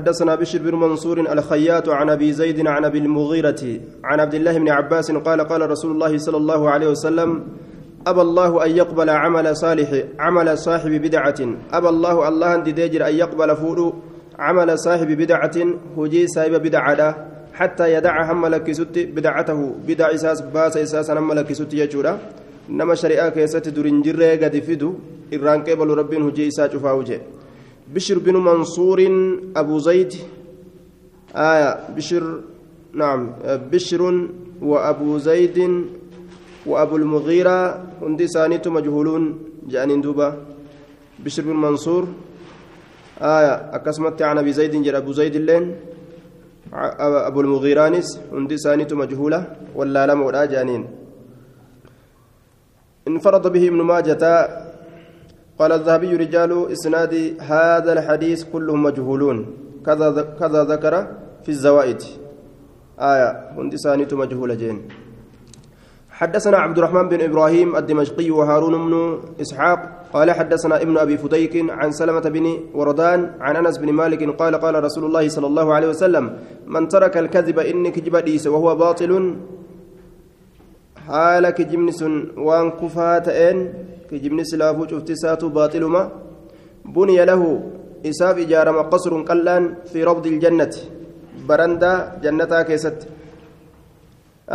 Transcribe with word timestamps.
حدثنا 0.00 0.34
بشر 0.34 0.58
بن 0.58 0.74
منصور 0.74 1.20
الخياط 1.20 1.88
عن 1.88 2.10
أبي 2.10 2.32
زيد 2.32 2.66
عن 2.66 2.84
أبي 2.84 2.98
المغيرة 2.98 3.80
عن 4.04 4.20
عبد 4.20 4.34
الله 4.34 4.58
بن 4.58 4.68
عباس 4.68 5.10
قال 5.12 5.40
قال 5.40 5.70
رسول 5.70 5.90
الله 5.90 6.18
صلى 6.18 6.36
الله 6.36 6.70
عليه 6.70 6.88
وسلم 6.88 7.46
أبى 8.06 8.20
الله 8.20 8.64
أن 8.66 8.70
يقبل 8.70 9.10
عمل 9.10 9.56
صالح 9.56 10.04
عمل 10.18 10.58
صاحب 10.58 10.90
بدعة. 10.90 11.40
أبى 11.72 11.88
الله 11.88 12.28
الله 12.28 12.54
أن 12.54 12.60
أن 13.02 13.14
يقبل 13.14 13.56
فود 13.56 13.92
عمل 14.38 14.78
صاحب 14.78 15.06
بدعة 15.06 15.56
هجي 15.98 16.26
صاحب 16.26 16.52
بدعة 16.52 17.26
حتى 17.54 17.94
يدع 17.94 18.32
هم 18.32 18.46
لكست 18.46 18.98
بدعته 18.98 19.74
بدع 19.88 20.14
إساس 20.14 20.40
باس 20.40 20.76
إساس 20.76 21.10
هم 21.10 21.32
لكست 21.32 21.74
يجورا. 21.74 22.18
نما 22.68 22.94
شريعة 22.94 23.28
كيست 23.28 23.68
درنجر 23.68 24.22
قد 24.44 24.58
فدو 24.58 24.94
إران 25.34 25.60
قبل 25.64 25.88
رب 25.88 26.14
هجي 26.14 26.48
إساس 26.48 26.70
فاوجه 26.70 27.20
بشر 27.94 28.18
بن 28.18 28.36
منصور 28.36 29.00
أبو 29.56 29.78
زيد 29.78 30.14
آية 31.36 31.94
بشر 31.96 32.40
نعم 32.92 33.32
بشر 33.72 34.02
وأبو 34.62 35.18
زيد 35.18 35.84
وأبو 36.66 36.96
المغيرة 36.96 37.86
هندي 38.02 38.26
سانيت 38.28 38.68
مجهولون 38.68 39.38
جانين 39.68 40.00
دوبا. 40.00 40.36
بشر 41.24 41.42
بن 41.42 41.56
منصور 41.56 42.08
آية 43.20 43.54
أكسمت 43.74 44.22
عن 44.22 44.38
أبي 44.38 44.52
زيد 44.52 44.82
جر 44.82 44.96
أبو 44.96 45.12
زيد 45.12 45.36
اللين. 45.36 45.76
أبو 46.72 47.40
المغيرانس 47.40 48.20
هندي 48.32 48.56
سانيت 48.58 48.92
مجهولة 48.92 49.56
ولا 49.74 50.06
لم 50.06 50.22
ولا 50.22 50.44
جانين. 50.44 50.86
انفرد 53.08 53.52
به 53.52 53.68
ابن 53.68 53.80
ماجة 53.82 54.24
قال 55.58 55.72
الذهبي 55.72 56.16
رجال 56.16 56.72
إسناد 56.72 57.14
هذا 57.40 57.92
الحديث 57.92 58.44
كلهم 58.52 58.82
مجهولون. 58.82 59.46
كذا 59.86 60.36
كذا 60.40 60.64
ذكر 60.64 60.94
في 61.44 61.48
الزوائد. 61.48 62.00
آية 63.00 63.28
هندي 63.56 63.76
سانيت 63.76 64.14
مجهولة 64.14 64.54
جين. 64.54 64.78
حدثنا 66.16 66.56
عبد 66.58 66.78
الرحمن 66.78 67.08
بن 67.08 67.20
إبراهيم 67.20 67.76
الدمشقي 67.76 68.30
وهارون 68.30 68.74
بن 68.88 69.20
إسحاق 69.40 69.80
قال 70.12 70.30
حدثنا 70.30 70.82
ابن 70.82 70.98
أبي 70.98 71.16
فديك 71.18 71.70
عن 71.70 71.92
سلمة 71.92 72.20
بن 72.20 72.46
وردان 72.74 73.34
عن 73.40 73.56
أنس 73.56 73.78
بن 73.78 73.92
مالك 73.92 74.36
قال 74.40 74.54
قال 74.54 74.84
رسول 74.84 75.04
الله 75.04 75.28
صلى 75.28 75.46
الله 75.46 75.74
عليه 75.74 75.88
وسلم 75.88 76.38
من 76.66 76.88
ترك 76.88 77.16
الكذب 77.16 77.58
انك 77.58 77.92
كجب 77.92 78.46
وهو 78.46 78.76
باطل 78.76 79.36
حال 81.06 81.44
كجمنس 81.58 82.00
وان 82.48 82.66
كفاتين 82.80 83.58
كجمنس 84.10 84.50
لافو 84.60 84.82
شفت 84.90 85.42
باطل 85.56 85.84
ما 85.94 86.02
بني 86.94 87.18
له 87.30 87.42
إساف 88.10 88.36
إجارة 88.44 88.70
قصر 88.92 89.12
قلان 89.28 89.62
في 89.90 89.98
روض 90.06 90.26
الجنة 90.32 90.74
برندا 91.48 91.92
جنتا 92.22 92.62
كيست 92.68 92.98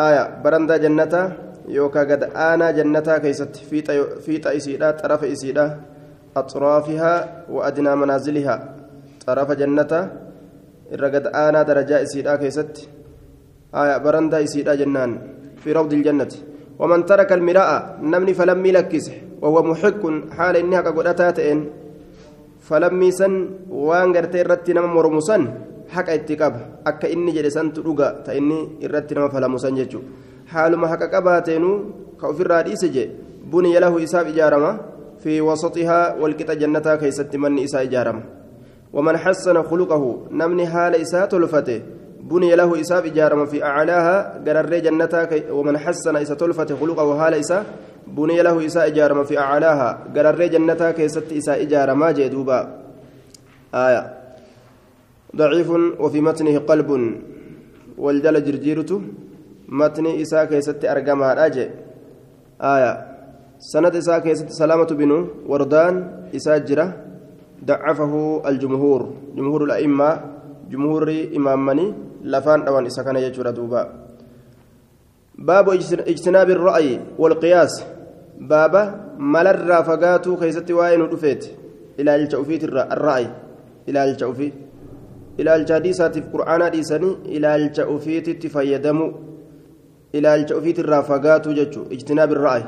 آية 0.06 0.24
برندا 0.44 0.76
جنتا 0.84 1.22
yookaan 1.68 2.08
gad 2.08 2.24
aanaa 2.36 2.72
jannataa 2.74 3.20
keessatti 3.24 3.66
fiixa 4.26 4.52
isiidha 4.60 4.94
xarafa 5.02 5.28
isiidha 5.36 5.66
axraafihaa 6.42 7.18
wa 7.56 7.66
adnaa 7.70 7.96
manaazilihaa 8.02 8.60
xarafa 9.26 9.56
jannataa 9.62 10.04
irra 10.96 11.10
gad 11.16 11.26
aanaa 11.44 11.64
darajaa 11.70 12.02
isiidha 12.08 12.38
keessatti 12.44 12.90
barandaa 14.06 14.42
isiidha 14.48 14.76
jennaan 14.82 15.14
fi 15.62 15.70
rawdi 15.74 15.96
iljannati 16.02 16.52
ومن 16.82 17.06
ترك 17.06 17.30
المراء 17.30 18.02
نمني 18.02 18.34
فلم 18.34 18.66
يلكسه 18.66 19.14
وهو 19.42 19.64
محق 19.64 20.02
حال 20.34 20.56
قدرتها 20.86 21.32
تئن. 21.32 21.60
فلم 22.62 23.02
يسن 23.02 23.34
وان 23.70 24.10
غرتي 24.18 24.42
رتي 24.42 24.74
نما 24.74 24.90
مرمسن 24.90 25.42
حق 25.94 26.10
اتقاب 26.10 26.56
أكا 26.88 27.14
إني 27.14 27.32
جلسان 27.38 27.74
تلقى 27.74 28.26
تإني 28.26 28.82
إرتي 28.86 29.14
نما 29.16 29.30
فلمسن 29.30 29.76
ججو 29.78 30.00
حالما 30.50 30.88
حق 30.88 31.04
قباتينو 31.14 31.72
كوفر 32.22 32.48
رئيس 32.50 32.86
جي. 32.86 33.10
بني 33.46 33.78
له 33.78 33.94
إساب 34.04 34.28
إجارما. 34.34 34.72
في 35.22 35.42
وسطها 35.42 36.18
والكتا 36.18 36.54
جنتا 36.54 36.96
كيست 36.96 37.36
من 37.38 37.62
إساء 37.62 37.82
إجارما. 37.86 38.24
ومن 38.94 39.18
حسن 39.18 39.62
خلقه. 39.70 40.04
نمني 40.32 40.66
حال 40.66 40.96
إساء 40.96 41.26
تلفته. 41.30 41.82
بني 42.32 42.56
له 42.56 42.70
إساب 42.82 43.06
إجارما 43.06 43.46
في 43.52 43.64
أعلاها 43.64 44.16
قرر 44.46 44.74
جنتا 44.86 45.24
كي 45.24 45.52
ومن 45.52 45.78
حسن 45.78 46.16
إساء 46.16 46.38
تلفته 46.38 46.76
خلقه 46.82 47.08
حال 47.20 47.34
إساء 47.34 47.64
بني 48.08 48.42
له 48.42 48.56
إساء 48.66 48.88
إجارما 48.88 49.24
في 49.24 49.36
أعلاها 49.40 49.90
قرر 50.16 50.42
جنتا 50.54 50.92
كيست 50.92 51.28
إساء 51.40 51.58
إجارما 51.64 52.12
جدوبا 52.12 52.60
آية. 53.76 54.04
ضعيف 55.36 55.70
وفي 56.04 56.20
متنه 56.22 56.56
قلب 56.60 56.90
والجل 57.98 58.36
جرجيرته 58.46 59.02
matni 59.72 60.20
isaa 60.20 60.48
keessatti 60.52 60.88
argamaadha 60.94 61.48
jee 61.56 61.70
aya 62.72 62.92
sanad 63.72 63.96
isaa 63.96 64.20
keessatti 64.26 64.58
salaamatu 64.60 64.98
binu 65.00 65.18
wardaan 65.52 66.02
isaa 66.40 66.60
jira 66.70 66.86
dacafahu 67.70 68.42
aljumhuur 68.52 69.02
jumhuur 69.38 69.64
la'immaa 69.72 70.16
jumhuurri 70.72 71.20
imaammanii 71.40 71.94
lafaan 72.24 72.66
dhawan 72.66 72.86
isa 72.86 73.04
kana 73.04 73.22
jechuudha 73.22 73.52
duuba 73.52 73.88
baabu 75.38 75.74
ijtinaabi 75.74 76.54
ra'yi 76.54 77.00
walqiyaas 77.18 77.86
baaba 78.48 78.84
malarraa 79.18 79.84
fagaatuu 79.84 80.38
keessatti 80.38 80.74
waa'ee 80.74 80.98
nu 80.98 81.08
dhufeeti 81.14 81.56
ilaalcha 81.98 82.40
ufiitirra 82.40 82.90
arra'yi 82.90 83.30
ilaalcha 83.88 84.28
ufii 84.28 84.54
ilaalcha 85.38 85.74
hadiisaatiif 85.74 86.30
qur'aanaa 86.36 86.70
dhiisanii 86.76 87.18
ilaalcha 87.38 87.88
ufiititti 87.88 88.50
fayyadamuu 88.50 89.12
ilaalcha 90.14 90.56
ofiitirraa 90.56 91.02
fagaatu 91.10 91.54
jechuun 91.60 91.92
ijtinaabi 91.98 92.40
ra'ayi 92.46 92.66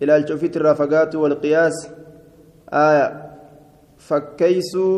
ilaalcha 0.00 0.34
ofiitirraa 0.34 0.74
fagaatu 0.74 1.22
walqiyaas 1.22 1.80
fakkeeysuu 4.08 4.94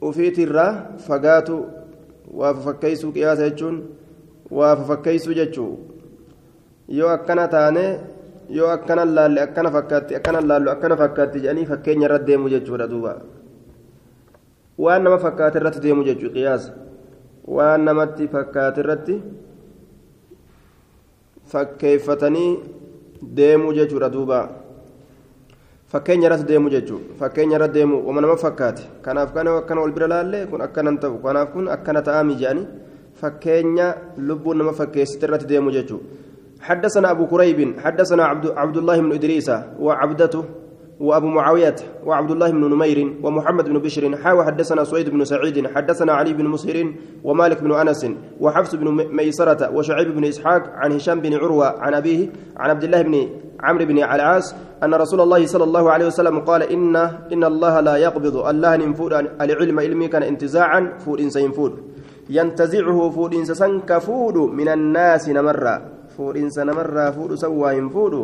ofiitirraa 0.00 0.72
fagaatu 1.08 1.58
waafa 2.40 2.60
fakkeeysuu 2.60 3.12
qiyaasa 3.12 3.48
jechuun 3.50 3.76
waafa 4.50 4.84
fakkeeysuu 4.90 5.34
jechuun 5.40 5.76
yoo 6.98 7.08
akkana 7.16 7.48
taane 7.48 7.84
yoo 8.58 8.68
akkana 8.76 9.04
laalle 9.04 9.40
akkana 9.46 9.70
fakkaatti 9.70 10.16
akkana 10.20 10.40
laallu 10.40 10.70
akkana 10.70 10.96
fakkaatti 11.02 11.40
jedhanii 11.40 11.66
fakkeenya 11.72 12.06
irra 12.08 12.18
deemu 12.18 12.48
jechuudha 12.54 12.86
duuba. 12.92 13.16
Waan 14.78 15.02
nama 15.02 15.18
fakkaate 15.18 15.58
irratti 15.58 15.80
deemu 15.82 16.04
jechuudha 16.04 16.34
qiyaasa. 16.34 16.72
Waan 17.56 17.84
namatti 17.84 18.28
fakkaate 18.28 18.80
irratti. 18.80 19.22
fakkeeffatanii 21.52 22.58
deemuu 23.36 23.72
jechuudha 23.72 24.08
duuba 24.12 24.38
fakkeenya 25.92 26.26
irratti 26.28 26.46
deemuu 26.50 26.70
jechuudha 26.70 27.16
fakkeenya 27.20 27.56
irratti 27.56 27.78
deemuu 27.78 28.04
wama 28.06 28.20
nama 28.20 28.36
fakkaate 28.36 28.82
kanaaf 29.02 29.32
kana 29.32 29.56
akkana 29.62 29.80
wal 29.80 29.92
bira 29.96 30.08
laallee 30.14 30.44
kun 30.46 30.60
akkanan 30.60 30.98
ta'u 31.00 31.18
kanaaf 31.24 31.52
kun 31.56 31.68
akkana 31.76 32.02
ta'aa 32.08 32.24
mijaanii 32.30 32.66
fakkeenya 33.20 33.86
lubbuun 34.30 34.58
nama 34.58 34.72
fakkeessite 34.72 35.26
irratti 35.28 35.46
deemuu 35.54 35.74
jechuudha 35.80 36.26
حدثنا 36.58 37.10
أبو 37.10 37.26
كريب 37.26 37.78
حدثنا 37.84 38.24
عبد, 38.24 38.46
عبد 38.50 38.76
الله 38.76 38.96
بن 39.00 39.12
إدريس 39.12 39.48
وعبدته 39.78 40.44
وأبو 41.00 41.26
معاوية 41.26 41.76
وعبد 42.04 42.30
الله 42.30 42.50
بن 42.50 42.70
نمير 42.70 43.16
ومحمد 43.22 43.64
بن 43.64 43.78
بشر 43.78 44.16
حاوى 44.16 44.44
حدثنا 44.44 44.84
سويد 44.84 45.08
بن 45.08 45.24
سعيد 45.24 45.66
حدثنا 45.66 46.12
علي 46.12 46.32
بن 46.32 46.44
مسهر 46.44 46.92
ومالك 47.24 47.62
بن 47.62 47.72
أنس 47.72 48.06
وحفص 48.40 48.74
بن 48.74 49.06
ميسرة 49.12 49.70
وشعيب 49.74 50.14
بن 50.14 50.24
إسحاق 50.24 50.62
عن 50.74 50.92
هشام 50.92 51.20
بن 51.20 51.34
عروة 51.34 51.66
عن 51.66 51.94
أبيه 51.94 52.28
عن 52.56 52.70
عبد 52.70 52.84
الله 52.84 53.02
بن 53.02 53.28
عمرو 53.60 53.84
بن 53.84 53.98
العاص 53.98 54.54
أن 54.82 54.94
رسول 54.94 55.20
الله 55.20 55.46
صلى 55.46 55.64
الله 55.64 55.90
عليه 55.90 56.06
وسلم 56.06 56.38
قال 56.40 56.62
إن 56.62 56.96
إن 57.32 57.44
الله 57.44 57.80
لا 57.80 57.96
يقبض 57.96 58.36
الله 58.36 58.76
ننفود 58.76 59.12
العلم 59.40 59.80
علمي 59.80 60.08
كان 60.08 60.22
انتزاعا 60.22 60.92
فود 60.98 61.28
فود 61.28 61.72
ينتزعه 62.30 63.10
فود 63.10 63.34
إنسان 63.34 63.80
كفود 63.80 64.36
من 64.36 64.68
الناس 64.68 65.28
نمرة 65.28 65.82
فود 66.16 66.36
إنسان 66.36 66.66
نمرة 66.66 67.10
فود 67.10 67.34
سوى 67.34 67.88
فود 67.88 68.14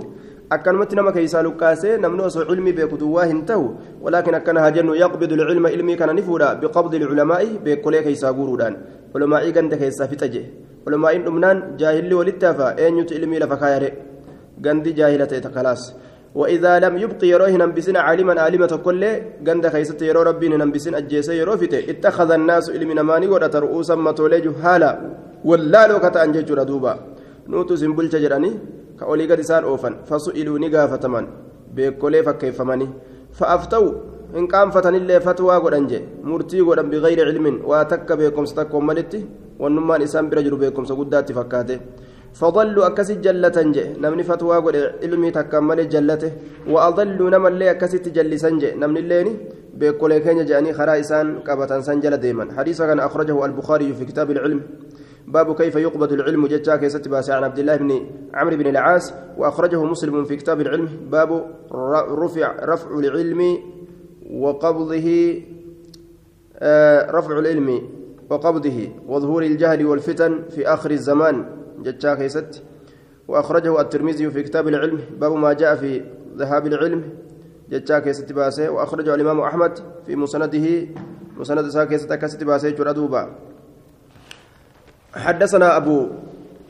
akkanumatti 0.51 0.97
nama 0.97 1.13
keeysaa 1.13 1.43
lukkaasee 1.43 1.97
namni 1.97 2.23
osoo 2.23 2.45
cilmii 2.45 2.73
beeku 2.73 2.97
duwwaa 3.03 3.25
hin 3.25 3.45
ta'u 3.47 3.67
walaakin 4.05 4.35
akkana 4.35 4.61
haa 4.61 4.71
jennu 4.77 4.95
yaqbidu 4.95 5.37
lcilma 5.37 5.71
ilmii 5.71 5.97
kana 5.97 6.13
ni 6.13 6.23
fuudha 6.23 6.55
biqabdi 6.63 6.99
lculamaa'i 7.03 7.59
beekolee 7.65 8.03
keeysaa 8.07 8.33
guuruudhaan 8.39 8.77
ulumaa'ii 9.15 9.53
ganda 9.59 9.77
keessaa 9.83 10.09
fixa 10.13 10.29
jee 10.35 10.47
ulumaa'iin 10.87 11.25
dhumnaan 11.27 11.63
jaahilli 11.83 12.15
walitti 12.21 12.47
hafa 12.47 12.75
eenyutu 12.87 13.15
ilmii 13.15 13.39
lafa 13.45 13.57
kaayare 13.63 13.93
gandi 14.61 14.93
jaahila 15.01 15.27
ta'e 15.27 15.41
takalaas 15.47 15.85
وإذا 16.35 16.79
لم 16.79 16.95
يبقي 16.99 17.27
يروه 17.29 17.51
ننبسين 17.63 17.97
عالما 17.97 18.41
عالمة 18.41 18.73
كل 18.87 19.03
جند 19.47 19.65
خيست 19.75 20.03
يرو 20.03 20.23
ربي 20.23 20.49
ننبسين 20.49 20.95
أجيس 20.95 21.29
يرو 21.41 21.57
فته 21.57 21.81
اتخذ 21.91 22.31
الناس 22.31 22.67
إلمنا 22.77 23.03
ماني 23.03 23.27
ودت 23.31 23.55
رؤوسا 23.57 23.95
متولج 23.95 24.47
هالا 24.63 24.91
ولا 25.45 25.83
لو 25.89 25.99
كتا 26.05 26.25
أنجج 26.25 26.51
ردوبا 26.59 26.93
نوتو 27.51 27.75
سنبل 27.83 28.09
جراني 28.13 28.51
gad 28.99 29.41
isaan 29.45 29.65
oofan 29.65 29.95
fasu'iluu 30.09 30.59
ni 30.59 30.71
gaafataman 30.71 31.27
beekolee 31.75 32.23
fakkeeffamanii 32.23 32.91
fa'afta'u 33.39 33.87
hin 34.37 34.49
qaanfatanillee 34.49 35.21
fatwaa 35.21 35.61
godhan 35.61 35.89
je 35.91 35.99
murtii 36.31 36.63
godhan 36.69 36.91
bigayri 36.93 37.25
cilmin 37.31 37.57
waa 37.71 37.85
takka 37.85 38.17
beekumsa 38.17 38.55
takkoon 38.59 38.85
malitti 38.85 39.27
wannummaan 39.63 40.03
isaan 40.03 40.31
bira 40.31 40.43
jiru 40.47 40.57
beekumsa 40.63 40.95
guddaatti 41.01 41.39
fakkaate 41.41 41.79
فضلوا 42.41 42.87
أكسي 42.87 43.15
جلة 43.25 43.59
جي 43.75 43.85
نمني 44.03 44.23
فتوى 44.23 44.57
قد 44.65 44.77
علمي 45.03 45.31
تكمل 45.31 45.89
جلته 45.89 46.33
وأضلوا 46.67 47.31
نما 47.31 47.49
اللي 47.49 47.71
أكسي 47.71 47.99
تجلسا 47.99 48.51
جي 48.59 48.71
نمني 48.81 49.01
الليني 49.01 49.33
بكل 49.79 50.19
كين 50.19 50.45
جاني 50.51 50.73
خرائسان 50.79 51.27
كبتان 51.47 51.83
سنجل 51.87 52.17
ديما 52.17 52.45
حديثا 52.59 52.87
كان 52.87 53.01
أخرجه 53.01 53.45
البخاري 53.45 53.95
في 53.95 54.05
كتاب 54.11 54.31
العلم 54.31 54.61
باب 55.29 55.55
كيف 55.55 55.75
يقبض 55.77 56.13
العلم 56.13 56.47
ججا 56.47 56.77
كيست 56.77 57.31
عن 57.31 57.45
عبد 57.45 57.59
الله 57.59 57.77
بن 57.77 58.07
عمرو 58.35 58.57
بن 58.57 58.67
العاص 58.67 59.15
وأخرجه 59.37 59.85
مسلم 59.85 60.25
في 60.25 60.37
كتاب 60.37 60.61
العلم 60.61 60.89
باب 61.11 61.47
رفع 62.09 62.57
رفع 62.63 62.99
العلم 62.99 63.59
وقبضه 64.31 65.43
آه 66.59 67.11
رفع 67.11 67.39
العلم 67.39 67.83
وقبضه 68.31 68.89
وظهور 69.09 69.43
الجهل 69.43 69.87
والفتن 69.87 70.43
في 70.51 70.69
آخر 70.69 70.91
الزمان 70.91 71.47
jechaa 71.83 72.15
keessatti 72.15 72.63
وأخرجه 73.29 73.81
الترمذي 73.81 74.31
في 74.31 74.43
كتاب 74.43 74.69
العلم 74.69 75.01
باب 75.21 75.33
ما 75.33 75.53
جاء 75.53 75.77
في 75.77 76.05
ذهاب 76.37 76.67
العلم 76.67 77.03
jechaa 77.71 77.99
keessatti 77.99 78.33
baase 78.33 78.71
وأخرجه 78.71 79.15
الإمام 79.15 79.41
أحمد 79.41 79.79
في 80.07 80.17
مسنده 80.17 80.87
مسند 81.37 81.69
isaa 81.69 81.82
keessatti 81.82 82.13
keessatti 82.13 82.45
baase 82.45 82.71
جردوبا 82.71 83.54
حدثنا 85.17 85.77
أبو 85.77 86.09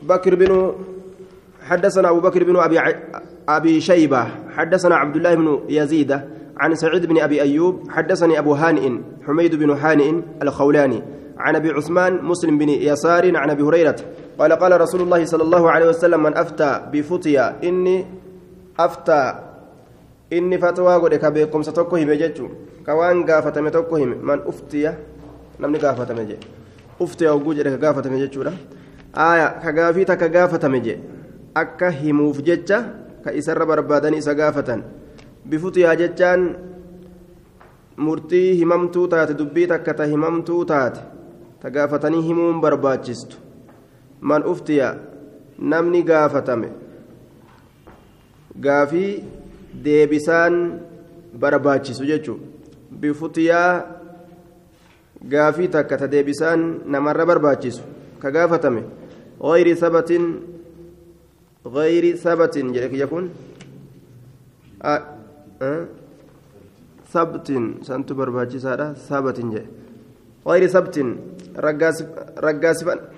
بكر 0.03 0.35
بن 0.35 0.73
حدثنا 1.61 2.09
أبو 2.09 2.19
بكر 2.19 2.43
بن 2.43 2.55
أبي 2.57 2.79
أبي 3.49 3.81
شيبة 3.81 4.27
حدثنا 4.57 4.95
عبد 4.95 5.15
الله 5.15 5.35
بن 5.35 5.59
يزيد 5.69 6.19
عن 6.57 6.75
سعيد 6.75 7.05
بن 7.05 7.19
أبي 7.21 7.41
أيوب 7.41 7.89
حدثني 7.89 8.39
أبو 8.39 8.53
هانئ 8.53 8.91
حميد 9.27 9.55
بن 9.55 9.69
هانئ 9.69 10.21
الخولاني 10.41 11.01
عن 11.37 11.55
أبي 11.55 11.71
عثمان 11.71 12.23
مسلم 12.23 12.57
بن 12.57 12.69
يسار 12.69 13.37
عن 13.37 13.49
أبي 13.49 13.63
هريرة 13.63 13.95
قال 14.39 14.53
قال 14.53 14.81
رسول 14.81 15.01
الله 15.01 15.25
صلى 15.25 15.43
الله 15.43 15.71
عليه 15.71 15.87
وسلم 15.89 16.23
من 16.23 16.37
أفتى 16.37 16.81
بفتيا 16.93 17.55
إني 17.63 18.05
أفتى 18.79 19.35
إني 20.33 20.57
فتوى 20.57 20.95
قد 20.95 21.15
كبيكم 21.15 21.61
ستوكهم 21.61 22.11
جتشو 22.11 22.47
كوان 22.85 23.25
قافتم 23.25 23.69
توكهم 23.69 24.09
من 24.27 24.39
أفتي 24.47 24.93
نمني 25.59 25.77
قافتم 25.77 26.27
جي 26.99 27.03
أفتي 27.03 27.29
أو 27.29 27.39
قوجر 27.39 27.75
كقافتم 27.75 28.15
جتشو 28.17 28.41
آية 29.17 29.47
كقافي 29.63 30.03
تكقافتم 30.05 30.75
جي 30.75 30.99
أكا 31.57 31.89
هموف 31.89 32.41
جتشا 32.41 32.77
كإسر 33.25 33.65
بربادني 33.65 34.21
سقافة 34.21 34.81
بفتيا 35.45 35.93
جتشان 35.93 36.55
murtii 37.97 38.55
himamtuu 38.59 39.07
taate 39.07 39.33
dubbii 39.39 39.67
takka 39.67 39.93
ta 39.93 40.05
himamtuu 40.05 40.65
taate 40.65 40.99
ta 41.61 41.69
gaafatanii 41.75 42.21
himuun 42.21 42.59
barbaachistu 42.61 43.37
man 44.21 44.43
uftiya 44.53 44.89
namni 45.59 46.03
gaafatame 46.03 46.69
gaafii 48.65 49.23
deebisaan 49.85 50.57
barbaachisu 51.39 52.05
jechuun 52.05 52.41
bifutiyaa 52.99 53.83
gaafii 55.33 55.69
takka 55.75 55.97
ta 55.97 56.07
deebisaan 56.07 56.81
namarra 56.85 57.25
barbaachisu 57.25 57.83
ka 58.21 58.31
gaafatame 58.31 58.83
غير 59.41 59.67
ثبت 59.75 60.11
غير 61.67 62.15
ثبت 62.15 62.55
يكون 63.03 63.25
أه 64.83 65.01
أه 65.61 65.85
ثبت 67.13 67.47
سنت 67.81 68.13
برباجسادة 68.13 68.93
ثبت 68.93 69.39
جاء 69.53 69.65
غير 70.47 70.63
ثبت 70.67 70.95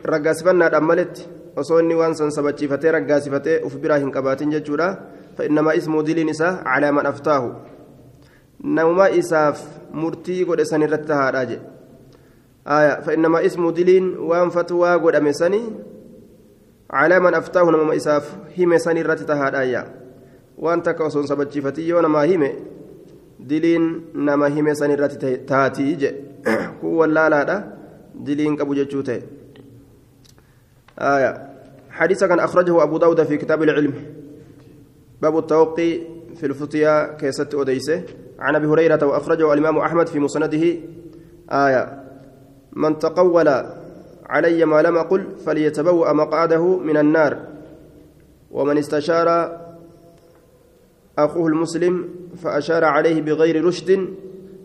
raggaasifannaa 0.05 0.69
dhammalletti 0.69 1.25
osoo 1.55 1.79
inni 1.81 1.95
waan 1.97 2.13
san 2.15 2.31
sabachiifatee 2.31 2.91
raggaasifatee 2.91 3.61
uf 3.65 3.75
biraa 3.81 3.97
hin 3.97 4.11
qabaatin 4.11 4.51
jechuudha 4.55 4.89
fa'innamaa 5.37 5.73
ismuu 5.79 6.03
diliin 6.05 6.29
isaa 6.29 6.51
calaaman 6.67 7.09
aftaahu 7.11 7.49
namuma 8.77 9.07
isaaf 9.21 9.63
murtii 10.01 10.45
godhe 10.45 10.65
san 10.71 10.85
irratti 10.87 11.09
tahaadha 11.13 11.41
jedhe 11.45 11.57
fa'innamaa 11.57 11.76
diliin 13.75 14.07
waan 14.31 14.51
fatwaa 14.51 14.97
godhame 15.05 15.33
sanii 15.33 15.63
calaaman 16.91 17.39
aftaahu 17.41 17.71
namuma 17.71 17.95
isaaf 17.95 18.25
hime 18.57 18.79
san 18.79 18.97
irratti 18.97 19.25
tahaadha 19.31 19.85
waan 20.57 20.81
takka 20.81 21.05
osoo 21.05 21.21
hin 21.21 21.27
sabachiifatin 21.27 21.87
yoo 21.87 22.01
namaa 22.01 22.27
hime 22.33 22.51
diliin 23.49 23.89
nama 24.13 24.47
hime 24.47 24.75
san 24.75 24.91
irratti 24.91 25.37
taatii 25.53 25.95
jedhe 25.95 26.15
kun 26.81 26.95
wallaalaadha. 27.01 27.57
دلين 28.19 28.55
قبو 28.55 28.73
جتشوته 28.73 29.21
آية 30.99 31.49
حديث 31.89 32.23
كان 32.23 32.39
أخرجه 32.39 32.83
أبو 32.83 32.97
داود 32.97 33.23
في 33.23 33.37
كتاب 33.37 33.63
العلم 33.63 33.93
باب 35.21 35.37
التوقي 35.37 35.99
في 36.35 36.45
الفتيا 36.45 37.17
كيست 37.17 37.53
أوديسه 37.53 38.03
عن 38.39 38.55
أبي 38.55 38.67
هريرة 38.67 39.05
وأخرجه 39.05 39.53
الإمام 39.53 39.77
أحمد 39.77 40.07
في 40.07 40.19
مسنده 40.19 40.63
آية 41.49 42.06
من 42.77 42.99
تقول 43.01 43.49
علي 44.29 44.65
ما 44.65 44.81
لم 44.81 44.97
أقل 44.97 45.21
فليتبوأ 45.45 46.13
مقعده 46.13 46.63
من 46.77 46.97
النار. 46.97 47.33
ومن 48.51 48.77
استشار 48.77 49.27
أخوه 51.17 51.47
المسلم 51.47 52.09
فأشار 52.43 52.83
عليه 52.85 53.21
بغير 53.21 53.65
رشد 53.65 53.89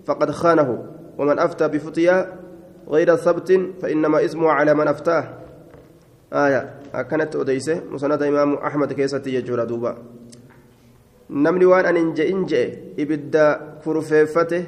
فقد 0.07 0.31
خانه. 0.31 0.69
ومن 1.19 1.39
أفتى 1.39 1.69
بفتيا 1.69 2.17
غير 2.89 3.17
ثبت 3.17 3.51
فإنما 3.83 4.25
اسمه 4.25 4.49
على 4.51 4.75
من 4.75 4.89
أفتاه. 4.89 5.25
آية. 6.33 6.75
أكنت 6.95 7.37
أديسة. 7.37 7.81
مسند 7.91 8.23
إمام 8.23 8.55
أحمد 8.55 8.93
كيسة 8.93 9.23
يجور 9.27 9.65
دوبا. 9.65 9.97
namni 11.33 11.65
waan 11.65 11.87
an 11.89 11.97
inje 11.97 12.29
inje 12.29 12.63
ibidda 12.97 13.81
kurfeeffate 13.81 14.59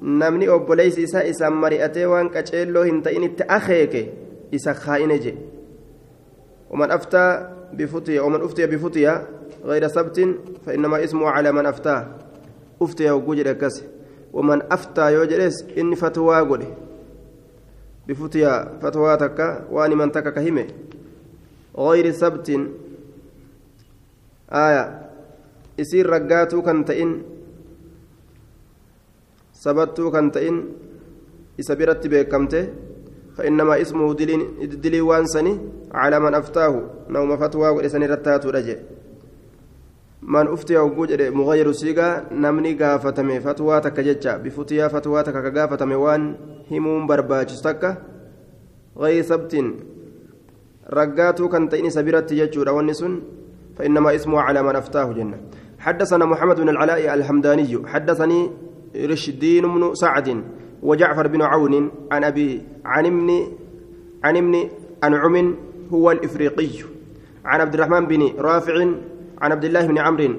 namni 0.00 0.48
obboleessi 0.48 1.02
isaa 1.02 1.22
isaan 1.34 1.52
mari'atee 1.62 2.06
waan 2.06 2.30
qaceelloo 2.30 2.84
hin 2.84 3.02
ta'initti 3.02 3.48
akeeke 3.48 4.08
isa 4.52 4.74
kaa'ine 4.74 5.18
je. 5.18 5.34
ومن 6.70 6.90
أفتى 6.90 7.50
بفتية 7.72 8.20
ومن 8.20 8.40
أفتي 8.42 8.66
بفتية 8.66 9.26
غير 9.64 9.88
سبت 9.88 10.36
فإنما 10.66 11.04
اسمه 11.04 11.28
على 11.28 11.52
من 11.52 11.66
أفتاه 11.66 12.06
أفتي 12.82 13.10
وجوجد 13.10 13.48
كسي 13.56 13.84
ومن 14.32 14.62
أفتى 14.72 15.12
يوجلس 15.12 15.64
إن 15.78 15.94
فتوى 15.94 16.40
قوله 16.40 16.76
بفتيا 18.08 18.78
فتوى 18.82 19.16
تكا 19.16 19.66
واني 19.70 19.94
من 19.94 20.12
تكا 20.12 20.30
كهمه 20.30 20.66
غير 21.78 22.12
سبت 22.12 22.60
آية 24.52 25.10
يصير 25.78 26.10
رقاتو 26.10 26.62
كان 26.62 26.84
تئن 29.60 29.76
سبتو 29.76 30.10
كان 30.10 30.32
تئن 30.32 30.56
إسبرت 31.60 32.06
بكمته 32.06 32.64
فإنما 33.36 33.80
اسمه 33.80 34.14
دلي 34.84 35.00
وانسني 35.00 35.52
على 35.92 36.20
من 36.20 36.34
أفتاه 36.34 36.74
نوم 37.08 37.36
فتوى 37.36 37.68
ولسني 37.68 38.06
رتاتو 38.06 38.50
رجع 38.50 38.78
من 40.22 40.46
أفتي 40.48 40.78
أو 40.78 40.88
جوجر 40.96 41.30
مغير 41.30 41.72
سيغا 41.72 42.08
نمني 42.32 42.76
غافتمي 42.80 43.40
فتوى 43.40 43.80
تكججا 43.80 44.36
بفتيا 44.36 44.88
فتوى 44.88 45.22
تكغافتمي 45.22 45.94
وان 45.94 46.22
barbaachisu 47.08 47.62
takka 47.66 47.90
غير 48.96 49.22
ثبت 49.22 49.54
رقاتو 50.92 51.48
كان 51.48 51.68
تئني 51.68 51.90
سبيرت 51.90 52.32
يجود 52.32 52.68
ونسن 52.68 53.22
فإنما 53.76 54.14
اسمه 54.14 54.40
على 54.40 54.62
من 54.62 54.76
أفتاه 54.76 55.12
جنة 55.12 55.38
حدثنا 55.78 56.24
محمد 56.24 56.56
بن 56.60 56.68
العلاء 56.68 57.14
الحمداني 57.14 57.86
حدثني 57.86 58.50
رشدين 58.96 59.62
بن 59.62 59.94
سعد 59.94 60.44
وجعفر 60.82 61.26
بن 61.26 61.42
عون 61.42 61.90
عن 62.12 62.24
أبي 62.24 62.62
عن 62.84 63.06
ابن 63.06 63.46
عن 64.24 64.36
ابن 64.36 64.68
أنعم 65.04 65.54
هو 65.92 66.10
الإفريقي. 66.10 66.68
عن 67.44 67.60
عبد 67.60 67.74
الرحمن 67.74 68.06
بن 68.06 68.32
رافع 68.38 68.74
عن 69.40 69.52
عبد 69.52 69.64
الله 69.64 69.86
بن 69.86 69.98
عمرو. 69.98 70.34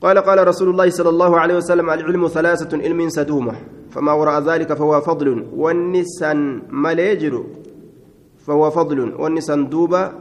قال 0.00 0.18
قال 0.18 0.48
رسول 0.48 0.68
الله 0.70 0.90
صلى 0.90 1.08
الله 1.08 1.40
عليه 1.40 1.56
وسلم 1.56 1.90
العلم 1.90 2.28
ثلاثة 2.28 2.78
علم 2.78 3.08
سدومة 3.08 3.52
فما 3.90 4.12
وراء 4.12 4.42
ذلك 4.42 4.72
فهو 4.72 5.00
فضل 5.00 5.46
والنسان 5.56 6.62
مليجر 6.70 7.44
فهو 8.46 8.70
فضل 8.70 9.14
والنسان 9.18 9.68
دوبا 9.68 10.12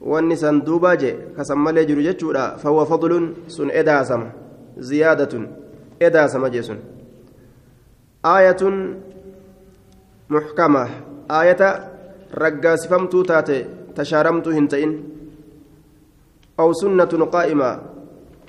والنسان 0.00 0.60
دوبا 0.62 0.94
جي 0.94 1.14
كسم 1.38 1.64
مليجر 1.64 2.56
فهو 2.58 2.84
فضل 2.84 3.32
سن 3.48 3.70
إداسم 3.70 4.22
زيادة. 4.78 5.63
إداسم 6.06 6.46
جيسن 6.46 6.78
آية 8.24 8.62
محكمة. 10.30 10.84
آية 11.30 11.62
رقاسفمتو 12.34 13.22
تاتي 13.22 13.64
تشارمتو 13.96 14.50
هنتين 14.50 14.90
أو 16.60 16.72
سنة 16.72 17.12
قائمة. 17.34 17.70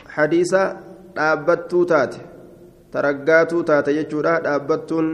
حديثة 0.10 0.78
taate 1.16 2.20
taraggaatuu 2.92 3.64
taate 3.64 3.94
jechuudha 3.94 4.40
dhaabbattuun 4.44 5.08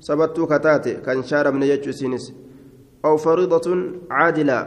sabattuu 0.00 0.46
kataate 0.46 0.94
kan 1.04 1.22
shaaramne 1.22 1.66
jechuu 1.66 1.90
isiinis 1.90 2.32
أو 3.04 3.16
فريضة 3.16 3.66
عادلة. 4.10 4.66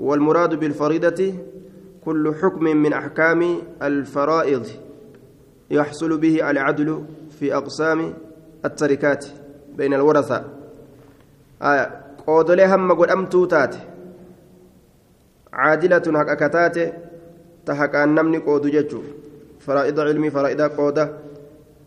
والمراد 0.00 0.54
بالفريضة 0.54 1.34
كل 2.04 2.34
حكم 2.42 2.64
من 2.64 2.92
أحكام 2.92 3.58
الفرائض. 3.82 4.66
يحصل 5.70 6.18
به 6.18 6.50
العدل 6.50 7.04
في 7.40 7.54
أقسام 7.54 8.14
التركات 8.64 9.26
بين 9.76 9.94
الورثة 9.94 10.44
آية 11.62 11.84
قودلي 12.26 12.66
هم 12.66 12.92
قد 12.92 13.10
أمتو 13.10 13.44
تاتي 13.44 13.78
عادلة 15.52 16.18
حق 16.18 16.30
أكتاتي 16.30 16.92
تحق 17.66 17.96
أن 17.96 18.14
نمني 18.14 18.38
قود 18.38 18.66
ججو 18.66 19.02
فرائض 19.60 20.00
علمي 20.00 20.30
فرائض 20.30 20.60
قودة 20.60 21.12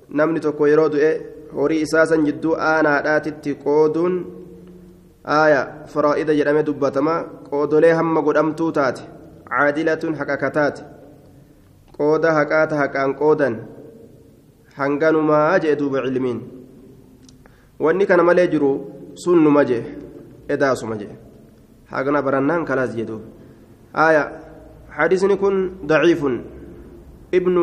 نمني 0.10 0.40
تكو 0.40 0.66
يرود 0.66 0.96
إيه 0.96 1.40
horii 1.54 1.82
isaasan 1.82 2.26
jidduu 2.26 2.56
aanaadhaatitti 2.72 3.56
qooduun 3.64 4.16
aaya 5.38 5.62
faraa'ida 5.94 6.36
jedhamee 6.40 6.66
dubbatama 6.68 7.16
qoodolee 7.50 7.94
hamma 8.00 8.22
godhamtuu 8.28 8.72
taate 8.78 9.08
caadilatun 9.50 10.18
haqa 10.20 10.38
kataate 10.44 10.84
qooda 12.00 12.30
haqaata 12.38 12.80
haqaan 12.82 13.12
qoodan 13.22 13.56
hanganumaa 14.80 15.60
jee 15.64 15.76
duuba 15.80 16.04
cilmiin 16.06 16.40
wanni 17.86 18.08
kana 18.10 18.24
malee 18.30 18.48
jiru 18.54 18.72
sun 19.24 19.44
numa 19.44 19.64
jee 19.70 19.84
edaasuma 20.56 20.96
jee 21.02 21.14
hagana 21.92 22.26
barannaan 22.28 22.66
kalaas 22.70 22.96
jee 23.00 23.10
duuba 23.12 23.28
كن 25.36 25.56
ضعيف 25.86 26.22
ابن 27.34 27.56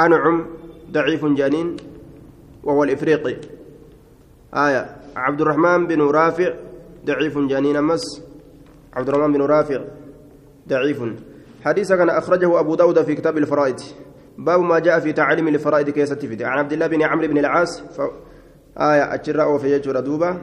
أنعم 0.00 0.46
ضعيف 0.92 1.22
جانين 1.24 1.76
وهو 2.64 2.84
الإفريقي 2.84 3.36
آية 4.54 4.82
عبد 5.16 5.40
الرحمن 5.40 5.86
بن 5.86 6.00
رافع 6.02 6.50
ضعيف 7.06 7.38
جانين 7.38 7.82
مس 7.82 8.22
عبد 8.94 9.08
الرحمن 9.08 9.32
بن 9.32 9.42
رافع 9.42 9.80
ضعيف 10.68 11.00
حديث 11.64 11.92
كان 11.92 12.10
أخرجه 12.10 12.60
أبو 12.60 12.74
داود 12.74 13.02
في 13.02 13.14
كتاب 13.14 13.38
الفرائض. 13.38 13.80
باب 14.38 14.60
ما 14.60 14.78
جاء 14.78 15.00
في 15.00 15.12
تعليم 15.12 15.48
الفرائض 15.48 15.90
كيسة 15.90 16.16
في 16.16 16.44
عن 16.44 16.58
عبد 16.58 16.72
الله 16.72 16.86
بن 16.86 17.02
عمرو 17.02 17.28
بن 17.28 17.38
العاص 17.38 17.80
ف... 17.80 18.00
آية 18.76 19.14
أجراء 19.14 19.54
وفي 19.54 19.72
يجر 19.72 20.00
دوبة. 20.00 20.38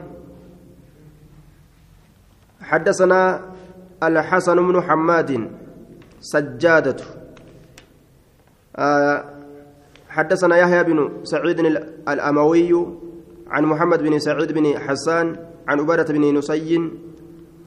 حدثنا 2.60 3.40
الحسن 4.02 4.56
بن 4.56 4.82
حماد 4.82 5.50
سجادة. 6.20 6.96
آية 8.76 9.24
حدثنا 10.08 10.56
يحيى 10.56 10.84
بن 10.84 11.24
سعيد 11.24 11.60
الأموي 12.08 12.86
عن 13.48 13.64
محمد 13.64 14.02
بن 14.02 14.18
سعيد 14.18 14.52
بن 14.52 14.78
حسان 14.78 15.36
عن 15.68 15.80
عبادة 15.80 16.14
بن 16.14 16.38
نسي 16.38 16.76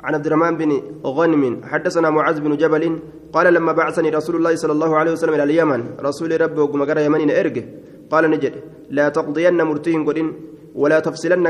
عن 0.04 0.16
عبد 0.16 0.26
الرحمن 0.26 0.58
بن 0.58 0.82
غنم. 1.06 1.62
حدثنا 1.64 2.10
معاذ 2.10 2.42
بن 2.42 2.58
جبل 2.58 3.00
قال 3.34 3.54
لما 3.54 3.72
بعثني 3.72 4.10
رسول 4.10 4.36
الله 4.36 4.56
صلى 4.56 4.72
الله 4.72 4.98
عليه 4.98 5.12
وسلم 5.12 5.34
إلى 5.34 5.44
اليمن 5.44 5.82
رسول 6.00 6.42
ربي 6.42 6.62
وقمقر 6.62 6.98
يمن 6.98 7.32
إرجه 7.32 7.66
قال 8.12 8.32
نجد 8.32 8.54
لا 8.90 9.10
تقضين 9.10 9.62
مرتين 9.62 10.06
قدين 10.06 10.34
ولا 10.76 11.00
تفصلن 11.00 11.48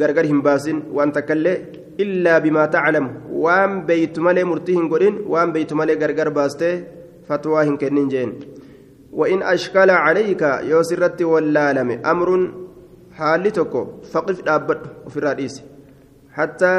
غرغرهم 0.00 0.42
باسن 0.42 0.82
وأن 0.92 1.12
تكلي 1.12 1.54
إلا 2.00 2.38
بما 2.38 2.66
تعلم. 2.66 3.06
وأن 3.32 3.86
بيت 3.86 4.18
مالي 4.18 4.44
مرتين 4.44 4.88
قدين 4.88 5.14
وأن 5.26 5.52
بيت 5.52 5.72
مالي 5.72 5.94
غرغر 5.94 6.28
باسته 6.28 6.84
فتواهن 7.28 7.76
كنين 7.76 8.08
جين. 8.08 8.30
وإن 9.12 9.42
أشكال 9.42 9.90
عليك 9.90 10.42
يوسرت 10.42 11.22
واللالم 11.22 11.90
أمر 12.06 12.28
حالي 13.16 13.50
تكو 13.50 13.82
فقف 14.12 14.42
دابت 14.42 14.80
في 15.08 15.16
الرئيس. 15.16 15.62
حتى 16.32 16.74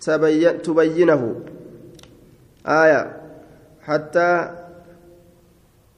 تبين 0.00 0.62
تبينه. 0.62 1.22
آية 2.66 3.16
حتى 3.82 4.30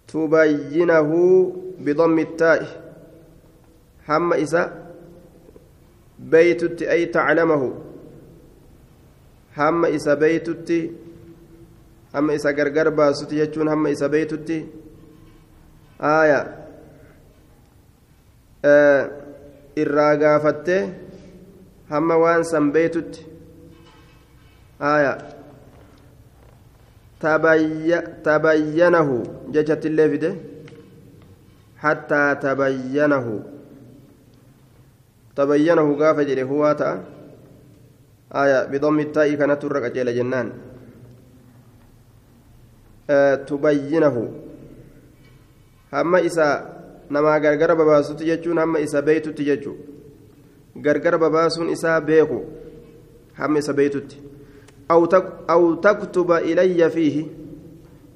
تبينه 0.08 1.10
بضم 1.78 2.18
التاء. 2.18 2.62
هم 4.08 4.32
إسا 4.32 4.62
بيتت 6.18 6.82
أي 6.82 7.06
تعلمه. 7.06 7.74
هم 9.56 9.84
إسا 9.84 10.14
بيتت 10.14 10.90
هم 12.14 12.30
إسا 12.30 12.50
غرغر 12.50 12.88
باست 12.88 13.32
يجون 13.32 13.68
هم 13.68 13.86
إسا 13.86 14.06
بيتت 14.06 14.50
آية. 16.00 16.58
آه 18.64 19.10
irraa 19.82 20.14
gaafattee 20.22 20.82
hamma 21.90 22.14
waan 22.22 22.44
san 22.44 22.72
beeytutti 22.74 23.26
tabayyanahu 27.20 29.16
jechattillee 29.50 30.08
fide. 30.10 30.30
Hattaa 31.82 32.34
tabayyanahu 32.34 33.34
tabayyanahu 35.34 35.96
gaafa 35.96 36.24
jedhe 36.24 36.42
huwaa 36.42 36.74
ta'a. 36.74 36.98
Aya 38.30 38.66
bidammi 38.66 39.04
taa'ii 39.04 39.36
kanatu 39.40 39.66
irra 39.66 39.80
qaceela 39.80 40.12
jennaan 40.12 40.52
tubayyinahu 43.46 44.22
hamma 45.90 46.20
isaa 46.20 46.56
namaa 47.10 47.40
gargara 47.40 47.76
babaasutti 47.76 48.24
jechuun 48.30 48.58
hamma 48.58 48.78
isa 48.86 49.02
beeytutti 49.02 49.44
jechuun 49.44 49.78
gargara 50.76 51.18
babaasuun 51.18 51.70
isaa 51.70 52.00
beeku. 52.00 52.44
Hamma 53.38 53.58
isa 53.58 53.72
beeytutti 53.72 54.27
aw 54.88 55.64
taktuba 55.82 56.40
ilayya 56.42 56.90
fiihi 56.90 57.22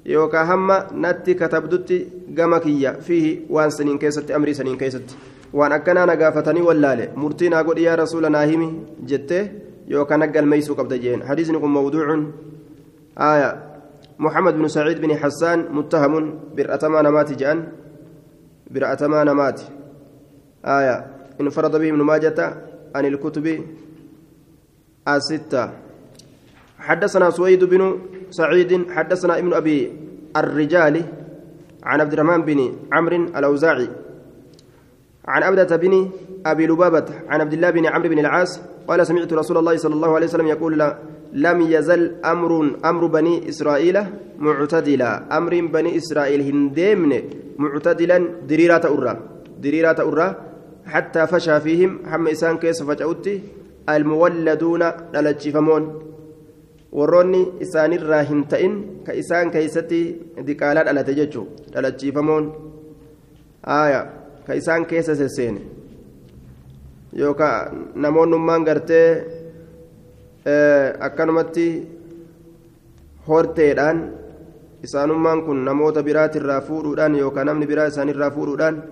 yookaan 0.05 0.47
hamma 0.47 0.77
natti 0.91 1.35
katabdutti 1.35 1.97
gama 2.29 2.59
kiyya 2.59 2.93
fiihi 3.01 3.45
waan 3.49 3.71
saniin 3.71 3.99
keessatti 3.99 4.33
amrii 4.33 4.55
saniin 4.55 4.77
keessatti 4.77 5.15
waan 5.53 5.71
akkanaa 5.71 6.05
na 6.05 6.15
gaafatanii 6.15 6.61
wallaale 6.69 7.11
murtii 7.15 7.49
naa 7.49 7.63
godhi 7.63 7.83
yaa 7.83 7.95
rasuula 7.95 8.29
naa 8.29 8.45
himi 8.45 8.71
jettee 9.11 9.43
yookaan 9.87 10.23
aggalmeeysuu 10.23 10.75
qabda 10.75 10.97
jeen 10.97 11.21
hadiisni 11.21 11.59
kun 11.59 11.71
mawduucun 11.71 12.25
aaya 13.27 13.53
محمد 14.19 14.53
بن 14.53 14.67
سعيد 14.67 15.01
بن 15.01 15.15
حسان 15.17 15.59
متهم 15.71 16.39
برأتما 16.55 17.01
نمات 17.01 17.31
جان 17.33 17.67
برأتما 18.71 19.23
نمات 19.23 19.61
آية 20.65 20.95
انفرد 21.41 21.75
به 21.75 21.89
ابن 21.89 22.01
ماجة 22.01 22.39
عن 22.95 23.05
الكتب 23.05 23.45
الستة 25.07 25.69
حدثنا 26.83 27.29
سويد 27.29 27.63
بن 27.63 27.99
سعيد 28.29 28.91
حدثنا 28.91 29.39
ابن 29.39 29.53
أبي 29.53 29.91
الرجال 30.37 30.95
عن 31.83 32.01
عبد 32.01 32.13
الرحمن 32.13 32.41
بن 32.41 32.59
عمرو 32.91 33.15
الأوزاعي 33.15 33.87
عن 35.27 35.43
عبدة 35.43 35.75
بن 35.75 36.09
أبي 36.45 36.67
لبابة 36.67 37.05
عن 37.29 37.41
عبد 37.41 37.53
الله 37.53 37.69
بن 37.69 37.85
عمرو 37.85 38.09
بن 38.09 38.19
العاص 38.19 38.61
قال 38.87 39.07
سمعت 39.07 39.33
رسول 39.33 39.57
الله 39.57 39.77
صلى 39.77 39.95
الله 39.95 40.15
عليه 40.15 40.27
وسلم 40.27 40.47
يقول 40.47 40.73
لم 41.33 41.61
يزل 41.61 42.15
أمر 42.25 42.51
أمر 42.85 43.05
بني 43.05 43.49
إسرائيل 43.49 43.97
معتدلا. 44.39 45.37
أمر 45.37 45.53
بني 45.73 45.97
إسرائيل 45.97 46.41
هندمن 46.41 47.11
معتدلا 47.57 48.17
دريرة 48.47 48.85
أرى 48.85 49.19
دريرة 49.59 49.99
أرى 50.01 50.35
حتى 50.85 51.27
فشى 51.27 51.59
فيهم 51.59 51.99
حم 52.11 52.27
إسان 52.27 52.57
كيس 52.57 52.83
فجأوتي 52.83 53.41
المولدون 53.89 54.83
للجفمون 55.13 56.12
warroonni 56.97 57.41
isaanirraa 57.65 58.23
hin 58.29 58.41
ta'in 58.51 58.73
ka 59.05 59.11
isaan 59.21 59.51
keeysatti 59.51 60.01
diqaalaa 60.47 60.85
dhalate 60.87 61.13
jechuu 61.19 61.45
dhalachiifamoon. 61.73 62.45
Aya 63.63 64.01
ka 64.47 64.53
isaan 64.53 64.85
keessa 64.85 65.15
sesseene. 65.15 65.61
Yookaan 67.19 67.87
namoonnummaan 67.95 68.63
gartee 68.67 69.07
akkanumatti 70.99 71.67
horteedhaan 73.27 73.99
isaanummaan 74.83 75.43
kun 75.45 75.65
namoota 75.65 76.03
biraatirraa 76.03 76.61
fuudhuudhaan 76.61 77.15
yookaan 77.15 77.47
namni 77.47 77.67
biraa 77.67 77.85
isaanirraa 77.93 78.31
fuudhuudhaan 78.37 78.83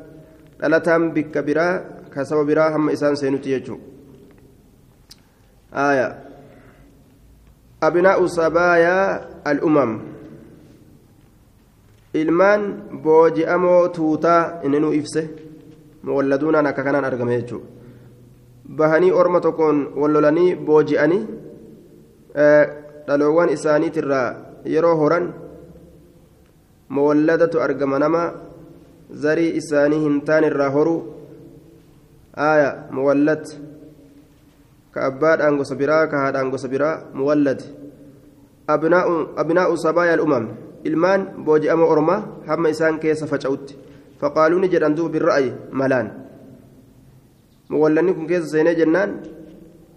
dhalataan 0.59 1.11
bikka 1.15 1.43
biraa 1.43 1.73
ka 2.13 2.25
saba 2.25 2.43
biraa 2.45 2.69
hamma 2.71 2.91
isaan 2.91 3.17
seenutti 3.17 3.49
jechuudha. 3.49 3.85
أبناء 7.83 8.25
سبايا 8.27 8.99
الأمم 9.51 9.91
booji'amoo 13.03 13.87
tuutaa 13.95 14.59
inni 14.67 14.79
nu 14.83 14.91
ibse 14.93 15.21
muwalladuunaan 16.03 16.67
akka 16.67 16.83
kanaan 16.83 17.05
argame 17.07 17.37
jechuudha 17.39 17.67
bahanii 18.77 19.11
orma 19.11 19.39
tokkoon 19.45 19.79
wallolanii 20.01 20.55
booji'anii 20.55 21.21
dhaloowwan 23.07 23.53
isaaniitirraa 23.55 24.27
yeroo 24.73 24.95
horan 25.01 25.33
muwalladatu 26.89 27.61
argama 27.67 27.99
nama 28.03 28.23
zarii 29.23 29.55
isaanii 29.61 30.03
hin 30.05 30.21
taane 30.29 30.47
irraa 30.51 30.69
horuu 30.77 30.99
aaya 32.49 32.69
muwallad 32.97 33.45
ka 34.93 35.09
haadhaan 35.11 36.51
gosa 36.51 36.67
biraa 36.67 36.95
muwallad 37.13 37.61
abnaa'u 38.67 39.75
sabaaya 39.77 40.13
al'umam 40.17 40.45
ilmaan 40.83 41.21
booji'ama 41.45 41.85
ormaa 41.85 42.21
hamma 42.47 42.69
isaan 42.69 42.99
keessa 43.03 43.27
faca'utti 43.27 43.77
faqaaluu 44.21 44.59
ni 44.61 44.69
jedhan 44.73 44.95
duuba 44.95 45.13
birra'ayi 45.15 45.51
malaan 45.71 46.07
muwallanni 47.69 48.13
kun 48.15 48.27
keessa 48.31 48.49
seenee 48.53 48.75
jennaan 48.75 49.19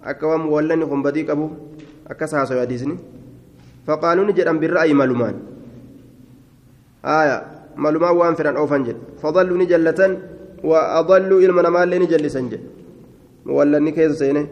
akka 0.03 0.27
waan 0.31 0.47
muwallanni 0.47 0.87
kun 0.91 1.03
badii 1.07 1.27
qabu 1.31 1.51
akkas 2.09 2.33
haasawu 2.37 2.61
hadiisni 2.65 2.97
faqaaluu 3.87 4.27
ni 4.29 4.37
jedhan 4.39 4.61
birra'ayi 4.63 4.95
malumaan 5.01 5.43
aaya 7.17 7.37
malumaan 7.77 8.17
waan 8.21 8.37
fedhan 8.39 8.57
oofan 8.63 8.87
jedhe 8.89 9.01
fadalluu 9.23 9.59
ni 9.59 9.67
jallatan 9.67 10.35
وأضلوا 10.65 11.41
لين 11.91 12.05
جلسن 12.13 12.49
جل 12.53 12.63
ولا 13.57 13.79
نكيز 13.79 14.13
سينه 14.19 14.45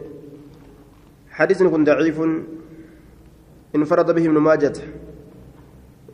حديث 1.33 1.63
كن 1.63 1.83
ضعيف. 1.83 2.17
انفرد 3.75 4.07
به 4.15 4.25
ابن 4.25 4.37
ماجة. 4.37 4.73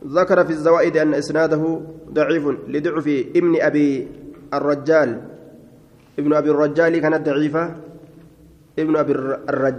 ذكر 0.00 0.44
في 0.44 0.50
الزوائد 0.50 0.96
أن 0.96 1.14
إسناده 1.14 1.80
ضعيف 2.08 2.44
لضعف 2.68 3.06
ابن 3.36 3.52
أبي 3.60 4.08
الرجال. 4.54 5.20
ابن 6.18 6.32
أبي 6.34 6.50
الرجال 6.50 6.98
كانت 6.98 7.28
ضعيفة 7.28 7.64
ابن 8.78 8.96
أبي 8.96 9.12
الرج... 9.12 9.74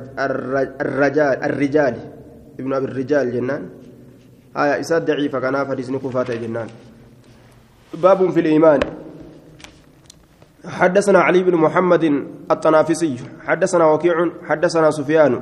الرجال 0.81 1.36
الرجال. 1.43 1.95
ابن 2.60 2.74
أبي 2.74 2.86
الرجال 2.86 3.25
جنان. 3.33 3.69
آية 4.57 4.79
إساد 4.79 5.05
ضعيفة. 5.05 5.39
كان 5.39 5.57
حديث 5.57 5.89
نكوفات 5.89 6.31
جنان. 6.31 6.69
باب 7.98 8.29
في 8.29 8.39
الإيمان. 8.39 8.79
حدثنا 10.65 11.20
علي 11.20 11.44
بن 11.44 11.56
محمد 11.56 12.25
الطنافسي 12.51 13.15
حدثنا 13.46 13.86
وكيع 13.86 14.30
حدثنا 14.44 14.91
سفيان 14.91 15.41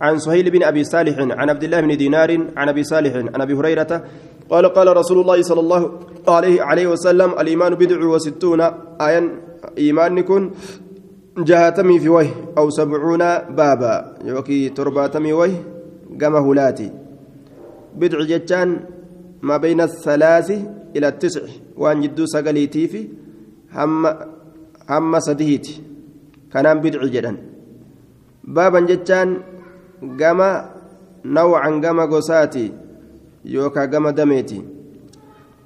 عن 0.00 0.18
سهيل 0.18 0.50
بن 0.50 0.62
أبي 0.62 0.84
صالح 0.84 1.18
عن 1.18 1.50
عبد 1.50 1.64
الله 1.64 1.80
بن 1.80 1.96
دينار 1.96 2.30
عن 2.56 2.68
أبي 2.68 2.84
صالح 2.84 3.16
عن 3.16 3.40
أبي 3.40 3.54
هريرة 3.54 4.04
قال 4.50 4.66
قال 4.66 4.96
رسول 4.96 5.20
الله 5.20 5.42
صلى 5.42 5.60
الله 5.60 6.00
عليه 6.28 6.62
عليه 6.62 6.86
وسلم 6.86 7.30
الإيمان 7.40 7.74
بضع 7.74 8.06
وستون 8.06 8.60
آية 9.00 9.30
إيمانكم 9.78 10.50
جهاتمي 11.38 11.98
في 12.00 12.08
وجه 12.08 12.30
أو 12.58 12.70
سبعون 12.70 13.18
بابا 13.58 14.16
يوكي 14.24 14.68
ترباتمي 14.68 15.32
وجه 15.32 15.56
كما 16.20 16.38
هلاتي 16.38 16.90
بضع 17.96 18.18
جتان 18.24 18.80
ما 19.42 19.56
بين 19.56 19.80
الثلاث 19.80 20.50
إلى 20.96 21.08
التسع 21.08 21.40
وأن 21.76 22.00
جدو 22.00 22.26
سقليتي 22.26 22.88
في 22.88 23.08
هم 23.72 24.06
hamma 24.88 25.20
sadihiiti 25.20 25.80
kanaan 26.52 26.80
bidci 26.84 27.08
jedhan 27.10 27.38
baaban 28.44 28.86
jechaan 28.86 29.40
gama 30.20 30.50
nawcan 31.24 31.80
gama 31.80 32.06
gosaati 32.06 32.72
yookaa 33.44 33.86
gama 33.86 34.12
dameeti 34.12 34.60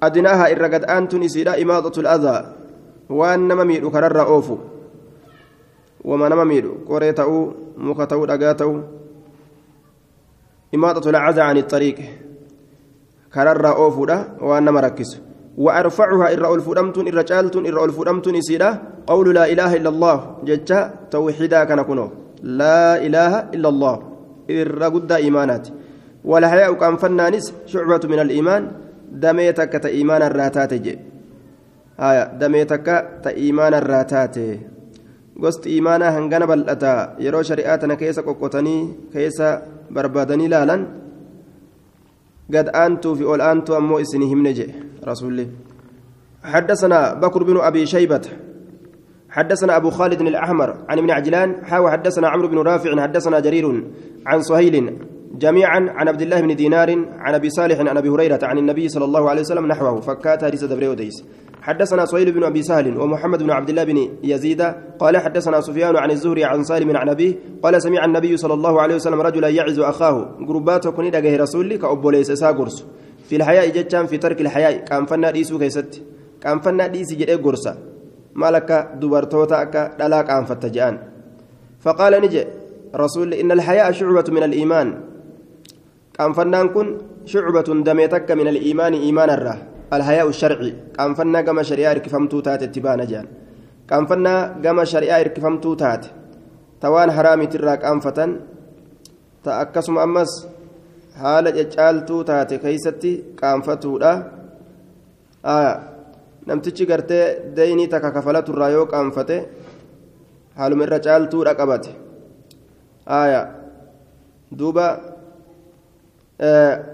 adinaaha 0.01 0.49
irra 0.51 0.69
gad 0.69 0.83
aantun 0.87 1.23
isiidha 1.23 1.57
imaadatu 1.59 2.01
ladaa 2.01 2.55
waan 3.09 3.47
nama 3.47 3.65
miidhu 3.65 3.91
kararra 3.91 4.23
oofu 4.25 4.59
wama 6.03 6.29
nama 6.29 6.45
miidhu 6.45 6.87
qoree 6.87 7.13
ta'uu 7.13 7.43
muka 7.77 8.07
ta'uu 8.07 8.25
dhagaa 8.31 8.55
ta'uu 8.55 8.79
imaadatu 10.71 11.11
lacazaa 11.11 11.47
ani 11.51 11.63
xariiqe 11.63 12.05
kararra 13.29 13.75
oofuudha 13.75 14.17
waan 14.39 14.63
nama 14.63 14.81
rakkisu 14.87 15.28
وأرفعها 15.59 16.25
إرى 16.33 16.47
الفرمتون 16.55 17.05
إرى 17.11 17.23
جالتون 17.23 17.63
إرى 17.67 17.83
الفرمتون 17.83 18.35
إسيرا 18.35 18.69
قول 19.07 19.27
لا 19.35 19.45
إله 19.53 19.71
إلا 19.75 19.89
الله 19.89 20.17
جتا 20.47 20.79
توحيدا 21.11 21.63
كان 21.67 21.79
لا 22.43 22.95
إله 23.05 23.33
إلا 23.55 23.69
الله 23.69 23.95
إرى 24.47 24.87
قد 24.95 25.11
إيمانات. 25.11 25.65
والحياء 26.23 26.71
كان 26.73 26.95
فنانس 26.95 27.45
شعبة 27.67 28.03
من 28.07 28.19
الإيمان 28.19 28.61
دميتك 29.11 29.73
تإيمان 29.83 30.21
الراتات 30.21 30.73
جي. 30.73 30.95
آية 31.99 32.23
دميتك 32.39 32.87
تإيمان 33.23 33.73
الراتات. 33.73 34.37
gosti 35.39 35.77
imaanaa 35.79 36.11
hangana 36.11 36.43
bal'ataa 36.51 37.15
yeroo 37.23 37.43
shari'aa 37.49 37.77
tana 37.79 37.95
keessa 37.95 38.25
qoqqotanii 38.27 39.07
keessa 39.13 39.47
barbaadanii 39.87 40.51
laalan 40.51 40.81
أنتوا 42.49 43.15
في 43.15 43.23
أول 43.23 43.41
أنتوا 43.41 43.77
أمو 43.77 43.99
إسنهم 43.99 44.47
نجي 44.47 44.73
رسول 45.09 45.47
حدثنا 46.43 47.13
بكر 47.13 47.43
بن 47.43 47.57
أبي 47.57 47.85
شيبة 47.85 48.21
حدثنا 49.29 49.77
أبو 49.77 49.89
خالد 49.89 50.21
الأحمر 50.21 50.69
عن 50.89 50.97
ابن 50.97 51.11
عجلان 51.11 51.65
حاو 51.65 51.89
حدثنا 51.89 52.27
عمرو 52.29 52.47
بن 52.47 52.57
رافع 52.57 53.01
حدثنا 53.01 53.39
جرير 53.39 53.83
عن 54.25 54.41
سهيل 54.41 54.97
جميعا 55.33 55.79
عن 55.89 56.07
عبد 56.07 56.21
الله 56.21 56.41
بن 56.41 56.55
دينار 56.55 57.05
عن 57.19 57.33
أبي 57.35 57.49
صالح 57.49 57.79
عن 57.79 57.97
أبي 57.97 58.09
هريرة 58.09 58.39
عن 58.43 58.57
النبي 58.57 58.89
صلى 58.89 59.05
الله 59.05 59.29
عليه 59.29 59.41
وسلم 59.41 59.65
نحوه 59.65 60.01
فكات 60.01 60.43
هريس 60.43 60.63
دبريو 60.63 60.93
ديس 60.93 61.23
حدثنا 61.61 62.05
سهيل 62.05 62.31
بن 62.31 62.43
أبي 62.43 62.61
سهل 62.61 62.97
ومحمد 62.97 63.43
بن 63.43 63.51
عبد 63.51 63.69
الله 63.69 63.83
بن 63.83 64.09
يزيد 64.23 64.61
قال 64.99 65.17
حدثنا 65.17 65.61
سفيان 65.61 65.95
عن 65.95 66.11
الزهري 66.11 66.43
عن 66.43 66.63
سالم 66.63 66.97
عن 66.97 67.09
أبيه 67.09 67.35
قال 67.63 67.81
سمع 67.81 68.05
النبي 68.05 68.37
صلى 68.37 68.53
الله 68.53 68.81
عليه 68.81 68.95
وسلم 68.95 69.21
رجلا 69.21 69.47
يعز 69.47 69.79
أخاه 69.79 70.35
قربات 70.47 70.87
كن 70.87 71.11
دغه 71.11 71.37
رسولي 71.37 71.77
كأبوليس 71.77 72.31
ساغرس 72.31 72.85
في 73.29 73.35
الحياء 73.35 73.69
جتان 73.69 74.05
في 74.09 74.17
ترك 74.17 74.41
الحياء 74.41 74.89
كان 74.89 75.05
فنا 75.05 75.29
ديسو 75.31 75.61
كيست 75.61 76.01
كان 76.41 76.59
فنا 76.65 76.87
ديسي 76.89 77.15
جدي 77.15 77.37
غرسا 77.45 77.73
مالك 78.41 78.69
دبرتوتا 79.01 79.61
أكا 79.61 79.97
دلا 79.99 80.21
كان 80.21 80.45
فتجان. 80.49 80.95
فقال 81.79 82.13
نجي 82.21 82.43
رسول 82.95 83.33
إن 83.33 83.51
الحياء 83.51 83.91
شعبة 83.91 84.27
من 84.35 84.43
الإيمان. 84.43 84.87
كان 86.17 86.33
فنان 86.33 86.69
كن 86.69 86.87
شعبة 87.25 87.67
دميتك 87.85 88.31
من 88.31 88.47
الإيمان 88.47 88.93
إيمان 88.93 89.29
الره 89.29 89.57
الحياء 89.93 90.27
الشرعي. 90.27 90.73
كان 90.97 91.13
فنا 91.13 91.41
كما 91.41 91.63
شريعة 91.63 91.93
ركفمتو 91.93 92.39
تات 92.39 92.63
اتبانا 92.63 93.05
جان. 93.05 93.25
كان 93.89 94.05
فنا 94.09 94.57
كما 94.63 94.83
شريعة 94.83 95.21
ركفمتو 95.21 95.73
تات 95.73 96.05
توان 96.81 97.11
حرامي 97.11 97.45
تراك 97.47 97.85
أنفتن 97.85 98.29
تأكسم 99.43 99.97
أمس 99.97 100.31
haala 101.21 101.51
caccaaltuu 101.57 102.23
taate 102.29 102.57
keeysatti 102.63 103.11
qaanfatuudha. 103.39 104.11
Namtichi 106.47 106.85
gartee 106.85 107.25
deynii 107.55 107.87
takka 107.87 108.11
kafalaturraa 108.11 108.69
yoo 108.75 108.85
qaanfate 108.93 109.37
haaluma 110.57 110.83
irra 110.83 110.99
caaltuudha 110.99 111.55
qabate. 111.59 111.91
Duuba 114.59 114.85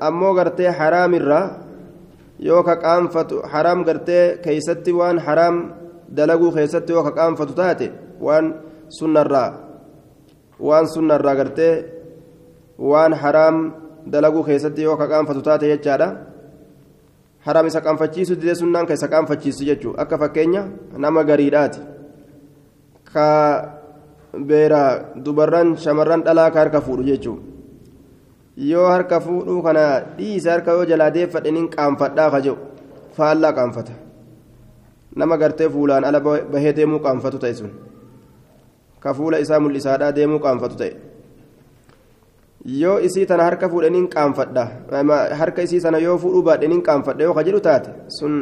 ammoo 0.08 0.34
gartee 0.34 0.70
haraamirraa 0.80 1.46
yoo 2.40 2.64
ka 2.64 2.76
qaanfatu 2.76 3.42
haraam 3.54 3.84
gartee 3.86 4.38
keeysatti 4.44 4.92
waan 4.92 5.20
haraam 5.20 5.56
dalaguu 6.18 6.52
keessatti 6.52 6.94
yoo 6.94 7.04
ka 7.04 7.12
qaanfatu 7.12 7.54
taate 7.54 7.92
waan 8.22 8.46
sunnarraa 8.90 9.50
waan 10.60 10.88
sunnarraa 10.88 11.36
gartee 11.36 11.74
waan 12.80 13.14
haraam 13.14 13.58
dalaguu 14.06 14.44
keessatti 14.44 14.82
yoo 14.82 14.98
ka 14.98 15.08
qaanfatu 15.08 15.42
taate 15.42 15.68
jechaadha. 15.74 16.08
Haraam 17.46 17.68
isa 17.68 17.82
qaanfachiisu 17.82 18.36
didee 18.36 18.56
sunnaan 18.56 18.86
ka 18.88 18.94
isa 18.94 19.08
qaanfachiisu 19.08 19.66
jechuudha 19.66 20.02
akka 20.02 20.18
fakkeenya 20.18 20.62
nama 20.98 21.24
gariidhaati. 21.24 21.80
Ka 23.14 23.28
beera 24.34 25.14
dubarran 25.16 25.78
shamarran 25.78 26.24
dhalaa 26.24 26.50
ka 26.52 26.60
harka 26.60 26.82
fuudhu 26.82 27.04
jechuudha 27.04 27.44
yoo 28.58 28.88
harka 28.88 29.20
fuudhuu 29.20 29.62
kana 29.64 29.84
dhiisa 30.18 30.52
harka 30.52 30.72
yoo 30.72 30.86
jalaa 30.86 31.12
deeffadhaniin 31.12 31.70
qaanfadhaa 31.76 32.30
ka 32.32 32.40
jedhu 32.42 32.58
faallaa 33.18 33.54
qaanfata. 33.54 33.94
Nama 35.16 35.38
gartee 35.38 35.70
fuulaan 35.70 36.04
ala 36.04 36.20
bahee 36.20 36.74
deemuu 36.76 37.00
qaanfatu 37.00 37.38
ta'e 37.40 37.54
sun. 37.54 37.72
Ka 39.00 39.14
fuula 39.14 39.38
isaa 39.40 39.60
mul'isaadhaa 39.60 40.12
deemuu 40.16 40.40
qaanfatu 40.40 40.76
ta'e. 40.82 40.92
Yoo 42.66 42.98
isii 43.08 43.26
tana 43.30 43.44
harka 43.48 43.70
fuudhaniin 43.70 44.08
qaanfadha 44.10 44.64
harka 45.40 45.62
isii 45.68 45.80
sana 45.86 45.98
yoo 46.02 46.18
fuudhuu 46.18 46.44
baadhaniin 46.50 46.82
qaanfadha 46.88 47.24
yoo 47.28 47.34
ka 47.38 47.44
jedhu 47.48 47.60
taate 47.68 47.90
sun 48.20 48.34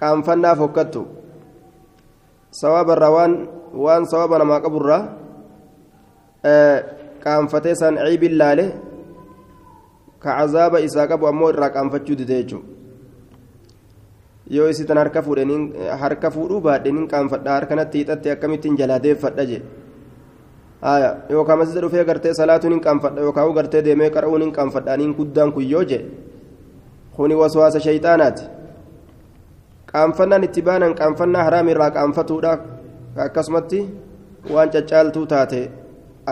qaanfannaaf 0.00 0.58
hokkattu 0.64 1.02
sawabarraa 2.60 3.10
waan 3.16 3.32
waan 3.84 4.04
sawaba 4.12 4.38
namaa 4.42 4.60
qaburraa 4.64 5.02
qaanfatee 7.24 7.74
san 7.82 7.94
ciibin 8.06 8.34
laale 8.40 8.64
ka 10.22 10.30
cazaaba 10.38 10.80
isaa 10.88 11.06
qabu 11.10 11.26
ammoo 11.30 11.50
irraa 11.54 11.70
qaanfachuu 11.76 12.16
dide 12.20 12.34
jechuudha 12.42 12.66
yoo 14.56 14.66
isii 14.72 14.86
tana 14.90 15.00
harka 15.04 15.22
fuudhaniin 15.22 15.62
harka 16.02 16.30
fuudhuu 16.34 16.60
baadhaniin 16.66 17.06
qaanfadha 17.14 17.50
harkanatti 17.58 17.98
hiixatte 17.98 18.28
akkamittiin 18.34 18.76
jalaa 18.80 18.98
deeffadha 19.06 19.44
jedhe 19.52 19.66
aya 20.82 21.10
yookaan 21.30 21.58
masjida 21.58 21.80
dhufee 21.80 22.04
gartee 22.04 22.34
salaatuun 22.34 22.72
hin 22.74 22.82
qaanfadha 22.86 23.20
yookaan 23.26 23.54
gartee 23.54 23.82
deemee 23.84 24.10
qara'uun 24.10 24.42
hin 24.42 24.52
qaanfadhaaniin 24.52 25.14
guddaan 25.14 25.52
kun 25.52 25.68
yoo 25.70 25.84
je 25.90 25.98
kuni 27.16 27.34
waswaasa 27.34 27.80
shayxaanaati 27.86 28.44
qaanfannaan 29.92 30.44
itti 30.48 30.62
baanan 30.68 30.94
qaanfannaa 31.00 31.44
haraamirraa 31.48 31.90
qaanfatuudha 31.98 32.52
akkasumatti 33.26 33.80
waan 34.54 34.70
caccaaltuu 34.74 35.26
taate 35.32 35.60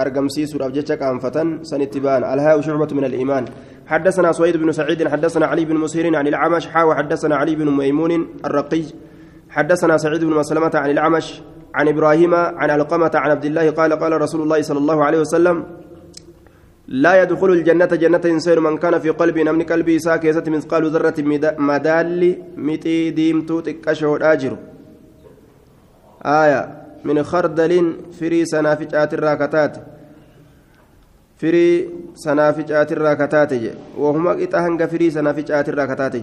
argamsiisuudhaaf 0.03 0.73
jecha 0.79 0.97
qaanfatan 1.03 1.49
san 1.71 1.81
itti 1.87 2.01
baan 2.07 2.25
alhaa'u 2.25 2.63
shucbatu 2.63 2.95
min 2.95 3.05
aliimaan 3.11 3.47
حدثنا 3.91 4.33
سويد 4.33 4.57
بن 4.57 4.73
سعيد 4.73 5.09
حدثنا 5.09 5.47
علي 5.47 5.65
بن 5.65 5.77
مسير 5.77 6.17
عن 6.17 6.27
العمش 6.27 6.67
حا 6.67 6.83
وحدثنا 6.83 7.35
علي 7.37 7.55
بن 7.59 7.69
ميمون 7.75 8.13
الرقي 8.47 8.85
حدثنا 9.51 9.97
سعيد 9.99 10.25
بن 10.25 10.35
مسلمة 10.35 10.71
عن 10.75 10.91
العمش 10.91 11.27
عن 11.75 11.89
إبراهيم 11.89 12.35
عن 12.35 12.71
علقمة 12.71 13.11
عن 13.15 13.31
عبد 13.31 13.45
الله 13.45 13.71
قال 13.71 13.93
قال 13.93 14.21
رسول 14.21 14.43
الله 14.43 14.63
صلى 14.63 14.79
الله 14.79 15.05
عليه 15.05 15.21
وسلم 15.21 15.65
لا 16.89 17.23
يدخل 17.23 17.51
الجنة 17.51 17.87
جنة 17.87 18.21
إنسان 18.25 18.59
من 18.59 18.77
كان 18.79 18.99
في 18.99 19.11
قلبي 19.11 19.43
نمني 19.45 19.65
قلبي 19.65 19.99
ساكيسة 19.99 20.45
مثقال 20.47 20.91
ذرة 20.91 21.15
مدال 21.59 22.21
متي 22.57 23.11
ديمتو 23.11 23.61
تكشو 23.61 24.17
الآجر 24.17 24.57
آية 26.23 26.61
من 27.05 27.23
خردل 27.23 27.73
فري 28.21 28.45
سنافجات 28.45 29.15
الراكتات. 29.15 29.77
فري 31.41 31.89
سنافجات 32.15 32.93
الراكتات 32.93 33.53
وهما 33.97 34.43
إتهنج 34.43 34.85
فري 34.85 35.11
سنافجات 35.11 35.69
الراكتات 35.69 36.15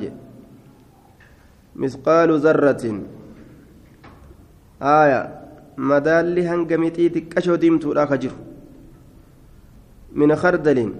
مثقال 1.75 2.29
ذرة 2.39 2.83
آية 4.81 5.21
مدال 5.77 6.39
هنج 6.39 6.73
متي 6.73 7.09
تكشو 7.09 7.55
ديمتو 7.55 7.93
لا 7.93 8.05
خجر 8.05 8.31
من 10.11 10.35
خردل 10.35 10.93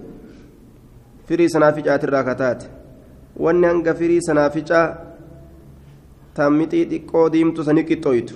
فري 1.27 1.47
سنافجات 1.47 2.03
الراكتات 2.03 2.63
firii 3.99 4.21
sanaaficaa 4.21 4.97
tammixii 6.33 6.85
xiqqoo 6.91 7.29
diimtu 7.33 7.63
sani 7.63 7.83
qixxooytu 7.89 8.35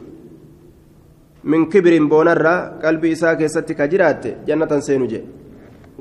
min 1.44 1.70
kibirin 1.70 2.10
boonarraa 2.10 2.80
qalbii 2.82 3.12
isaa 3.12 3.36
keessatti 3.36 3.76
ka 3.76 3.88
jiraatte 3.88 4.38
jannatan 4.48 4.82
seenu 4.82 5.08
jedhe 5.08 5.28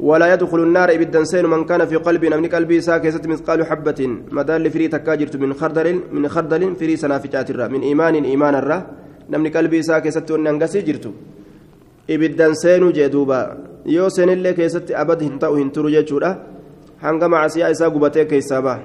ولا 0.01 0.35
يدخل 0.35 0.61
النار 0.63 0.95
إبدا 0.95 1.25
سين 1.25 1.47
من 1.47 1.65
كان 1.65 1.85
في 1.85 1.97
قلبي 1.97 2.29
من 2.31 2.47
قلبي 2.47 2.81
ساكسة 2.81 3.21
مثقال 3.29 3.67
حبة 3.67 4.01
مدال 4.33 4.71
فري 4.71 4.89
تكاجرت 4.89 5.37
من 5.37 5.53
خردل 5.55 6.01
من 6.13 6.29
خردل 6.29 6.77
فري 6.77 6.97
سنافجات 6.97 7.51
الرا 7.51 7.69
من 7.69 7.83
إيمان 7.83 8.25
إيمان 8.25 8.55
الرا 8.55 8.79
نمن 9.31 9.49
قلبي 9.55 9.83
ساكسة 9.83 10.27
وننقسي 10.31 10.81
جرتو 10.87 11.13
إبدا 12.11 12.47
سين 12.63 12.85
جدوبا 12.93 13.41
yoo 13.87 14.11
seenillee 14.11 14.55
keessatti 14.55 14.95
abad 14.95 15.21
hin 15.23 15.39
ta'u 15.39 15.57
hin 15.57 15.71
turu 15.73 15.89
jechuudha. 15.91 16.37
Hanga 17.01 17.29
macasiyaa 17.29 17.71
isaa 17.73 17.91
gubatee 17.91 18.25
keessaa 18.29 18.63
baha 18.63 18.83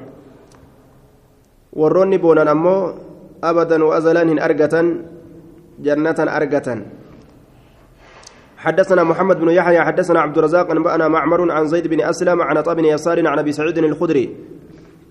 warroonni 1.76 2.18
boonan 2.18 2.48
ammoo 2.48 2.96
abadan 3.42 3.84
waazalan 3.84 4.30
hin 4.30 4.40
argatan 4.40 4.88
jannatan 5.84 6.30
argatan. 6.30 6.86
حدثنا 8.66 9.04
محمد 9.04 9.38
بن 9.40 9.50
يحيى 9.50 9.82
حدثنا 9.82 10.20
عبد 10.20 10.38
الرزاق 10.38 10.72
أنبأنا 10.72 11.08
معمر 11.08 11.52
عن 11.52 11.68
زيد 11.68 11.88
بن 11.88 12.02
أسلم 12.02 12.42
عن 12.42 12.62
طه 12.66 12.74
بن 12.74 12.86
يسار 12.86 13.28
عن 13.28 13.40
أبي 13.40 13.52
سعيد 13.52 13.78
الخدري. 13.78 14.26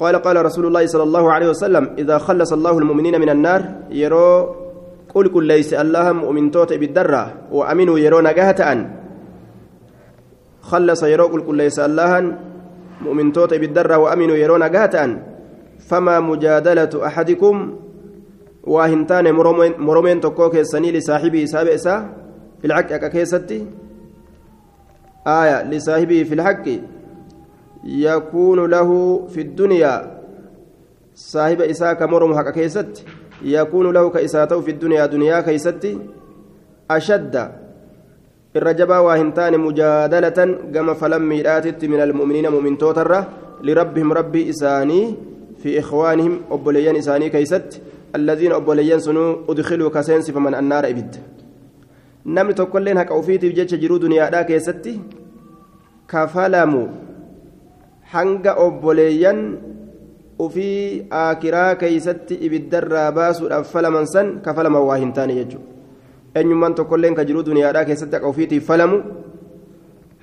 قال 0.00 0.16
قال 0.16 0.36
رسول 0.46 0.66
الله 0.66 0.86
صلى 0.86 1.02
الله 1.02 1.32
عليه 1.32 1.48
وسلم 1.54 1.84
إذا 1.98 2.18
خلص 2.18 2.52
الله 2.52 2.78
المؤمنين 2.78 3.20
من 3.20 3.30
النار 3.30 3.60
يرو 3.94 4.63
قل 5.14 5.28
كل 5.28 5.44
ليس 5.46 5.74
الله 5.74 6.12
مؤمن 6.12 6.50
توت 6.50 6.72
بالدرة 6.72 7.22
وأمنوا 7.52 7.98
يرو 7.98 8.20
نجاهة 8.20 8.72
أن. 8.72 8.90
خلص 10.60 11.02
يرو 11.02 11.26
قل 11.26 11.40
كل 11.46 11.56
ليس 11.56 11.78
الله 11.78 12.10
مؤمن 13.00 13.32
توت 13.32 13.54
بالدرة 13.54 13.96
وأمنوا 13.98 14.36
يرو 14.36 14.56
نجاهة 14.58 15.04
أن. 15.04 15.22
فما 15.78 16.20
مجادلة 16.20 17.06
أحدكم؟ 17.06 17.56
واهنتان 18.64 19.26
مرمين 19.78 20.20
تكوك 20.20 20.56
السني 20.56 20.92
لصاحبه 20.92 21.44
سابع 21.44 21.74
إسا 21.74 21.96
في 22.60 22.66
الحق 22.66 22.90
كيستي؟ 23.12 23.66
آية 25.26 25.62
لصاحبه 25.70 26.22
في 26.22 26.34
الحق. 26.34 26.66
يكون 27.84 28.70
له 28.70 28.90
في 29.28 29.40
الدنيا. 29.40 29.94
صاحب 31.14 31.60
إسا 31.60 31.92
كمرم 31.92 32.34
حق 32.34 32.50
يكون 33.44 33.92
له 33.92 34.10
كإساته 34.10 34.60
في 34.60 34.70
الدنيا 34.70 35.06
دنيا 35.06 35.40
كيستي 35.40 35.98
أشد. 36.90 37.34
الرجبة 38.56 39.00
واهنتان 39.00 39.60
مجادلة 39.60 40.38
كما 40.74 40.94
فلم 40.94 41.22
ميراتت 41.28 41.84
من 41.84 42.00
المؤمنين 42.00 42.48
مؤمن 42.48 42.78
توترة 42.78 43.28
لربهم 43.62 44.12
ربي 44.12 44.50
إساني 44.50 45.14
في 45.62 45.78
إخوانهم 45.78 46.40
أبوليان 46.50 46.96
إساني 46.96 47.28
كيست. 47.28 47.80
الذين 48.14 48.52
أبوليان 48.52 49.00
سنو 49.00 49.50
أدخلوا 49.50 49.90
كسينس 49.90 50.30
فمن 50.30 50.54
النار 50.54 50.86
إبد. 50.88 51.14
namni 52.24 52.54
tokkolleen 52.56 52.96
haqa 52.96 53.14
ofiitiif 53.14 53.52
jecha 53.52 53.76
jiruu 53.76 53.98
duniyaadhaa 54.00 54.44
keessatti 54.48 55.00
kafalamu 56.08 56.88
hanga 58.12 58.54
obboleeyyan 58.64 59.40
ufii 60.38 61.06
aakiraa 61.10 61.74
keeysatti 61.74 62.34
ibiddarraa 62.46 63.12
baasuudhaaf 63.12 63.70
falaman 63.72 64.06
san 64.06 64.40
kafalaman 64.46 64.82
waa 64.82 64.96
hin 64.96 65.12
taane 65.12 65.34
jechuudha 65.34 65.68
eenyummaan 66.40 66.74
tokkolleen 66.74 67.14
ka 67.14 67.24
jiruu 67.24 67.44
duniyaadhaa 67.46 67.84
keessatti 67.90 68.16
haqa 68.16 68.28
ofiitiif 68.28 68.66
falamu 68.66 69.02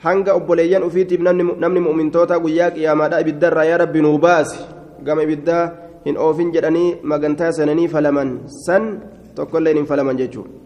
hanga 0.04 0.34
obboleeyyan 0.40 0.84
ufiitiif 0.84 1.22
namni 1.22 1.80
mu'mintoota 1.88 2.40
guyyaa 2.40 2.72
qiyaamaadhaa 2.78 3.22
ibiddarraa 3.26 3.66
yaa 3.72 3.78
rabbi 3.84 4.02
nuu 4.08 4.18
baasi 4.18 4.60
gama 5.04 5.24
ibiddaa 5.28 5.64
hin 6.06 6.18
oofin 6.18 6.52
jedhanii 6.56 6.98
magantaa 7.14 7.52
sananii 7.60 7.88
falaman 7.88 8.40
san 8.66 8.90
tokkolleen 9.36 9.78
hin 9.78 9.86
falaman 9.94 10.18
jechuudha 10.24 10.60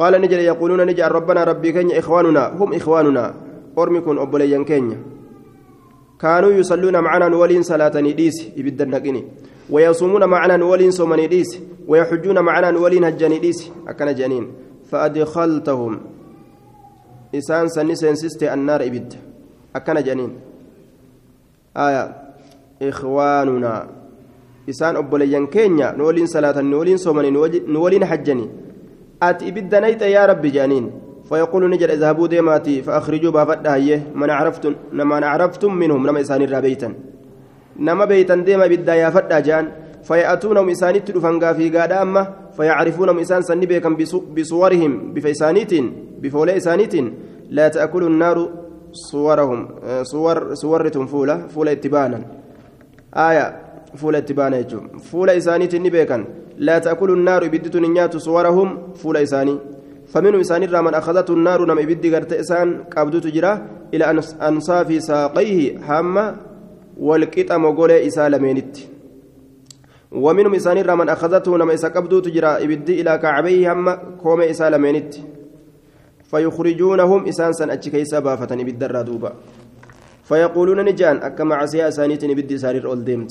قال 0.00 0.16
نجل 0.16 0.40
يقولون 0.40 0.80
نجعل 0.86 1.12
ربنا 1.12 1.44
ربي 1.44 1.72
كenya 1.72 1.98
إخواننا 2.00 2.56
هم 2.56 2.72
إخواننا 2.72 3.24
أرمكن 3.78 4.18
أبوليا 4.18 4.64
كenya 4.64 4.96
كانوا 6.20 6.52
يصلون 6.52 6.96
معنا 7.00 7.28
نولين 7.28 7.62
صلاة 7.62 8.00
نديس 8.00 8.36
يبدأ 8.56 8.84
نقني 8.84 9.24
ويصومون 9.70 10.24
معنا 10.24 10.56
نولين 10.56 10.90
صوم 10.90 11.14
نديس 11.20 11.58
ويحجون 11.88 12.38
معنا 12.40 12.70
نولين 12.70 13.04
هجا 13.04 13.28
نديس 13.28 13.70
أكن 13.88 14.14
جنين. 14.14 14.46
فأدخلتهم. 14.90 16.00
إسان 17.34 17.68
سنسين 17.68 18.14
سيستي 18.14 18.54
النار 18.54 18.82
إبد 18.82 19.14
أكن 19.76 20.02
جنين. 20.02 20.32
آية. 21.76 22.16
إخواننا. 22.82 23.88
إسان 24.70 24.96
أبوليا 24.96 25.46
كenya 25.46 25.96
نولين 25.96 26.26
صلاة 26.26 26.60
نولين 26.60 26.96
صوم 26.96 27.20
نولين 27.68 28.04
حجني 28.04 28.48
ati 29.20 29.48
ibidda 29.48 29.80
nayxa 29.80 30.06
yaa 30.08 30.26
rabbi 30.26 30.50
jaaniin 30.50 30.86
فيقول 31.30 31.70
نجد 31.70 31.90
إذهبوا 31.90 32.26
ديماتي 32.26 32.82
فأخرجوا 32.82 33.32
بافدها 33.32 33.74
هي 33.76 34.00
من 34.14 34.30
عرفتم 34.30 34.74
من 34.92 35.24
عرفتم 35.24 35.74
منهم 35.74 36.06
نما 36.06 36.20
إسان 36.20 36.42
الرابيتا 36.42 36.94
نما 37.86 38.04
بيتا 38.04 38.34
ديما 38.34 38.66
بدأ 38.66 38.94
يا 38.94 39.10
فدا 39.10 39.40
جان 39.40 39.66
فيأتونهم 40.02 40.68
إسان 40.68 41.04
تدفنغا 41.04 41.52
في 41.52 41.70
قادة 41.70 42.02
أما 42.02 42.22
فيعرفونهم 42.56 43.18
إسان 43.18 43.42
سنبيكم 43.42 43.92
بصورهم 44.36 44.92
بفيسانيت 45.14 45.72
بفولي 46.22 46.56
إسانيت 46.56 46.94
لا 47.56 47.68
تأكل 47.68 48.02
النار 48.10 48.36
صورهم 48.92 49.68
صور 50.02 50.54
صورتهم 50.54 51.06
فولة 51.06 51.46
فولة 51.46 51.72
اتبانا. 51.72 52.20
آية 53.14 53.46
فولة 53.96 54.18
اتبانا 54.18 54.56
يجو. 54.58 54.80
فولة 55.10 55.36
إسانيت 55.36 55.74
نبيكا 55.74 56.24
لا 56.66 56.78
تأكل 56.78 57.10
النار 57.10 57.48
بدت 57.48 57.76
نيات 57.76 58.16
صورهم 58.16 58.68
فول 59.00 59.16
إساني. 59.16 59.58
فمنهم 60.10 60.40
إسان 60.40 60.84
من 60.84 60.94
أخذته 60.94 61.34
النار 61.34 61.64
نم 61.64 61.78
إبد 61.78 62.14
قرت 62.14 62.32
إسان 62.32 62.84
قبضت 62.96 63.26
جرا 63.26 63.52
إلى 63.94 64.04
أنصاف 64.42 65.02
ساقيه 65.02 65.78
هامة 65.78 66.36
والقطع 66.98 67.56
مقولة 67.56 68.06
إسال 68.06 68.42
مينت 68.42 68.76
ومنهم 70.12 70.54
إسان 70.54 70.98
من 70.98 71.08
أخذته 71.08 71.56
نم 71.56 71.70
إسا 71.70 71.88
قبضت 71.88 72.28
جرا 72.28 72.56
إبد 72.64 72.90
إلى 72.90 73.18
كعبيه 73.18 73.70
هامة 73.70 73.92
كوم 74.22 74.40
إسال 74.40 74.78
مينت 74.78 75.14
فيخرجونهم 76.30 77.28
إسان 77.28 77.52
سن 77.52 77.70
أتشكي 77.70 78.04
سبافة 78.04 78.50
بالدرا 78.56 79.02
دوبا. 79.02 79.32
فيقولون 80.24 80.84
نجان 80.84 81.16
أكما 81.16 81.54
عسيا 81.54 81.90
سانيت 81.90 82.24
بدي 82.24 82.58
سارير 82.58 82.86
أول 82.86 83.26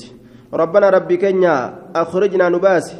ربنا 0.52 0.90
ربي 0.90 1.16
كنيا 1.16 1.56
أخرجنا 1.96 2.48
نباسي. 2.48 2.96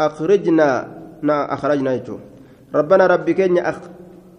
أخرجنا 0.00 1.00
نا 1.22 1.54
أخرجنا 1.54 1.94
يجو. 1.94 2.18
ربنا 2.74 3.06
ربي 3.06 3.34
كنيا 3.34 3.70
أخ 3.70 3.78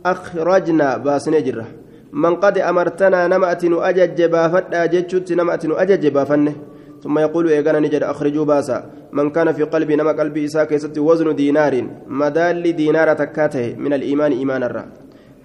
أخرجنا 0.05 0.97
باسن 0.97 1.43
جرة. 1.43 1.67
من 2.13 2.35
قد 2.35 2.57
أمرتنا 2.57 3.27
نمأت 3.27 3.63
أجج 3.63 4.19
بافت 4.23 4.73
أججت 4.73 5.31
نمأت 5.31 5.65
أجج 5.65 6.07
بافنه 6.07 6.55
ثم 7.03 7.19
يقول 7.19 7.49
إيقانا 7.49 7.79
نجد 7.79 8.03
أخرجوا 8.03 8.45
باسا. 8.45 8.77
من 9.11 9.29
كان 9.29 9.51
في 9.51 9.63
قلبي 9.63 9.95
نمأ 9.95 10.11
قلبي 10.11 10.45
إساك 10.45 10.71
يست 10.71 10.97
وزن 10.97 11.35
دينار. 11.35 11.73
مدال 12.07 12.75
دينار 12.75 13.13
تكاته 13.13 13.75
من 13.77 13.93
الإيمان 13.93 14.31
إيمان 14.31 14.63
الرا. 14.63 14.85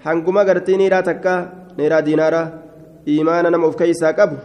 حنقما 0.03 0.41
قرتي 0.41 0.77
نيرا 0.77 1.01
تكا 1.01 1.35
نيرا 1.79 1.99
دينارا 1.99 2.43
إيمانا 3.07 3.49
نمأ 3.49 3.67
أفكي 3.67 3.91
أبو 4.03 4.35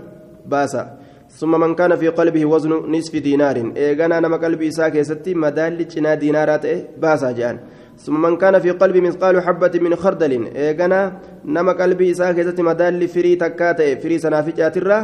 باسا. 0.47 1.02
ثم 1.39 1.61
من 1.61 1.75
كان 1.75 1.97
في 1.97 2.09
قلبه 2.09 2.47
وزن 2.47 2.73
نصف 2.95 3.17
دينار 3.17 3.57
إيغانا 3.77 4.21
نما 4.21 4.37
قلبي 4.37 4.69
إساء 4.69 4.89
كيستي 4.89 5.35
مدال 5.35 5.89
جنا 5.89 6.15
دينارات 6.15 6.65
باسا 7.03 7.31
جان 7.39 7.57
ثم 8.05 8.23
من 8.23 8.37
كان 8.37 8.59
في 8.59 8.71
قلبه 8.71 9.01
مثقال 9.01 9.35
حبة 9.47 9.75
من 9.85 9.93
خردل 10.03 10.33
إيغانا 10.57 11.01
نما 11.45 11.73
قلبي 11.73 12.11
إساء 12.11 12.33
كيستي 12.33 12.63
مدال 12.63 13.09
فري 13.09 13.33
تكات 13.43 13.81
فري 14.03 14.17
سنافجات 14.25 14.77
الرا 14.77 14.99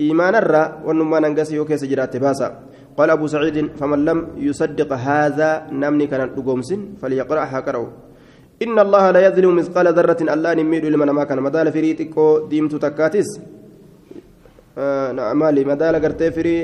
إيمان 0.00 0.34
الرا 0.34 0.62
ونما 0.86 1.18
ننقسي 1.20 1.58
وكيس 1.60 1.84
جرات 1.84 2.16
باسا 2.16 2.48
قال 2.98 3.10
أبو 3.10 3.26
سعيد 3.26 3.56
فمن 3.78 4.00
لم 4.08 4.18
يصدق 4.36 4.90
هذا 4.92 5.48
نمني 5.72 6.06
كان 6.06 6.22
لقومسن 6.36 6.80
فليقرأها 7.00 7.60
كرو 7.66 7.86
إن 8.64 8.76
الله 8.84 9.04
لا 9.10 9.20
يظلم 9.26 9.56
مثقال 9.56 9.86
ذرة 9.98 10.20
ألا 10.34 10.50
نميد 10.58 10.84
لمن 10.92 11.10
ما 11.18 11.24
كان 11.28 11.38
مدال 11.46 11.72
فري 11.72 11.92
تكو 12.00 12.48
ديمت 12.50 12.74
تكاتس 12.84 13.28
maali 14.76 15.64
madaala 15.64 16.00
gartee 16.00 16.30
firii 16.30 16.62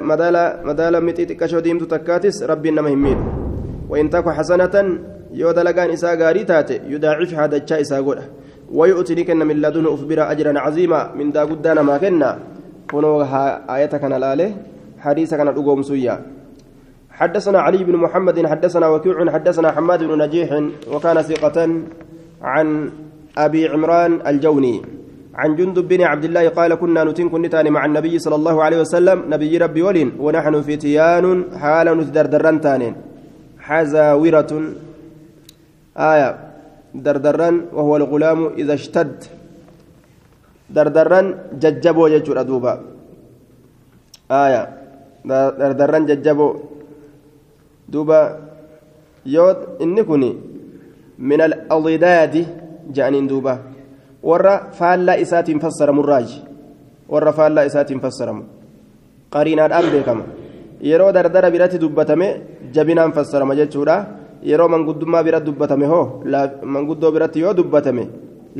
madaala 0.00 0.42
madaala 0.64 1.00
mixii 1.00 1.26
xiqqashoo 1.26 1.60
diimtu 1.60 1.86
takkaatis 1.86 2.42
rabbiin 2.52 2.74
nama 2.74 2.88
hin 2.88 2.98
miidhu 2.98 3.24
wain 3.90 4.10
taku 4.10 4.30
xasanatan 4.38 4.98
yoo 5.42 5.52
dalagaan 5.52 5.90
isaa 5.98 6.16
gaarii 6.16 6.44
taate 6.44 6.82
yudaacifhaa 6.94 7.48
dachaa 7.48 7.80
isaa 7.84 8.02
godha 8.02 8.26
ويؤتي 8.72 9.24
كن 9.24 9.38
من 9.46 9.56
لدنه 9.62 9.94
أخبر 9.94 10.30
أجرا 10.30 10.60
عظيما 10.60 11.14
من 11.14 11.30
دا 11.32 11.44
قدانا 11.44 11.82
ما 11.82 11.98
كنا 11.98 12.38
كنوا 12.90 13.22
آية 13.76 13.86
كان 13.86 14.12
الآله 14.12 14.56
حديث 14.98 15.34
كان 15.34 15.48
الأقوم 15.48 15.82
سويا 15.82 16.22
حدثنا 17.10 17.58
علي 17.60 17.84
بن 17.84 17.96
محمد 17.96 18.46
حدثنا 18.46 18.86
وكيع 18.88 19.30
حدثنا 19.30 19.72
حماد 19.72 20.04
بن 20.04 20.22
نجيح 20.22 20.50
وكان 20.92 21.22
ثقة 21.22 21.58
عن 22.42 22.90
أبي 23.38 23.68
عمران 23.68 24.12
الجوني 24.26 24.82
عن 25.36 25.50
جندب 25.56 25.88
بن 25.88 26.02
عبد 26.02 26.24
الله 26.24 26.48
قال 26.48 26.74
كنا 26.74 27.04
نتن 27.04 27.28
كنتان 27.28 27.66
مع 27.76 27.84
النبي 27.84 28.18
صلى 28.18 28.36
الله 28.40 28.56
عليه 28.64 28.78
وسلم 28.80 29.18
نبي 29.34 29.52
ربي 29.58 29.82
ولين 29.82 30.08
ونحن 30.24 30.54
فتيان 30.68 31.24
حال 31.60 31.86
نتدردرن 31.98 32.56
تانين. 32.64 32.94
حزاورة. 33.66 34.52
آية. 36.12 36.30
دردرن 37.04 37.54
وهو 37.76 37.96
الغلام 37.96 38.40
إذا 38.60 38.74
اشتد. 38.80 39.16
دردرن 40.70 41.26
ججبو 41.62 42.08
ججر 42.08 42.40
أدوبا. 42.40 42.74
آية. 44.44 44.62
دردرن 45.60 46.02
ججبو. 46.06 46.48
دوبا. 47.92 48.20
يود 49.26 49.58
إنكني. 49.84 50.32
من 51.18 51.40
الأضداد 51.48 52.34
جانين 52.96 53.26
دوبا. 53.26 53.75
Warra 54.30 54.54
faallaa 54.78 55.16
isaatiin 55.24 55.60
fassaramu 55.64 56.02
raaji 56.10 56.38
warra 57.14 57.32
faallaa 57.38 57.64
isaatiin 57.70 58.00
fassaramu 58.04 58.42
qariinaadhaan 59.34 59.90
beekama 59.94 60.24
yeroo 60.90 61.12
dardara 61.16 61.50
biratti 61.54 61.78
dubbatame 61.84 62.28
jabinaan 62.74 63.12
fassarama 63.16 63.54
jechuudha 63.60 63.96
yeroo 64.50 64.68
manguddummaa 64.74 65.22
bira 65.28 65.40
dubbatame 65.46 65.86
hoo 65.92 66.04
manguddoo 66.76 67.12
biratti 67.16 67.40
yoo 67.44 67.54
dubbatame 67.60 68.04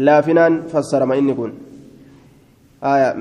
laafinaan 0.09 0.62
fassarama 0.72 1.18
inni 1.20 1.35
kun 1.40 1.52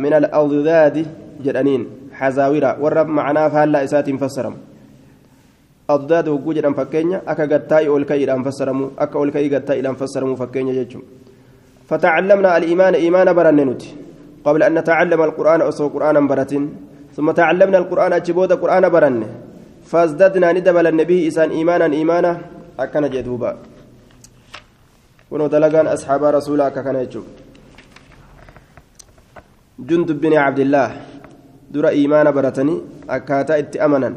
min 0.03 0.13
al-awdaadi 0.21 1.05
jedhaniin 1.45 1.83
xazaawira 2.19 2.77
warra 2.83 3.03
macnaa 3.17 3.49
faallaa 3.57 3.85
isaatiin 3.89 4.21
fassaramu 4.23 4.57
addaada 5.95 6.31
hogguu 6.31 6.53
jedhan 6.57 6.75
fakkeenya 6.79 7.21
akka 7.31 7.51
gattaa'ii 7.53 7.93
ol 7.97 8.05
ka'iidhaan 8.11 8.43
fassaramu 8.47 8.91
akka 8.97 9.19
ol 9.19 9.31
ka'ii 9.35 9.53
gattaa'iidhaan 9.55 10.01
fassaramu 10.01 10.37
fakkeenya 10.41 10.73
jechuudha 10.79 11.24
فتعلمنا 11.89 12.57
الإيمان 12.57 12.93
إيمان 12.95 13.33
برننت 13.33 13.81
قبل 14.45 14.63
أن 14.63 14.73
نتعلم 14.73 15.21
القرآن 15.21 15.61
أصو 15.61 15.87
قرآنا 15.87 16.19
برتن. 16.29 16.63
ثم 17.15 17.31
تعلمنا 17.31 17.77
القرآن 17.77 18.13
أجبود 18.13 18.51
قرآن 18.53 18.89
برن. 18.89 19.21
فازددنا 19.85 20.53
ندبل 20.53 20.87
النبي 20.87 21.27
إسان 21.27 21.49
إيمانا 21.49 21.85
إيمانا. 21.85 22.31
أكن 22.79 23.09
جدوبا. 23.09 23.51
ونو 25.31 25.47
دلقان 25.47 25.87
أصحاب 25.87 26.23
رسول 26.23 26.61
أكن 26.61 26.95
يجوب 26.95 27.25
جندب 29.79 30.21
بن 30.21 30.33
عبد 30.37 30.59
الله. 30.59 30.89
در 31.71 31.87
إيمان 31.87 32.31
برتني. 32.31 32.75
أكاتا 33.09 33.59
اتأمنا 33.59 34.13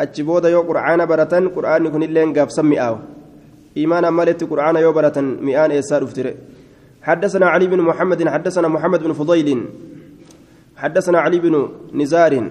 أجبود 0.00 0.44
يو 0.44 0.60
قرآن 0.62 1.06
برتن. 1.06 1.48
قرآن 1.48 1.86
يكون 1.86 2.02
اللين 2.02 2.28
قاب 2.38 2.50
سمي 2.50 2.78
آو. 2.80 2.96
إيمانا 3.76 4.10
مالت 4.10 4.44
قرآن 4.44 4.76
يو 4.76 4.92
برتن. 4.92 5.26
مئان 5.46 5.70
إيسار 5.70 6.04
افترئ 6.04 6.34
حدثنا 7.02 7.46
علي 7.46 7.66
بن 7.66 7.80
محمد 7.80 8.28
حدثنا 8.28 8.68
محمد 8.68 9.02
بن 9.02 9.12
فضيل 9.12 9.64
حدثنا 10.76 11.18
علي 11.18 11.38
بن 11.38 11.68
نزار 11.94 12.50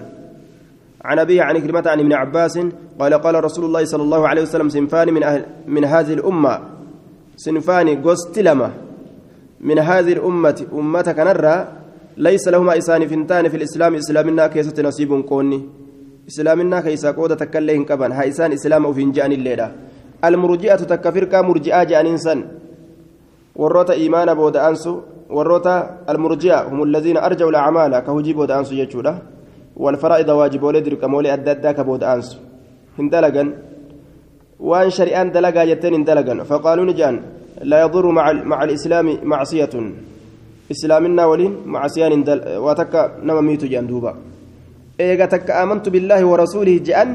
عن 1.04 1.18
أبيه 1.18 1.42
عن 1.42 1.58
كلمة 1.58 1.82
عن 1.86 2.00
ابن 2.00 2.12
عباس 2.12 2.58
قال 3.00 3.14
قال 3.14 3.44
رسول 3.44 3.64
الله 3.64 3.84
صلى 3.84 4.02
الله 4.02 4.28
عليه 4.28 4.42
وسلم 4.42 4.68
صنفان 4.68 5.14
من 5.14 5.22
أهل 5.22 5.44
من 5.66 5.84
هذه 5.84 6.12
الأمة 6.12 6.60
صنفان 7.36 8.02
قستلمة 8.02 8.70
من 9.60 9.78
هذه 9.78 10.12
الأمة 10.12 10.66
أمتك 10.72 11.18
نرى 11.18 11.56
ليس 12.16 12.48
لهما 12.48 12.78
إسان 12.78 13.06
فنتان 13.06 13.48
في 13.48 13.56
الإسلام 13.56 13.94
إسلامنا 13.94 14.46
كيسة 14.46 14.82
نصيب 14.82 15.20
كوني 15.24 15.60
إسلامنا 16.28 16.80
كيسة 16.80 17.12
قودة 17.12 17.34
تكلهن 17.34 17.84
كبن 17.84 18.12
ها 18.12 18.28
إسان 18.28 18.52
إسلام 18.52 18.84
وفنجان 18.84 19.32
الليلة 19.32 19.72
المرجئة 20.24 20.76
تكفر 20.76 21.24
كمرجئة 21.24 21.82
جان 21.82 22.06
إنسان 22.06 22.38
almurji'a 26.06 26.68
hum 26.70 26.82
alladhiina 26.86 27.20
arja'u 27.20 27.50
lacmaala 27.50 28.02
ka 28.02 28.12
hujii 28.12 28.34
booda'aansu 28.34 28.74
jechuudha 28.80 29.12
walfaraa'ida 29.76 30.34
waajiboolee 30.34 30.82
dirqamoolee 30.86 31.32
adda 31.36 31.50
addaa 31.56 31.74
ka 31.74 31.84
booda'aansu 31.84 32.36
hin 32.98 33.10
dalagan 33.10 33.48
waan 34.70 34.90
shari'aan 34.90 35.32
dalagaa 35.32 35.66
jetteen 35.66 35.94
hin 35.94 36.04
dalagan 36.04 36.44
faqaaluu 36.50 36.84
ni 36.84 36.94
jedhan 36.94 37.16
laa 37.70 37.80
yadurru 37.84 38.12
maca 38.12 38.58
alislaami 38.64 39.14
macsiyatun 39.32 39.86
islaaminaa 40.74 41.28
waliin 41.32 41.54
macsiyaan 41.74 42.24
waa 42.64 42.74
takka 42.80 43.00
nama 43.22 43.42
miitu 43.42 43.66
jedhan 43.72 43.88
duuba 43.88 44.16
eega 44.98 45.26
takka 45.34 45.52
aamantu 45.60 45.90
billaahi 45.94 46.24
warasuulihi 46.32 46.80
jedhan 46.88 47.10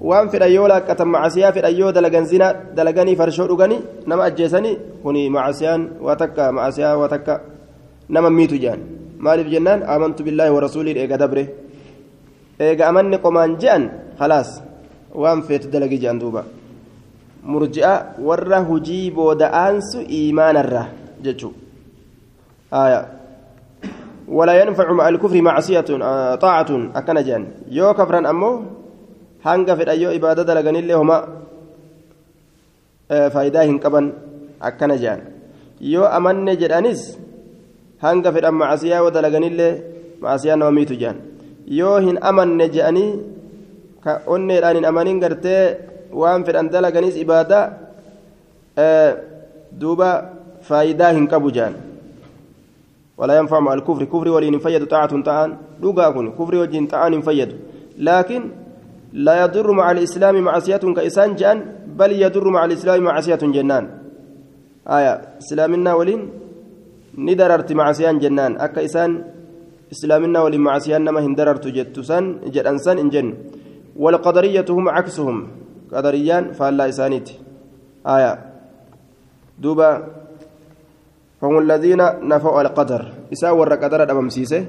waan 0.00 0.30
fedhan 0.30 0.52
yoo 0.52 0.68
laaqqatan 0.68 1.08
macasiyaa 1.08 1.52
fedhan 1.52 1.74
yoo 1.76 1.92
dalagan 1.92 2.26
zina 2.26 2.52
dalaganii 2.76 3.16
farshoo 3.16 3.46
dhuganii 3.50 3.80
nama 4.06 4.24
ajjeesanii 4.28 4.78
kuni 5.02 5.30
macasiyaan 5.30 5.82
waa 6.00 6.16
takka 6.16 6.52
macasiyaa 6.52 6.96
waa 7.00 7.08
takka 7.14 7.40
nama 8.08 8.30
miitu 8.30 8.58
jedhan 8.62 8.80
maaliif 9.18 9.48
jennaan 9.54 9.82
aamantu 9.82 10.22
billaahi 10.26 10.54
warasuulii 10.56 10.94
eega 11.02 11.18
dabre 11.18 11.44
eega 12.68 12.88
amanni 12.90 13.18
qomaan 13.18 13.58
je'an 13.58 13.90
khalaas 14.18 14.62
waan 15.14 15.42
feetu 15.42 15.68
dalagii 15.74 15.98
je'an 16.04 16.18
duuba 16.22 16.44
murji'a 17.42 17.94
warra 18.28 18.62
hujii 18.70 19.10
booda'aansu 19.10 20.06
iimaanarra 20.18 20.82
jechuu 21.22 21.54
aayaa 22.72 23.18
ولا 24.28 24.60
ينفع 24.62 24.92
مع 24.92 25.08
الكفر 25.08 25.42
معصية 25.42 25.88
طاعة 26.36 26.70
أكن 26.94 27.16
جان 27.24 27.42
يو 27.72 27.94
كفرا 27.96 28.30
أمو 28.30 28.62
hanga 29.46 29.72
fedhan 29.78 30.00
yoo 30.04 30.12
ibaada 30.18 30.42
dalaganillee 30.48 30.98
homa 31.00 31.16
faayidaa 33.34 33.64
hin 33.70 33.78
qaban 33.84 34.06
akkana 34.68 34.96
jedhan 35.02 35.20
yoo 35.94 36.06
amanne 36.18 36.52
jedhanis 36.62 37.02
hanga 38.04 38.32
fedhan 38.36 38.54
macasiyaa 38.60 39.00
yoo 39.02 39.10
dalaganillee 39.16 39.72
macasiyaa 40.22 40.60
nama 40.60 40.72
miitu 40.78 40.94
jedhan 41.02 41.18
yoo 41.80 41.98
hin 42.06 42.18
amanne 42.30 42.66
jedhanii 42.76 43.10
ka 44.04 44.12
onneedhaan 44.34 44.76
hin 44.78 44.88
amanin 44.90 45.20
gartee 45.24 45.62
waan 46.22 46.44
fedhan 46.48 46.72
dalaganis 46.74 47.16
ibaada 47.24 47.60
duuba 49.82 50.10
faayidaa 50.70 51.12
hin 51.18 51.28
qabu 51.34 51.50
jedhan 51.58 51.76
ولا 53.18 53.34
ينفع 53.38 53.58
مع 53.60 53.74
الكفر 53.74 54.04
كفر 54.04 54.28
ولين 54.28 54.58
فيد 54.58 54.86
طاعة 54.86 55.22
طاعان 55.22 55.50
دوغا 55.82 56.30
كفر 56.38 56.54
وجين 56.62 56.86
طاعان 56.86 57.20
فيد 57.26 57.50
لكن 57.98 58.42
لا 59.12 59.44
يضر 59.44 59.72
مع 59.72 59.90
الإسلام 59.90 60.36
معصية 60.40 60.76
كإسان 60.76 61.34
جان 61.34 61.58
بل 61.96 62.12
يضر 62.12 62.48
مع 62.50 62.64
الإسلام 62.64 63.02
معصية 63.02 63.40
جنان. 63.40 63.84
آية 64.88 65.12
إسلامنا 65.42 65.94
ولين 65.94 66.20
ندررت 67.18 67.72
معصيان 67.72 68.18
جنان. 68.18 68.60
أكا 68.60 68.84
إسان 68.84 69.24
إسلامنا 69.92 70.40
ولين 70.40 70.60
معصيان 70.60 71.04
نما 71.04 71.20
هندررت 71.20 71.66
جتسان 71.66 72.40
جدانسان 72.52 72.98
إن 72.98 73.08
جن 73.08 73.34
والقدرية 73.96 74.68
هم 74.68 74.88
عكسهم. 74.88 75.36
قدريان 75.92 76.52
فالله 76.52 76.88
إسانيت. 76.88 77.28
آية. 78.06 78.32
دوبا 79.58 79.90
هم 81.42 81.58
الذين 81.58 82.00
نفوا 82.28 82.60
القدر. 82.60 83.02
إسا 83.32 83.50
ور 83.50 83.74
قدر 83.74 84.10
أمامسيسه 84.10 84.66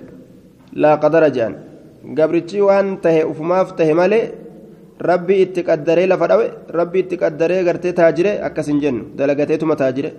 لا 0.73 0.95
قدر 0.95 1.27
جان. 1.27 1.68
gabrichi 2.18 2.60
waan 2.60 3.00
tahe 3.00 3.24
ufumaaf 3.24 3.74
tahe 3.76 3.94
malee 3.94 4.32
rabbi 5.00 5.40
itti 5.44 5.62
qaddaree 5.64 6.06
lafa 6.06 6.26
dhawe 6.28 6.46
rabbi 6.68 6.98
itti 7.04 7.16
qaddaree 7.16 7.64
gartee 7.64 7.92
taajire 7.92 8.32
akkas 8.48 8.68
hin 8.68 8.80
jennu 8.80 9.04
dalagateetuma 9.16 9.76
taajire 9.76 10.10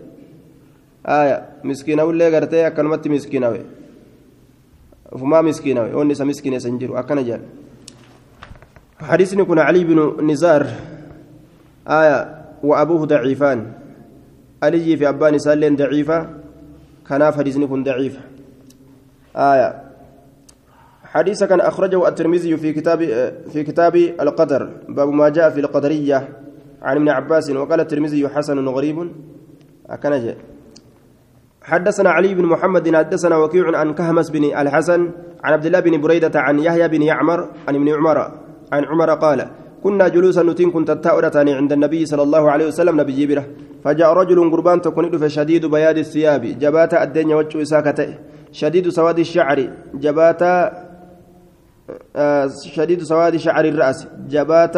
aya 1.04 1.38
miskiinawullee 1.64 2.30
gartee 2.32 2.66
akkanumatti 2.66 3.10
miskiinawe 3.10 3.60
فما 5.12 5.42
مسكينة 5.42 5.96
ونسى 5.96 6.24
مسكينة 6.24 6.58
سنجر 6.58 7.00
أكن 7.00 7.24
جان 7.24 7.42
حديثني 9.00 9.44
كنا 9.46 9.62
علي 9.64 9.84
بن 9.84 10.18
نزار 10.32 10.66
آية 11.88 12.20
وأبوه 12.64 13.06
ضعيفان 13.06 13.60
علي 14.64 14.98
في 14.98 15.10
أبان 15.10 15.38
سالين 15.38 15.76
ضعيفة 15.76 16.30
كان 17.10 17.32
حديثني 17.32 17.68
كن 17.68 17.84
ضعيف 17.84 18.20
آية 19.36 19.70
حديث 21.11 21.45
كان 21.45 21.61
أخرجه 21.61 22.09
الترمذي 22.09 22.57
في 22.57 22.73
كتاب 22.73 22.99
في 23.53 23.63
كتاب 23.63 23.97
القدر 23.97 24.71
باب 24.89 25.09
ما 25.09 25.29
جاء 25.29 25.51
في 25.51 25.61
القدرية 25.61 26.29
عن 26.83 26.97
ابن 26.97 27.09
عباس 27.09 27.51
وقال 27.51 27.81
الترمذي 27.81 28.29
حسن 28.29 28.69
غريب. 28.69 29.11
أكنج 29.91 30.35
حدثنا 31.63 32.11
علي 32.11 32.35
بن 32.35 32.47
محمد 32.47 32.97
حدثنا 32.97 33.37
وكيع 33.37 33.79
عن 33.79 33.95
كهمس 33.95 34.31
بن 34.31 34.45
الحسن 34.45 35.11
عن 35.45 35.53
عبد 35.53 35.67
الله 35.67 35.81
بن 35.81 36.01
بريدة 36.01 36.41
عن 36.41 36.59
يحيى 36.59 36.89
بن 36.89 37.03
يعمر 37.03 37.49
عن 37.69 37.75
ابن 37.75 37.89
عمر 37.89 38.19
عن 38.73 38.85
عمر 38.85 39.11
قال 39.15 39.51
كنا 39.83 40.09
جلوسا 40.09 40.43
نتين 40.43 40.71
كنت 40.71 40.91
تأورتاني 40.91 41.53
عند 41.55 41.73
النبي 41.73 42.07
صلى 42.07 42.23
الله 42.23 42.51
عليه 42.51 42.67
وسلم 42.67 43.01
نبي 43.01 43.27
جبرة. 43.27 43.45
فجاء 43.85 44.13
رجل 44.13 44.51
قربان 44.51 44.81
تكون 44.81 45.19
فشديد 45.19 45.67
بياد 45.67 45.99
الثياب 45.99 46.43
جبات 46.63 46.95
الدنيا 46.95 47.37
وجه 47.37 47.65
ساكته 47.65 48.15
شديد 48.53 48.89
سواد 48.89 49.19
الشعر 49.19 49.71
جبات 49.95 50.43
شديد 52.76 53.04
سواد 53.04 53.38
شعر 53.38 53.66
الرأس 53.66 54.08
جبات 54.30 54.78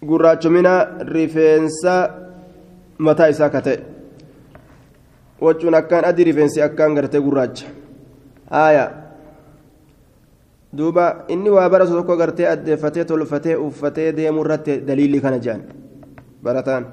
gurraachumina 0.00 1.04
rifeensa 1.04 1.94
mataa 2.98 3.28
isaa 3.28 3.50
ka 3.52 3.60
ta'e 3.60 3.80
wachuun 5.44 5.74
akkaan 5.80 6.04
adii 6.10 6.24
rifeensi 6.30 6.62
akkaan 6.66 6.94
gartee 6.96 7.20
gurraacha 7.20 7.66
haaya 8.50 8.86
duuba 10.72 11.04
inni 11.28 11.50
waa 11.56 11.68
bara 11.68 11.86
tokko 11.86 12.16
gartee 12.16 12.48
addeeffatee 12.52 13.04
tolfatee 13.04 13.56
uffatee 13.66 14.08
deemuu 14.16 14.44
irratti 14.46 14.80
daliilli 14.88 15.20
kana 15.20 15.38
jedhan 15.44 15.62
barataan 16.44 16.86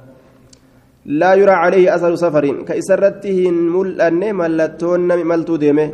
laa 1.20 1.34
yuraa 1.42 1.64
calayhi 1.64 1.90
asaru 1.96 2.18
safariin 2.18 2.60
ka 2.68 2.76
isa 2.82 2.94
irratti 2.98 3.38
hin 3.40 3.58
mul'anne 3.76 4.34
mallattoon 4.42 5.08
nami 5.08 5.24
maltuu 5.32 5.58
deeme 5.64 5.86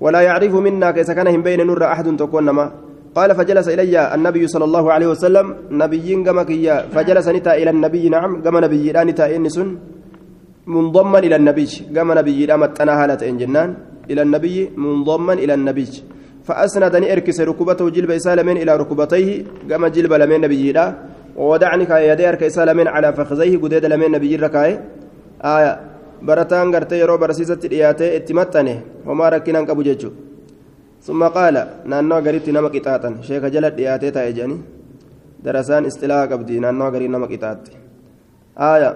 minnaa 0.00 0.92
ka 0.92 1.00
isa 1.00 1.14
kana 1.14 1.30
hin 1.30 1.42
beeyne 1.42 1.64
nurra 1.64 1.92
axadun 1.92 2.16
tokkoon 2.16 2.44
namaa 2.44 2.70
قال 3.10 3.34
فجلس 3.34 3.68
إلي 3.74 4.14
النبي 4.14 4.46
صلى 4.46 4.64
الله 4.64 4.84
عليه 4.92 5.08
وسلم. 5.12 5.46
نبي 5.82 6.08
كما 6.26 6.46
فجلس 6.94 7.26
نتا 7.28 7.58
إلى 7.58 7.70
النبي. 7.70 8.08
نعم. 8.08 8.38
كما 8.42 8.60
نبي. 8.60 8.92
نتا 8.92 9.26
إنسن 9.36 9.68
منضما 10.66 11.18
إلى 11.18 11.36
النبي. 11.42 11.90
كما 11.90 12.14
نبي. 12.14 12.46
لا 12.46 12.56
متنا 12.56 12.92
هالة 13.02 13.22
جنان. 13.40 13.70
إلى 14.10 14.22
النبي. 14.22 14.78
منضما 14.78 15.32
إلى 15.42 15.54
النبي. 15.58 15.90
فأسندني 16.46 17.12
إركس 17.12 17.40
ركبته 17.40 17.90
جلب 17.90 18.10
إسالمين 18.10 18.56
إلى 18.62 18.72
ركبتيه. 18.76 19.28
كما 19.70 19.88
جلب 19.88 20.12
لمن 20.12 20.40
نبي. 20.46 20.72
لا. 20.72 20.94
وودعني 21.36 21.84
كاي 21.90 22.08
يدي 22.08 22.28
أرك 22.28 22.42
إسالمين 22.42 22.88
على 22.88 23.12
فخذيه. 23.12 23.58
قديد 23.58 23.84
لمن 23.90 24.10
نبي. 24.14 24.36
ركاي 24.36 24.70
آية. 25.42 25.89
برتان 26.26 26.66
قرتي 26.74 26.96
يرو 27.02 27.16
برسيسة 27.22 27.62
إياتي 27.72 28.16
اتمتني 28.16 28.74
وما 29.08 29.26
ركنا 29.32 29.60
كبو 29.68 29.82
جيجو 29.82 30.10
ثم 31.06 31.20
قال 31.36 31.56
نانو 31.90 32.16
غريت 32.24 32.46
نما 32.56 32.68
قطاطا 32.74 33.10
شيخ 33.26 33.42
جلد 33.54 33.76
دياتي 33.76 34.10
تايجاني 34.10 34.56
درسان 35.44 35.84
استلاء 35.90 36.26
قبدي 36.30 36.56
نانو 36.64 36.88
غري 36.94 37.08
نما 37.08 37.26
قطاط 37.32 37.62
آية 38.58 38.90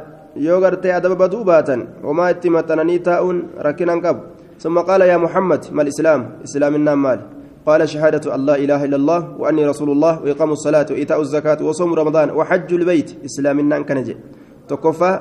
yoo 0.47 0.61
gartee 0.61 0.91
adaba 0.99 1.15
baduu 1.23 1.45
baatan 1.51 1.81
homaa 2.03 2.31
itti 2.35 2.51
maxxananii 2.51 2.99
taa'uun 3.09 3.39
rakkinaan 3.67 4.01
qabu. 4.03 4.23
ثم 4.59 4.79
قال 4.79 5.01
يا 5.01 5.17
محمد 5.17 5.67
ما 5.73 5.83
الإسلام 5.83 6.31
إسلام 6.45 6.75
النام 6.75 7.03
مال 7.03 7.21
قال 7.67 7.89
شهادة 7.89 8.35
الله 8.35 8.55
إله 8.55 8.85
إلا 8.85 8.97
الله 8.97 9.21
وأني 9.39 9.67
رسول 9.67 9.91
الله 9.91 10.23
وإقام 10.23 10.51
الصلاة 10.53 10.87
وإيتاء 10.91 11.21
الزكاة 11.21 11.59
وصوم 11.65 11.95
رمضان 11.95 12.31
وحج 12.31 12.75
البيت 12.75 13.25
إسلام 13.25 13.59
النام 13.59 13.85
كنجي 13.85 14.17
تكفى 14.69 15.21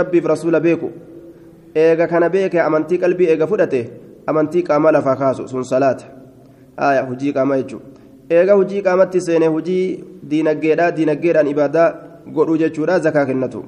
ربي 0.00 0.20
في 0.20 0.28
رسول 0.28 0.60
بيكو 0.60 0.88
إيغا 1.76 2.06
كان 2.06 2.28
بيك 2.28 2.56
أمنتي 2.56 2.96
قلبي 2.96 3.28
إيغا 3.28 3.46
فدته 3.46 3.84
amantii 4.28 4.62
qaamaa 4.62 4.92
lafaa 4.92 5.16
kaasu 5.16 5.48
sun 5.48 5.64
salaata 5.64 6.04
aya 6.76 7.02
hujii 7.02 7.32
qaamaa 7.32 7.56
jechuudha 7.60 7.86
eega 8.38 8.54
hujii 8.60 8.82
qaamatti 8.88 9.20
seene 9.26 9.46
hujii 9.54 9.84
diinaggeedhaa 10.30 10.90
diinaggeedhaan 10.96 11.48
ibaadaa 11.52 11.86
godhuu 12.34 12.56
jechuudha 12.62 12.98
zakaa 13.06 13.24
kennatu 13.30 13.62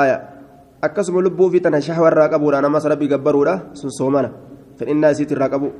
aya 0.00 0.20
akkasuma 0.88 1.24
lubbuu 1.26 1.50
fi 1.54 1.60
tana 1.60 1.80
shahwa 1.88 2.12
irraa 2.12 2.28
qabuudhaan 2.34 2.68
ammas 2.70 2.86
rabbi 2.92 3.10
gabbaruudha 3.14 3.56
sun 3.80 3.96
soomana 3.98 4.30
fedhinnaa 4.78 5.10
isiit 5.16 5.34
irraa 5.36 5.50
qabu 5.56 5.72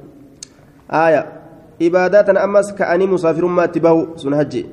aya 1.02 1.22
ibaadaa 1.90 2.24
tana 2.30 2.42
ammas 2.48 2.74
ka'anii 2.80 3.10
musaafirummaatti 3.14 3.86
bahu 3.88 4.02
sun 4.24 4.40
hajji 4.40 4.66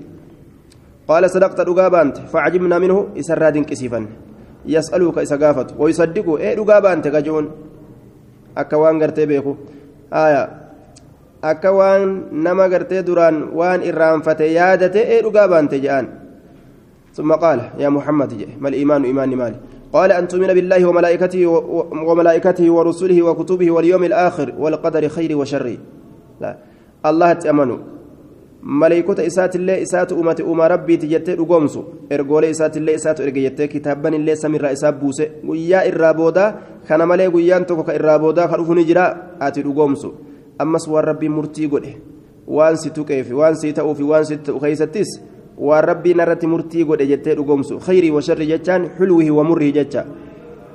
قال 1.07 1.29
صدقت 1.29 1.61
دغابانت 1.61 2.17
فعجبنا 2.31 2.79
منه 2.79 3.19
إسراد 3.19 3.57
كسيفا 3.57 3.99
يسألك 4.65 5.17
إسا 5.17 5.35
قافت 5.35 5.75
ويصدق 5.79 6.27
إيه 6.37 6.55
دغابانت 6.55 7.07
كجون 7.07 7.51
akka 8.55 8.77
waan 8.77 9.01
gartee 9.01 9.25
beeku. 9.25 9.57
Aya 10.13 10.49
akka 11.41 11.73
waan 11.73 12.29
nama 12.31 12.69
gartee 12.69 13.01
duraan 13.01 13.49
waan 13.49 13.81
irraanfate 13.81 14.45
yaadate 14.53 15.01
ee 15.01 15.21
dhugaa 15.25 15.47
baante 15.47 15.81
je'an 15.81 16.07
ثم 17.13 17.29
قال 17.33 17.77
يا 17.77 17.89
محمد 17.89 18.57
ما 18.57 18.69
الإيمان 18.69 19.05
إيمان 19.05 19.29
مالي 19.37 19.55
قال 19.93 20.11
أن 20.11 20.27
تؤمن 20.27 20.47
بالله 20.47 20.85
وملائكته 20.85 21.47
وملائكته 22.09 22.71
ورسله 22.71 23.21
وكتبه 23.21 23.71
واليوم 23.71 24.03
الآخر 24.03 24.53
والقدر 24.57 25.09
خير 25.09 25.37
وشر 25.37 25.77
لا 26.41 26.57
الله 27.05 27.33
تأمنوا 27.33 27.77
ملائكة 28.63 29.27
إسات 29.27 29.55
الله 29.55 29.81
إسات 29.81 30.13
أمة 30.13 30.39
أمة 30.39 30.67
ربي 30.67 30.97
تجتة 30.97 31.33
رقومسو 31.33 31.83
إرقول 32.11 32.45
إسات 32.45 32.77
الله 32.77 32.95
إسات 32.95 33.21
إرقيتة 33.21 33.65
كتابا 33.65 34.09
الله 34.09 34.33
سمير 34.33 34.71
إساب 34.71 34.99
بوسة. 34.99 35.43
ويا 35.43 35.87
إرابودا 35.87 36.55
كان 36.87 37.07
ملائك 37.07 37.35
ويان 37.35 37.65
توكا 37.65 37.95
إرابودا 37.95 38.47
خلوف 38.47 38.69
نجرا 38.71 39.05
آتي 39.41 39.61
رقومسو 39.61 40.11
أمس 40.61 40.87
والربي 40.89 41.29
مرتي 41.29 41.65
قده. 41.67 41.93
وان 42.47 42.75
ستو 42.75 43.03
كيف 43.03 43.31
وان 43.31 43.55
ستو 43.55 43.93
في 43.93 44.03
وان 44.03 44.23
ستو 44.23 44.59
خيستيس 44.59 45.07
والربي 45.57 46.13
نرتي 46.13 46.47
مرتي 46.47 46.83
قده 46.83 47.05
جتة 47.05 47.33
رقومسو 47.33 47.79
خيري 47.79 48.11
وشر 48.11 48.43
جتان 48.43 48.89
حلوة 48.89 49.31
ومره 49.31 49.69
جتا 49.69 50.05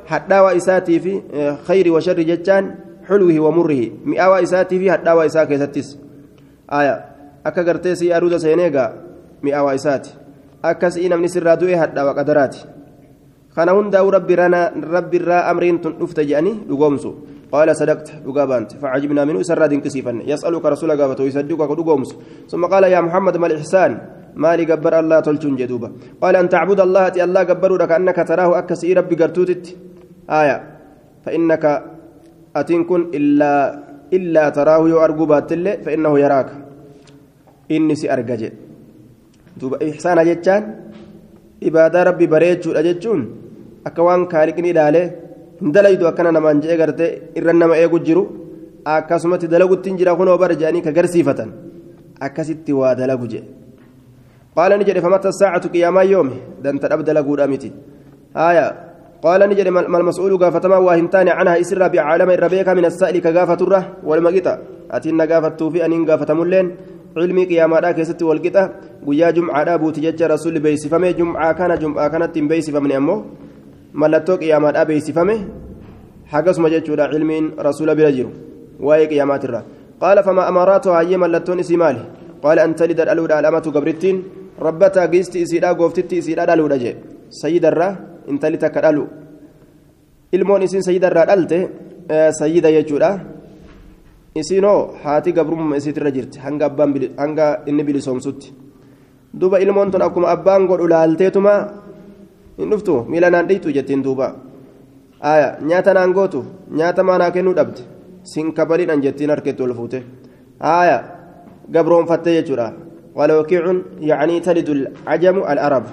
حداوى 0.06 0.56
إساتي 0.56 1.00
في 1.00 1.22
خير 1.64 1.92
وشر 1.92 2.20
جتان 2.20 2.74
حلوة 3.08 3.40
ومره. 3.40 3.90
مئاوى 4.04 4.42
إساتي 4.42 4.78
في 4.78 4.92
حداوى 4.92 5.26
إساك 5.26 5.50
يستيس 5.50 5.98
آية. 6.72 7.07
Akka 7.48 7.64
gartee 7.68 7.94
sii 8.00 8.12
aruuda 8.16 8.38
seenee 8.44 8.70
gaa 8.70 8.90
mi'aawaa 9.42 9.74
isaati 9.80 10.10
akka 10.62 10.90
si'i 10.90 11.08
namni 11.08 11.28
sirraa 11.34 11.56
du'e 11.56 11.76
hadhaawa 11.82 12.14
qadaraati 12.18 12.66
kana 13.56 13.72
hundaa'u 13.78 14.10
rabbiirraa 14.10 15.42
amriin 15.50 15.80
tun 15.82 15.98
dhufte 16.00 16.22
jedhanii 16.28 16.56
dhugoomsu 16.68 17.10
dhugaa 18.24 18.46
baante 18.46 18.76
facajibnaa 18.82 19.26
minuu 19.26 19.40
isarraa 19.46 19.70
dinqisiifanne 19.72 20.22
yas'aluka 20.32 20.70
rasula 20.74 20.96
gaafatu 21.00 21.26
yusaddiqu 21.30 21.62
akka 21.62 21.76
dhugoomsu 21.80 22.14
ثم 22.50 22.64
قال 22.64 22.84
يا 22.84 23.00
محمد 23.00 23.36
ما 23.36 23.46
الإحسان 23.46 23.92
مالي 24.34 24.64
قبر 24.70 24.92
الله 25.00 25.20
تلجون 25.20 25.56
جدوبا 25.56 25.88
قال 26.22 26.36
أن 26.36 26.48
تعبد 26.48 26.80
الله 26.80 27.04
تي 27.08 27.24
الله 27.24 27.42
قبروا 27.50 27.78
لك 27.78 27.92
أنك 27.92 28.18
تراه 28.30 28.58
أكسي 28.58 28.92
ربي 28.92 29.14
قرتوتت 29.20 29.64
آية 30.40 30.56
فإنك 31.24 31.64
أتنكن 32.56 33.00
إلا 33.18 33.52
إلا 34.16 34.44
تراه 34.48 34.82
يو 34.88 34.98
أرقبات 35.04 35.50
فإنه 35.84 36.12
يراك 36.24 36.67
inni 37.76 37.96
si 38.00 38.06
arga 38.14 38.36
jedhe 38.42 38.56
duuba 39.60 39.76
ihsaana 39.88 40.24
jechaan 40.28 40.64
ibaadaa 41.68 42.04
rabbi 42.08 42.26
bareechuudha 42.34 42.82
jechuun 42.88 43.20
akka 43.88 44.00
waan 44.06 44.22
kaaliqni 44.32 44.70
ilaalee 44.72 45.06
hin 45.60 45.72
dalaydu 45.76 46.04
akkana 46.10 46.30
namaan 46.36 46.62
je'ee 46.62 46.78
gartee 46.82 47.10
irra 47.38 47.52
nama 47.52 47.74
eegu 47.82 47.98
jiru 48.06 48.22
akkasumatti 48.94 49.50
dalagutti 49.54 49.90
hin 49.90 49.98
jira 50.00 50.12
kunoo 50.18 50.38
bara 50.42 50.54
jedhanii 50.60 50.82
ka 50.86 50.92
garsiifatan 50.98 51.50
akkasitti 52.26 52.72
waa 52.80 52.94
dalagu 53.00 53.26
jedhe 53.32 53.48
qaala 54.56 54.74
ni 54.78 54.84
jedhe 54.88 55.00
famata 55.06 55.32
saacatu 55.40 55.68
qiyaamaa 55.74 56.06
yoomi 56.12 56.36
danta 56.62 56.86
dhab 56.90 57.00
dalaguudha 57.08 57.46
miti 57.52 57.70
haaya 58.38 58.66
qaala 59.24 59.44
ni 59.50 59.54
jedhe 59.58 59.70
malmas'uulu 59.94 60.38
gaafatamaa 60.42 60.82
waa 60.86 60.96
hin 61.00 61.08
taane 61.14 61.30
canhaa 61.38 61.58
isirraa 61.64 61.90
bicaalama 61.94 62.32
irra 62.36 62.48
beekaa 62.54 62.74
min 62.78 62.86
assa'ili 62.90 63.20
ka 63.26 63.30
gaafaturra 63.36 63.80
walma 64.08 64.30
qixa 64.36 64.52
atiin 64.96 65.16
na 67.14 67.24
gaafattuu 67.24 67.34
fi 67.34 67.44
aniin 67.44 67.46
gaafatamulleen 67.46 67.46
cilmii 67.46 67.46
qiyaamaadhaa 67.46 67.94
keessatti 67.94 68.24
walqixa 68.24 68.70
guyyaa 69.04 69.32
jumcaadhaa 69.32 69.78
buuti 69.78 70.00
jecha 70.00 70.28
rasuulli 70.28 70.60
beeksifame 70.60 71.14
jumcaa 71.14 71.54
kana 71.54 71.76
jumcaa 71.76 72.10
kanatti 72.10 72.40
hin 72.40 72.48
beeksifamne 72.48 72.96
ammoo 72.96 73.26
mallattoo 73.92 74.36
qiyaamaadhaa 74.36 74.84
beeksifame 74.84 75.40
hagasuma 76.32 76.70
jechuudha 76.70 77.10
cilmiin 77.10 77.52
rasuula 77.58 77.94
bira 77.94 78.12
jiru 78.12 78.30
waa'ee 78.80 79.06
qiyaamaatirra 79.06 79.62
qaala 80.00 80.22
fama 80.22 80.46
amaaraatu 80.46 80.90
hayyee 80.90 81.16
mallattoon 81.16 81.60
isii 81.60 81.76
maali 81.76 82.00
qaala 82.42 82.62
an 82.62 82.74
talida 82.74 83.04
dhaluudha 83.04 83.38
al'amatu 83.38 83.72
gabrittiin 83.72 84.24
rabbataa 84.60 85.06
giisti 85.06 85.40
isiidhaa 85.40 85.74
gooftitti 85.74 86.18
isiidhaa 86.18 86.46
dhaluudha 86.46 86.78
jee 86.78 86.96
sayyidarraa 87.28 87.96
intali 88.28 88.58
takka 88.58 88.80
dhalu 88.82 89.08
ilmoon 90.32 90.62
isiin 90.62 90.82
sayyidarraa 90.82 91.26
dhalte 91.26 91.68
sayyida 92.40 92.72
jechuudha 92.72 93.37
isiinoo 94.34 94.94
haati 95.02 95.32
gabrummaa 95.32 95.76
isiitirra 95.76 96.10
jirti. 96.10 96.38
Hanga 96.38 96.66
abbaan 96.66 96.94
hanga 97.16 97.60
inni 97.66 97.84
bilisoomsutti. 97.84 98.52
Duuba 99.40 99.60
ilmoon 99.60 99.90
tun 99.90 100.02
akkuma 100.02 100.28
abbaan 100.28 100.66
godhu 100.66 100.88
laalteetuma 100.88 101.52
hin 102.58 102.70
dhuftu. 102.70 103.04
Miila 103.08 103.30
naan 103.30 103.48
dhiitu 103.48 103.72
jettiin 103.72 104.02
duuba. 104.04 104.34
Nyaata 105.68 105.94
naan 105.94 106.12
gootu 106.12 106.44
nyaata 106.70 107.02
maanaa 107.02 107.30
kennuu 107.30 107.54
dhabde. 107.54 107.82
Sin 108.22 108.52
kabaliidhaan 108.52 109.02
jettiin 109.02 109.30
harkeetti 109.30 109.62
ol 109.62 109.74
fuute. 109.74 110.02
Aya 110.60 111.04
gabroonfattee 111.72 112.34
jechuudha. 112.42 112.72
Walookiicun 113.14 113.84
yacanii 114.00 114.40
talidu 114.40 114.72
alcajamu 115.06 115.44
al'arab. 115.44 115.84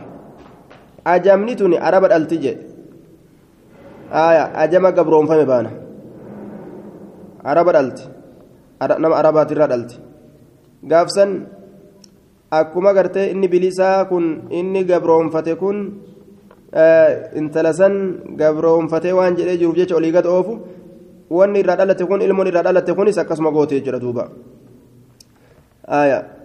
Ajamni 1.06 1.56
tuni 1.56 1.78
araba 1.78 2.08
dhalti 2.10 2.38
jedhe 2.38 2.64
aya 4.12 4.44
ajama 4.64 4.92
gabroonfame 4.92 5.46
baana. 5.46 5.70
Araba 7.44 7.72
dhalti 7.74 8.04
nama 8.80 9.16
arabaatirraa 9.22 9.68
dhalti 9.68 9.96
gaafsan 10.84 11.48
akkuma 12.52 12.94
gartee 12.94 13.32
inni 13.34 13.48
bilisaa 13.48 14.06
kun 14.06 14.48
inni 14.52 14.84
gabroonfate 14.86 15.56
kun 15.56 15.78
intala 17.36 17.74
san 17.74 17.94
gabroonfatee 18.36 19.14
waan 19.14 19.36
jedhee 19.38 19.58
jiruuf 19.58 19.76
jecha 19.80 19.96
olii 19.96 20.12
gad 20.12 20.26
oofu 20.26 20.60
wanni 21.30 21.60
irraa 21.64 21.76
dhalate 21.80 22.04
kun 22.06 22.22
ilmoon 22.22 22.48
irraa 22.48 22.64
dhalate 22.68 22.92
kunis 22.94 23.18
akkasuma 23.18 23.52
goote 23.52 23.80
jechuudha 23.80 24.00
duuba 24.00 24.24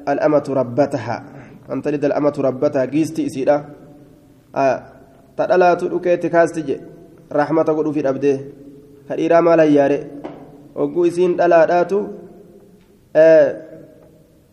al'amatu 0.06 0.54
rabbataha 0.54 1.16
an 1.68 1.82
talida 1.82 2.06
al'amatu 2.10 2.42
rabbataha 2.42 2.86
giisti 2.86 3.26
isiidha 3.28 3.56
ta 5.36 5.42
dhalaatu 5.50 5.88
dhukeetti 5.92 6.30
kaasti 6.30 6.62
je 6.68 6.76
rahmata 7.30 7.74
godhuufi 7.74 8.02
dhabdee 8.02 8.36
ka 9.08 9.16
dhiiraa 9.18 9.42
maal 9.42 9.60
hayyaare 9.64 9.98
hogguu 10.80 11.04
isiin 11.10 11.36
dhalaadhaatu 11.38 11.98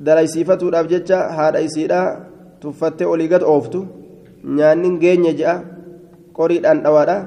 dalaysiifatuudhaaf 0.07 0.87
jecha 0.93 1.19
haadha 1.37 1.59
isiidha 1.67 2.01
tuffattee 2.61 3.07
olii 3.13 3.29
gad 3.33 3.43
ooftu 3.53 3.79
nyaanni 4.57 4.89
geenye 5.03 5.33
je'a 5.39 5.55
qoriidhaan 6.37 6.83
dhawaadha 6.85 7.17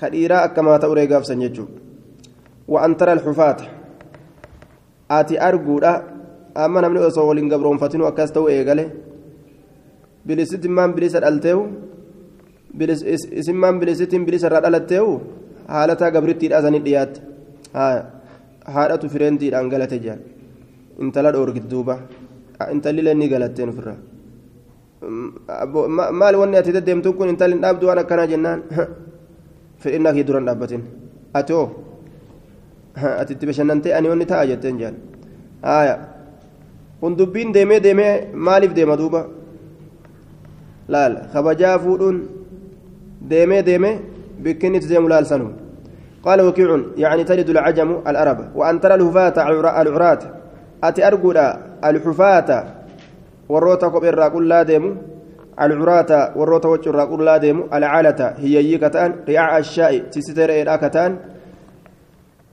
ka 0.00 0.10
dhiiraa 0.12 0.42
akkamaa 0.48 0.78
ta'u 0.82 0.94
reegaafsan 0.98 1.40
jechuudha. 1.44 1.74
Waan 2.72 2.94
tara 2.98 3.12
alxufaata 3.16 3.64
ati 5.18 5.40
arguudha 5.48 5.92
amma 6.64 6.80
namni 6.84 7.00
osoo 7.08 7.26
waliin 7.30 7.48
gabroonfatinu 7.52 8.06
akkas 8.10 8.32
ta'u 8.36 8.46
eegale. 8.56 8.84
Bilisittimmaan 10.26 10.92
bilisa 10.96 11.20
dhalteewu 11.24 11.64
isimmaan 13.40 13.80
bilisittiin 13.80 14.26
bilisa 14.26 14.46
irraa 14.50 14.62
dhalatteewu 14.66 15.12
haalataa 15.74 16.10
gabrittiidha 16.16 16.62
sanii 16.62 16.84
dhiyaatte 16.86 17.20
haadhatu 18.74 19.06
fireentiidhaan 19.12 19.68
galate 19.72 19.98
jaan 20.04 20.20
intala 21.02 21.32
dhoorgiti 21.34 21.68
duuba 21.72 21.94
intalli 22.74 23.14
ni 23.14 23.26
galatteen 23.32 23.68
ofirraa 23.72 23.98
maal 26.20 26.34
wanni 26.40 26.56
ati 26.60 26.72
deddeemtu 26.76 27.12
kun 27.18 27.28
intalli 27.32 27.54
hin 27.54 27.62
dhaabdu 27.64 27.86
waan 27.88 27.98
akkanaa 28.02 28.26
jennaan 28.32 28.60
fedhinnaa 29.82 30.12
kee 30.16 30.24
duran 30.28 30.44
dhaabbatin 30.48 30.82
ati 31.38 31.52
oo 31.60 31.66
ati 33.20 33.32
itti 33.34 33.46
bashannantee 33.50 33.92
ani 33.98 34.08
wanni 34.12 34.26
ta'a 34.32 34.46
jetteen 34.50 34.78
jaan 34.82 34.96
haaya 35.62 35.94
kun 37.00 37.16
dubbiin 37.18 37.52
deemee 37.56 37.80
deemee 37.86 38.12
maaliif 38.46 38.72
deema 38.78 38.96
duuba 39.00 39.20
laal 40.94 41.14
kabajaa 41.32 41.78
fuudhuun 41.84 42.18
deemee 43.30 43.62
deemee 43.68 43.94
bikkinni 44.42 44.78
itti 44.78 44.88
deemu 44.92 45.08
laalsanu 45.14 45.46
قال 46.24 46.40
وكيع 46.40 46.80
يعني 46.96 47.24
تلد 47.24 47.48
العجم 47.50 48.00
العرب 48.06 48.38
وأن 48.54 48.80
ترى 48.80 48.94
الهفاة 48.94 49.36
العراة 49.82 50.18
أتي 50.84 51.06
أرجودا 51.06 51.46
الحفاة 51.84 52.64
وروتا 53.48 53.88
كبير 53.88 54.14
راقول 54.14 54.48
لا 54.48 54.62
ديمو 54.62 54.94
العراة 55.60 56.38
وروتا 56.38 56.68
وجه 56.68 56.90
راقول 56.90 57.26
لا 57.26 57.36
ديمو 57.36 57.62
العالة 57.72 58.34
هي 58.38 58.72
يكتان 58.72 59.10
رعاء 59.28 59.58
الشاء 59.58 59.98
تستر 59.98 60.50
إلى 60.50 60.78
كتان 60.82 61.16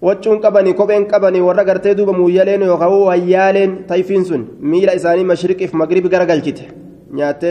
wachuun 0.02 0.42
qabanii 0.42 0.74
kopheen 0.80 1.08
qabanii 1.08 1.42
warra 1.42 1.64
gartee 1.66 1.96
duuba 1.98 2.14
muuyyaleen 2.14 2.62
yookaan 2.62 2.94
wayyaaleen 3.08 3.72
tayfiin 3.88 4.26
sun 4.26 4.44
miila 4.72 4.94
isaanii 5.00 5.24
mashriqiif 5.32 5.74
magribi 5.82 6.10
garagalchite 6.14 6.66
nyaatte 7.20 7.50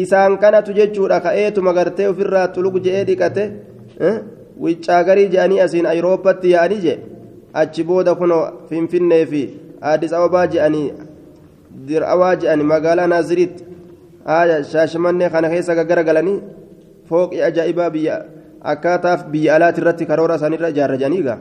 isaan 0.00 0.38
kanatu 0.42 0.74
jechuudha 0.78 1.20
ka'eetuma 1.26 1.72
gartee 1.78 2.08
ofirraa 2.12 2.48
tulugu 2.56 2.82
je'ee 2.86 3.04
dhiqate 3.10 3.44
wiccagarii 4.64 5.28
je'anii 5.34 5.60
asiin 5.66 5.86
ayirooppatti 5.92 6.52
yaa'anii 6.54 6.80
je 6.86 6.94
achi 7.62 7.84
booda 7.90 8.14
kunoo 8.20 8.42
finfinnee 8.68 9.24
fi 9.32 9.42
addis 9.92 10.12
ababaa 10.18 10.46
je'anii 10.54 10.86
dir'awaa 11.88 12.34
je'anii 12.42 12.68
magaalaa 12.74 13.06
naaziriitti 13.14 13.64
shaashimannee 14.72 15.30
kana 15.36 15.50
keessa 15.54 15.78
gaggaragalanii 15.78 16.38
fooqii 17.08 17.42
ajaa'ibaa 17.48 17.90
biyya 17.96 18.20
akkaataaf 18.74 19.24
biyya 19.32 19.56
alaati 19.56 19.80
irratti 19.82 20.06
karoora 20.10 20.38
isaaniirra 20.40 20.68
ijaarrajanii 20.74 21.22
gaa 21.28 21.38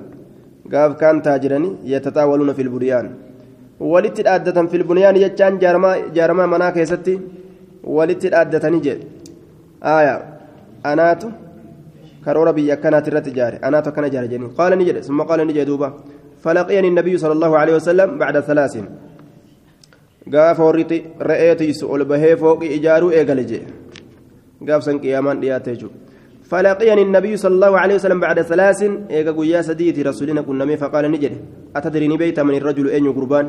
gaaf 0.74 0.98
kaan 1.02 1.22
taajiranii 1.28 1.74
yatataawaluuna 1.94 2.58
filbuniyaan 2.60 3.12
walitti 3.94 4.26
dhaaddatan 4.28 4.68
filbuniyaan 4.74 5.22
jechaan 5.24 5.60
jaaramaa 6.18 6.48
manaa 6.56 6.72
keessatti 6.78 7.16
walitti 7.98 8.34
dhaaddatanii 8.34 8.82
jedhe 8.88 9.06
anaatu 10.92 11.32
karoora 12.26 12.54
biyya 12.54 12.74
akkanaati 12.76 13.10
irratti 13.10 13.30
ijaare. 13.30 13.60
Anaatu 13.62 13.90
akkana 13.90 14.08
ijaare 14.08 14.28
jedhanii 14.28 14.56
qaala 14.58 14.76
ni 14.76 14.86
jedhe. 14.86 15.04
Summa 15.04 15.26
qaala 15.26 15.46
ni 15.46 15.54
jedhe 15.54 15.66
duuba. 15.66 15.94
فلقيني 16.44 16.88
النبي 16.88 17.18
صلى 17.18 17.34
الله 17.38 17.52
عليه 17.58 17.76
وسلم 17.76 18.10
بعد 18.18 18.40
ثلاث 18.40 18.74
قاف 20.34 20.60
ورطي 20.60 20.98
رأيتي 21.22 21.74
سؤال 21.74 22.02
بهي 22.06 22.38
فوق 22.38 22.62
إجارو 22.78 23.10
إيقالجي 23.12 23.60
قاف 24.68 24.82
سن 24.84 24.98
قيامان 25.04 25.40
دياتيجو 25.40 25.90
فلقيني 26.50 27.02
النبي 27.02 27.34
صلى 27.38 27.54
الله 27.58 27.74
عليه 27.80 27.96
وسلم 27.96 28.20
بعد 28.20 28.42
ثلاث 28.42 28.82
إيقا 29.12 29.32
قويا 29.38 29.62
سديتي 29.62 30.02
رسولنا 30.02 30.42
كنا 30.42 30.76
فقال 30.82 31.06
نجد 31.14 31.34
أتدريني 31.76 32.18
بيت 32.18 32.40
من 32.40 32.56
الرجل 32.58 32.90
أين 32.90 33.08
قربان 33.18 33.46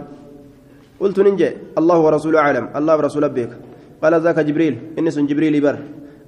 قلت 1.01 1.19
ننجي 1.27 1.49
الله 1.81 1.99
ورسوله 2.05 2.39
أعلم 2.45 2.65
الله 2.77 2.95
ورسوله 2.97 3.29
بك 3.37 3.53
قال 4.03 4.13
ذاك 4.25 4.39
جبريل 4.49 4.75
إنس 4.99 5.17
جبريل 5.31 5.55
بر 5.65 5.77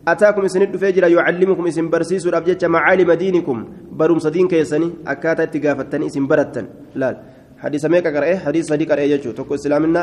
أتاكم 0.09 0.45
سند 0.49 0.77
فجر 0.77 1.05
يعلمكم 1.09 1.67
اسم 1.67 1.89
برسيس 1.91 2.27
الأبجد 2.27 2.65
معالم 2.65 3.13
دينكم. 3.13 3.59
بروم 3.93 4.19
صدين 4.19 4.49
كيسني 4.49 4.91
أكاتا 5.07 5.45
تقافتني 5.45 6.07
اسم 6.07 6.27
برتن. 6.27 6.67
لا. 6.95 7.17
حديث 7.59 7.85
ميكا 7.87 8.11
قرأي 8.15 8.37
حديث 8.39 8.65
صديق 8.69 8.93
قرأي 8.93 9.11
يجو 9.11 9.31
تقول 9.33 9.57
إسلامنا. 9.59 10.03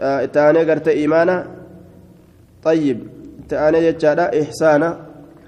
آه 0.00 0.24
تاني 0.24 0.62
قرت 0.68 0.88
إيمانا. 0.88 1.36
طيب. 2.62 2.98
تاني 3.48 3.78
يجادا 3.86 4.42
إحسانا. 4.42 4.88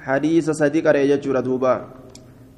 حديث 0.00 0.50
صديق 0.50 0.88
قرأي 0.88 1.10
يجو 1.10 1.32
دوبا 1.46 1.74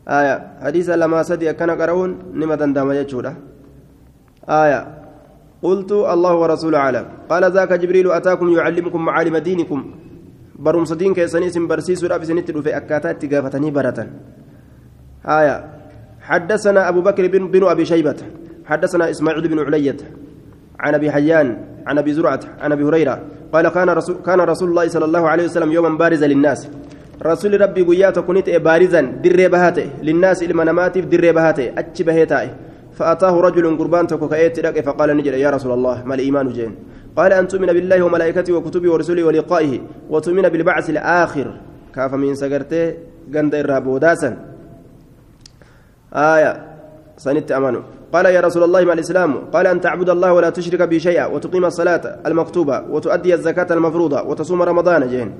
آية. 0.08 0.36
حديث 0.64 0.90
لما 0.90 1.22
صديق 1.22 1.52
كان 1.60 1.70
قرأون. 1.70 2.10
نما 2.34 2.54
دندام 2.54 2.90
يجو 2.92 3.20
آية. 4.48 4.80
قلت 5.62 5.92
الله 5.92 6.34
ورسوله 6.34 6.78
أعلم. 6.78 7.06
قال 7.30 7.52
ذاك 7.52 7.72
جبريل 7.72 8.12
أتاكم 8.12 8.48
يعلمكم 8.48 9.00
معالم 9.04 9.36
دينكم. 9.36 9.80
برمس 10.58 10.92
دين 10.92 11.14
كيسني 11.14 11.46
اسم 11.46 11.66
برسيس 11.66 12.04
وراب 12.04 12.24
سنت 12.24 12.50
في 12.50 12.76
أكاتات 12.76 13.24
تقافتني 13.24 13.70
برة 13.70 14.06
آية 15.26 15.64
حدثنا 16.20 16.88
أبو 16.88 17.00
بكر 17.00 17.26
بن, 17.26 17.50
بن 17.50 17.64
أبي 17.64 17.84
شيبة 17.84 18.16
حدثنا 18.64 19.10
إسماعيل 19.10 19.48
بن 19.48 19.58
علية 19.58 19.96
عن 20.80 20.94
أبي 20.94 21.10
حيان 21.10 21.58
عن 21.86 21.98
أبي 21.98 22.12
زرعة 22.12 22.40
عن 22.60 22.72
أبي 22.72 22.84
هريرة 22.84 23.22
قال 23.52 23.68
كان 23.68 23.90
رسول, 23.90 24.16
كان 24.26 24.40
رسول 24.40 24.68
الله 24.68 24.88
صلى 24.88 25.04
الله 25.04 25.28
عليه 25.28 25.44
وسلم 25.44 25.72
يوما 25.72 25.88
بارزا 25.88 26.26
للناس 26.26 26.68
رسول 27.22 27.60
ربي 27.60 27.82
قيات 27.82 28.18
كنت 28.18 28.50
بارزا 28.50 29.00
در 29.00 29.48
بهاته 29.48 29.90
للناس 30.02 30.42
المنامات 30.42 30.98
در 30.98 31.32
بهاته 31.32 31.72
أتش 31.78 32.02
بهيته 32.02 32.50
فأتاه 32.92 33.40
رجل 33.40 33.76
قربان 33.78 34.06
تكوكايت 34.06 34.66
فقال 34.86 35.16
نجد 35.16 35.34
يا 35.34 35.50
رسول 35.50 35.72
الله 35.72 36.04
ما 36.04 36.14
الإيمان 36.14 36.48
جين 36.48 36.74
قال 37.16 37.32
أن 37.32 37.48
تؤمن 37.48 37.66
بالله 37.66 38.02
وملائكته 38.02 38.52
وكتبه 38.52 38.92
ورسله 38.92 39.24
ولقائه 39.24 39.80
وتؤمن 40.10 40.48
بالبعث 40.48 40.90
الآخر. 40.90 41.46
كاف 41.94 42.14
من 42.14 42.34
سقرته 42.34 42.94
قند 43.34 43.54
الرابوداسا 43.54 44.36
آية. 46.12 46.52
سنت 47.16 47.52
أمانه. 47.52 47.82
قال 48.12 48.26
يا 48.26 48.40
رسول 48.40 48.62
الله 48.62 48.84
ما 48.84 48.92
الإسلام 48.92 49.36
قال 49.52 49.66
أن 49.66 49.80
تعبد 49.80 50.10
الله 50.10 50.32
ولا 50.32 50.50
تشرك 50.50 50.82
به 50.82 50.98
شيئا 50.98 51.26
وتقيم 51.26 51.64
الصلاة 51.64 52.18
المكتوبة 52.26 52.80
وتؤدي 52.90 53.34
الزكاة 53.34 53.66
المفروضة 53.70 54.22
وتصوم 54.22 54.62
رمضان. 54.62 55.08
جين 55.08 55.34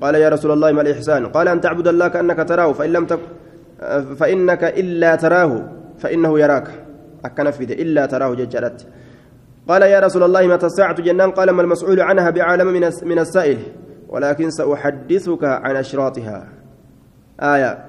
قال 0.00 0.14
يا 0.14 0.28
رسول 0.28 0.50
الله 0.50 0.72
ما 0.72 0.82
الإحسان 0.82 1.26
قال 1.26 1.48
أن 1.48 1.60
تعبد 1.60 1.88
الله 1.88 2.08
كأنك 2.08 2.48
تراه 2.48 2.72
فإن 2.72 2.92
لم 2.92 3.04
تك 3.06 3.20
فإنك 4.16 4.64
إلا 4.64 5.16
تراه 5.16 5.62
فإنه 5.98 6.40
يراك. 6.40 6.68
أكن 7.24 7.46
إلا 7.70 8.06
تراه 8.06 8.34
ججرت. 8.34 8.86
قال 9.68 9.82
يا 9.82 10.00
رسول 10.00 10.22
الله 10.22 10.46
متى 10.46 10.66
الساعة 10.66 11.02
جنان؟ 11.02 11.30
قال 11.30 11.50
ما 11.50 11.62
المسؤول 11.62 12.00
عنها 12.00 12.30
بعالم 12.30 12.66
من 12.66 12.90
من 13.02 13.18
السائل. 13.18 13.58
ولكن 14.08 14.50
سأحدثك 14.50 15.44
عن 15.44 15.76
أشراطها. 15.76 16.48
آية. 17.40 17.84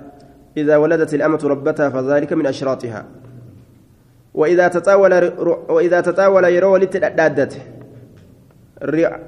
إذا 0.57 0.77
ولدت 0.77 1.13
الأمة 1.13 1.39
ربتها 1.43 1.89
فذلك 1.89 2.33
من 2.33 2.45
أشراطها. 2.45 3.05
وإذا 4.33 4.67
تطاول 4.67 5.13
وإذا 5.69 6.01
تطاول 6.01 6.43
يرو 6.43 6.77
لتدادت 6.77 7.61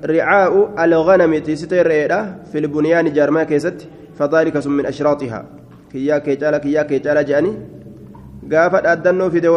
رعاء 0.06 0.84
الغنم 0.86 1.38
تستير 1.38 1.88
في 2.52 2.56
البنيان 2.56 3.14
جارما 3.14 3.44
كيست 3.44 3.88
فذلك 4.20 4.68
من 4.68 4.86
أشراطها. 4.86 5.46
كيا 5.92 6.18
كيتالا 6.18 6.58
كيا 6.58 6.84
كيتالا 6.84 7.22
جاني. 7.22 7.75
Gaafa 8.54 8.82
dhaaddannoo 8.86 9.30
fide 9.36 9.50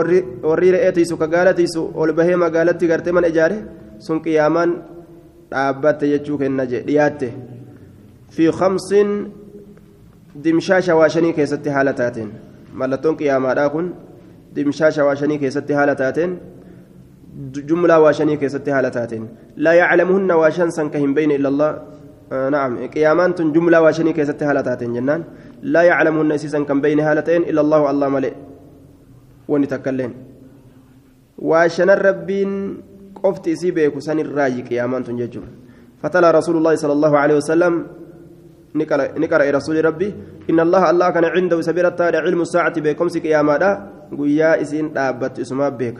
warri 0.51 0.71
re'ee 0.75 0.93
tiisu 0.99 1.17
ka 1.21 1.27
gaala 1.35 1.53
tiisu 1.61 1.83
ol 1.95 2.13
bahee 2.19 2.37
magaalatti 2.45 2.91
gartee 2.91 3.15
man 3.17 3.25
ijaare 3.31 3.59
sun 4.07 4.21
qiyaamaan 4.25 4.71
dhaabbatte 5.53 6.05
jechuu 6.13 6.39
kenna 6.43 6.65
dhiyaatte 6.89 7.29
fi 8.35 8.45
khamsin 8.61 9.11
dimshaasha 10.45 10.99
waashanii 11.01 11.33
keessatti 11.39 11.75
haala 11.77 11.93
taateen 12.01 12.31
mallattoon 12.81 13.19
qiyaamaadhaa 13.21 13.69
kun 13.75 13.87
dimshaasha 14.55 15.07
waashanii 15.09 15.39
keessatti 15.45 15.79
haala 15.79 15.95
taateen 16.03 16.33
jumlaa 17.69 18.01
waashanii 18.07 18.41
keessatti 18.43 18.75
haala 18.77 18.91
taateen 18.99 19.25
laa 19.65 19.77
yaclamuhunna 19.83 20.41
waashan 20.43 20.71
san 20.79 20.91
ka 20.93 20.99
hin 21.05 21.15
beyne 21.19 21.35
illa 21.41 21.51
allah 21.55 21.73
نعم 22.33 22.73
قيامان 22.95 23.31
جملة 23.35 23.81
واشني 23.81 24.13
كيست 24.13 24.43
هالة 24.43 24.61
تاتين 24.61 24.93
جنان 24.93 25.25
لا 25.63 25.83
يعلمهن 25.83 26.33
إسيسا 26.33 26.61
كم 26.69 26.81
بين 26.85 27.01
هالتين 27.01 27.43
إلا 27.51 27.61
الله 27.61 27.91
الله 27.91 28.09
ملئ 28.09 28.33
ونتكلم 29.49 30.13
واشن 31.39 31.91
الربين 31.91 32.51
قفت 33.23 33.49
إسي 33.49 33.71
بيكو 33.71 34.01
سن 34.01 34.19
الراجي 34.19 34.63
قيامان 34.63 35.05
تنججو 35.05 35.43
فتلا 36.03 36.31
رسول 36.31 36.57
الله 36.57 36.75
صلى 36.75 36.93
الله 36.93 37.13
عليه 37.19 37.37
وسلم 37.37 37.73
نقرأ 39.23 39.51
رسول 39.51 39.85
ربي 39.85 40.15
إن 40.51 40.61
الله 40.61 40.91
الله 40.91 41.11
كان 41.11 41.25
عنده 41.25 41.61
سبيل 41.61 41.87
علم 42.01 42.41
الساعة 42.41 42.77
بكم 42.81 43.09
سك 43.09 43.25
يا 43.25 43.43
مادا 43.43 43.71
قويا 44.17 44.63
إسين 44.63 44.93
دابت 44.93 45.41
اسمها 45.41 45.69
بك 45.69 45.99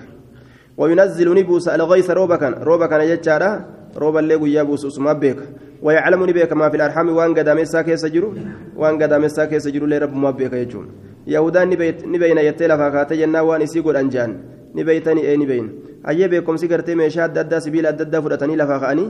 وينزل 0.77 1.29
نبوس 1.39 1.69
الغيث 1.69 2.11
روبا 2.11 2.37
كان 2.37 2.53
روبا 2.69 2.87
كان 2.87 3.01
يجارا 3.01 3.51
روبا 3.97 4.21
اللي 4.21 4.35
قويا 4.35 4.63
بوس 4.63 4.87
اسمها 4.87 5.13
بك 5.13 5.39
ويعلم 5.83 6.21
نبيك 6.29 6.53
ما 6.53 6.69
في 6.69 6.77
الأرحام 6.77 7.09
وان 7.17 7.35
قدام 7.39 7.59
الساكي 7.59 7.97
سجرو 7.97 8.35
وان 8.77 9.03
قدام 9.03 9.25
الساكي 9.25 9.59
سجرو 9.59 9.87
لي 9.87 9.99
رب 9.99 10.15
ما 10.17 10.31
بك 10.31 10.53
يجون 10.53 10.87
يهودان 11.35 11.67
نبين 12.15 12.39
يتلا 12.49 12.77
فكاتي 12.81 13.15
جنا 13.21 13.41
وان 13.49 13.61
يسيقوا 13.67 13.93
الأنجان 13.95 14.31
نبيتني 14.79 15.23
أي 15.29 15.37
نبين 15.43 15.67
أيه 16.09 16.27
بكم 16.33 16.57
سيقرتي 16.61 16.93
ميشاد 17.01 17.31
ددا 17.37 17.59
سبيل 17.65 17.87
ددا 18.01 18.19
فرتني 18.25 18.55
لفاقاني 18.61 19.07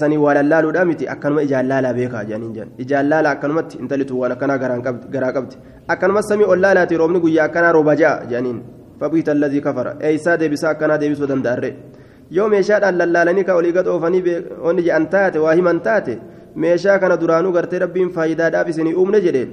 sanii 0.00 0.16
waa 0.16 0.34
lallaaluudha 0.34 0.84
miti 0.84 1.08
akkanuma 1.08 1.42
ijaan 1.46 1.68
laalaa 1.70 1.92
beekaa 1.98 2.22
jedhaniin 2.28 2.54
jedhan 2.54 2.70
ijaan 2.84 3.10
laalaa 3.10 3.32
akkanumatti 3.36 3.78
intalitu 3.82 4.20
waan 4.20 4.32
akkanaa 4.34 4.58
garaa 5.14 5.32
qabdi 5.36 5.56
akkanuma 5.94 6.22
samii 6.30 6.48
ol 6.52 6.60
laalaati 6.64 6.98
roobni 7.00 7.20
guyyaa 7.24 7.44
akkanaa 7.50 7.72
rooba 7.76 7.94
ja'a 8.00 8.24
jedhaniin 8.30 8.58
fabiita 9.00 9.32
alladii 9.36 9.62
kafara 9.66 9.92
eeysaa 10.08 10.36
deebisaa 10.40 10.70
akkanaa 10.74 10.98
deebisuu 11.02 11.28
danda'arre 11.32 11.70
yoo 12.38 12.48
meeshaadhaan 12.54 12.98
lallaalanii 13.02 13.44
ka 13.50 13.58
olii 13.60 13.72
gad 13.78 13.86
oofanii 13.94 14.36
onni 14.70 14.86
jedhan 14.88 15.06
taate 15.14 15.38
waa 15.44 15.54
himan 15.60 15.80
taate 15.88 16.18
meeshaa 16.64 16.98
kana 17.04 17.20
duraanuu 17.22 17.52
gartee 17.58 17.82
rabbiin 17.84 18.10
faayidaadhaaf 18.16 18.68
isinii 18.74 18.94
uumne 19.02 19.20
jedhe 19.26 19.44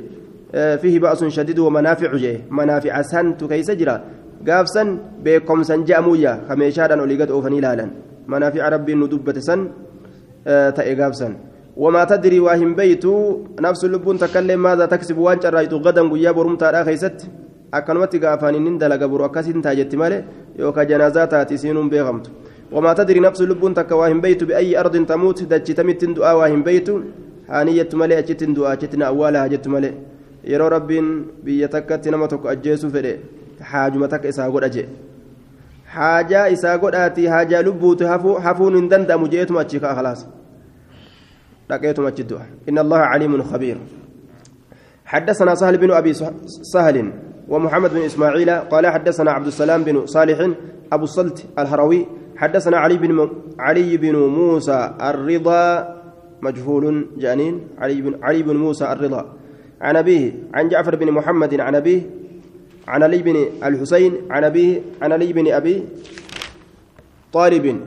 shadidu 1.29 1.65
wamanaaficu 1.65 2.17
jedhe 2.17 2.43
manaafica 2.49 3.03
santu 3.03 3.47
keeysa 3.47 3.75
jira 3.75 4.01
gaafsan 4.43 4.99
beekomsan 5.23 5.85
je'amuyya 5.85 6.47
ka 6.47 6.55
meeshaadhaan 6.55 6.99
olii 6.99 7.17
gad 7.17 7.31
oofanii 7.31 7.61
laalan 7.61 7.89
manaafica 8.27 8.69
rabbiin 8.69 8.99
nu 8.99 9.07
dubbate 9.07 9.41
san 9.41 9.69
ta'e 10.45 10.95
gaabsan 10.95 11.35
وما 11.75 12.03
تدري 12.07 12.39
واهم 12.39 12.75
بيت 12.75 13.05
نفس 13.59 13.81
اللبون 13.85 14.17
تكلم 14.17 14.63
ماذا 14.63 14.85
تكسب 14.85 15.17
وان 15.17 15.39
رايت 15.43 15.73
غدا 15.73 16.01
غيا 16.01 16.31
برمتا 16.31 16.71
دا 16.71 16.83
خيست 16.87 17.27
akkanumatti 17.71 18.19
gaafaniin 18.19 18.79
dalaga 18.79 19.07
buru 19.07 19.23
akkasin 19.27 19.61
taajetti 19.61 19.97
malee 19.97 20.23
yookaan 20.55 20.87
janaasaa 20.87 21.27
taati 21.27 21.57
siinuun 21.57 21.89
beekamtu 21.89 22.31
وما 22.71 22.93
تدري 22.93 23.19
نفس 23.19 23.41
لبون 23.41 23.73
تكا 23.73 23.95
واهم 23.95 24.21
بيت 24.21 24.43
بأي 24.43 24.79
أرض 24.79 25.05
تموت 25.05 25.43
دجت 25.43 25.71
تمت 25.71 26.05
دعاء 26.05 26.37
واهم 26.37 26.63
بيت 26.63 26.89
هانية 27.49 27.89
ملئ 27.93 28.19
أجت 28.19 28.43
دعاء 30.47 30.53
أجتنا 30.53 30.53
أولها 30.53 30.53
أجت 30.53 30.53
ملئ 30.53 30.53
يرى 30.53 30.67
رب 30.67 30.87
بيتكت 31.43 32.07
نمتك 32.07 32.45
أجيس 32.45 32.85
فدي 32.85 33.19
حاجمتك 33.61 34.25
إسا 34.25 34.47
قد 34.47 34.63
أجي 34.63 34.85
حاجة 35.87 36.53
إسا 36.53 36.75
قد 36.75 36.95
آتي 36.95 37.31
حاجة 37.31 37.61
لبوت 37.61 38.03
حفون 38.03 38.87
دندم 38.87 39.27
جيتم 39.27 39.57
أجيك 39.57 39.85
خلاص 39.85 40.27
لقيتم 41.69 42.05
أجدوا 42.07 42.39
إن 42.69 42.79
الله 42.79 42.97
عليم 42.97 43.43
خبير 43.43 43.77
حدثنا 45.05 45.55
سهل 45.55 45.77
بن 45.77 45.91
أبي 45.91 46.13
سهل 46.73 47.13
ومحمد 47.47 47.93
بن 47.93 48.01
إسماعيل 48.01 48.49
قال 48.49 48.87
حدثنا 48.87 49.31
عبد 49.31 49.47
السلام 49.47 49.83
بن 49.83 50.05
صالح 50.05 50.49
أبو 50.93 51.03
الصلت 51.03 51.45
الهروي 51.59 52.05
حدثنا 52.37 52.77
علي 52.77 52.97
بن. 52.97 53.29
علي 53.59 53.97
بن 53.97 54.15
موسى 54.15 54.95
الرضا 55.01 55.95
مجهول 56.41 57.07
جانين 57.17 57.67
علي 57.77 58.01
بن 58.01 58.23
علي 58.23 58.43
بن 58.43 58.55
موسى 58.55 58.91
الرضا 58.91 59.34
عن 59.81 59.95
أبيه 59.95 60.33
عن 60.53 60.69
جعفر 60.69 60.95
بن 60.95 61.11
محمد 61.11 61.59
عن 61.59 61.75
أبيه 61.75 62.01
عن 62.87 63.03
علي 63.03 63.17
بن 63.17 63.45
الحسين 63.63 64.13
عن 64.29 64.43
أبيه 64.43 64.81
عن 65.01 65.11
علي 65.11 65.33
بن 65.33 65.51
أبي 65.51 65.83
طالب. 67.33 67.79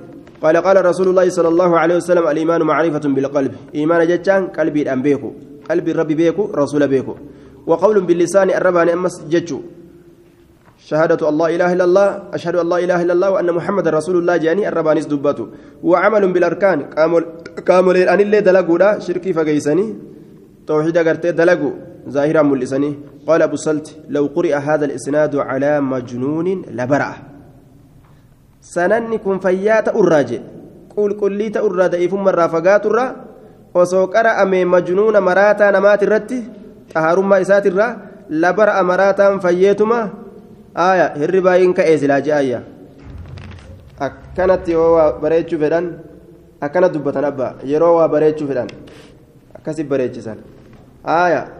قال 0.42 0.56
قال 0.56 0.84
رسول 0.84 1.08
الله 1.08 1.28
صلى 1.28 1.48
الله 1.48 1.78
عليه 1.78 1.96
وسلم 1.96 2.28
الإيمان 2.28 2.62
معرفة 2.62 3.08
بالقلب. 3.08 3.52
إيمان 3.74 4.06
جتان 4.06 4.46
قلبي 4.46 4.84
بيكو 4.84 5.32
قلبي 5.70 5.90
الرب 5.90 6.06
بيكو 6.06 6.44
رسول 6.54 6.88
بيكو. 6.88 7.14
وقول 7.66 8.00
باللسان 8.00 8.50
الربان 8.50 8.88
أمس 8.88 9.24
جتشو 9.28 9.60
شهادة 10.78 11.28
الله 11.28 11.46
إله 11.56 11.72
إلا 11.72 11.84
الله 11.84 12.08
أشهد 12.32 12.56
لا 12.56 12.78
إله 12.78 13.02
إلا 13.02 13.12
الله 13.12 13.30
وأن 13.30 13.48
محمد 13.52 13.88
رسول 13.88 14.16
الله 14.18 14.36
جاني 14.36 14.68
الربانيس 14.68 15.06
دبته 15.06 15.46
وعمل 15.82 16.32
بالأركان 16.32 16.78
كامل 16.94 17.24
كامل 17.66 17.96
أن 17.96 18.20
اللي 18.20 18.40
دلقوا 18.40 18.98
شركي 18.98 19.32
فقيسني. 19.32 20.17
توحيد 20.68 20.96
قرتي 21.06 21.30
دلقوا 21.40 21.72
ظاهرا 22.14 22.42
ملسني 22.42 22.90
قال 23.26 23.40
أبو 23.42 23.56
سلت 23.56 23.86
لو 24.14 24.24
قرئ 24.36 24.54
هذا 24.54 24.84
الإسناد 24.84 25.32
على 25.36 25.80
مجنون 25.80 26.48
لبرأ 26.78 27.12
sananni 28.74 29.18
kun 29.24 29.40
fayyaa 29.40 29.82
ta'urraa 29.86 30.24
je 30.28 30.38
qulqullii 30.94 31.50
ta'urraa 31.56 31.88
da'iifummarraa 31.92 32.48
fagaaturraa 32.54 33.14
osoo 33.80 34.06
qara'ame 34.14 34.60
majnuuna 34.74 35.20
maraataa 35.28 35.70
namaati 35.76 36.04
irratti 36.08 36.38
xahaarummaa 36.92 37.38
isaatirraa 37.44 37.96
labara'a 38.42 38.82
maraataan 38.90 39.40
fayyeetuma 39.44 40.00
aaya 40.88 41.06
hirri 41.22 41.40
baay'een 41.46 41.74
ka'ee 41.78 41.96
silaa 42.02 42.20
je'ayya 42.26 42.60
akkanatti 44.08 44.76
yoo 44.76 44.90
waa 44.96 45.08
bareechuu 45.22 45.62
fedhan 45.64 45.88
akkana 46.68 46.92
dubbatan 46.94 47.30
abbaa 47.32 47.52
yeroo 47.72 47.94
waa 47.98 48.12
bareechuu 48.14 48.48
fedhan 48.52 48.68
aaya 51.04 51.58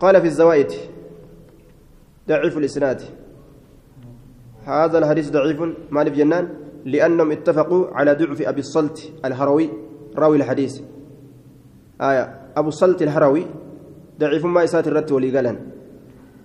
قال 0.00 0.20
في 0.20 0.26
الزوائد 0.26 0.72
ضعيف 2.28 2.58
الإسناد. 2.58 3.02
هذا 4.66 4.98
الحديث 4.98 5.30
ضعيف 5.30 5.60
مالف 5.90 6.14
جنان 6.16 6.48
لأنهم 6.84 7.30
اتفقوا 7.32 7.96
على 7.96 8.14
ضعف 8.14 8.42
أبي 8.42 8.60
الصلت 8.60 9.12
الهروي 9.24 9.70
راوي 10.16 10.36
الحديث. 10.36 10.80
آية. 12.00 12.52
أبو 12.56 12.68
الصلت 12.68 13.02
الهروي 13.02 13.46
ضعيف 14.20 14.44
ما 14.44 14.64
إسات 14.64 14.88
الرت 14.88 15.12
وليقالا 15.12 15.56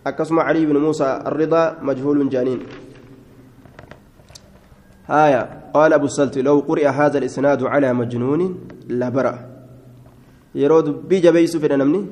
أكسم 0.07 0.39
علي 0.39 0.65
بن 0.65 0.78
موسى 0.78 1.24
الرضا 1.28 1.78
مجهول 1.82 2.30
جانين. 2.30 2.59
آية. 5.09 5.72
قال 5.74 5.93
أبو 5.93 6.05
الصلت 6.05 6.38
لو 6.38 6.59
قرئ 6.59 6.88
هذا 6.88 7.17
الإسناد 7.17 7.63
على 7.63 7.93
مجنون 7.93 8.67
لبرأ. 8.89 9.50
يرود 10.55 11.07
بيجبيس 11.07 11.57
في 11.57 11.67
نمني 11.67 12.05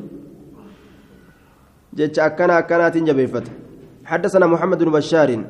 جتش 1.93 2.19
أكنا 2.19 2.59
أكنات 2.59 2.97
جبيفت 2.97 3.43
حدثنا 4.05 4.45
محمد 4.47 4.83
بن 4.83 4.91
بشار 4.91 5.43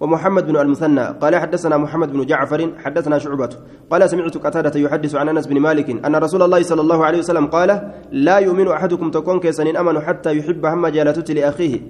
ومحمد 0.00 0.46
بن 0.46 0.56
المثنى 0.56 1.04
قال 1.04 1.36
حدثنا 1.36 1.76
محمد 1.76 2.12
بن 2.12 2.26
جعفر 2.26 2.70
حدثنا 2.84 3.18
شعبة 3.18 3.50
قال 3.90 4.10
سمعت 4.10 4.36
قتادة 4.38 4.80
يحدث 4.80 5.14
عن 5.14 5.28
أنس 5.28 5.46
بن 5.46 5.60
مالك 5.60 5.90
أن 6.06 6.16
رسول 6.16 6.42
الله 6.42 6.62
صلى 6.62 6.80
الله 6.80 7.04
عليه 7.04 7.18
وسلم 7.18 7.46
قال 7.46 7.92
لا 8.12 8.38
يؤمن 8.38 8.68
أحدكم 8.68 9.10
تكون 9.10 9.40
كيسن 9.40 9.76
أمن 9.76 10.00
حتى 10.00 10.38
يحب 10.38 10.66
هم 10.66 10.86
جالتت 10.86 11.30
لأخيه 11.30 11.80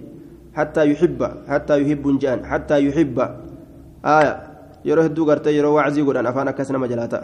حتى 0.54 0.90
يحب 0.90 1.20
حتى 1.48 1.82
يحب 1.82 2.18
جان 2.18 2.46
حتى 2.46 2.86
يحب 2.86 3.18
آية 4.04 4.42
يروح 4.84 5.04
الدو 5.04 5.30
قرتي 5.30 5.56
يروح 5.56 5.72
وعزي 5.72 6.02
قرآن 6.02 6.26
أفانا 6.26 6.50
كسنا 6.50 6.78
مجلاتا 6.78 7.20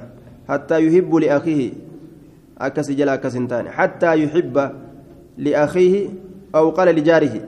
حتى 0.48 0.86
يحب 0.86 1.14
لأخيه 1.14 1.72
أكس 2.60 2.90
جلا 2.90 3.16
كسنتان 3.16 3.68
حتى 3.68 4.24
يحب 4.24 4.70
لأخيه 5.38 6.08
أو 6.54 6.70
قال 6.70 6.88
لجاره. 6.88 7.40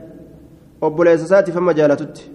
وبليسسات 0.82 1.50
فما 1.50 1.72
جالتت. 1.72 2.30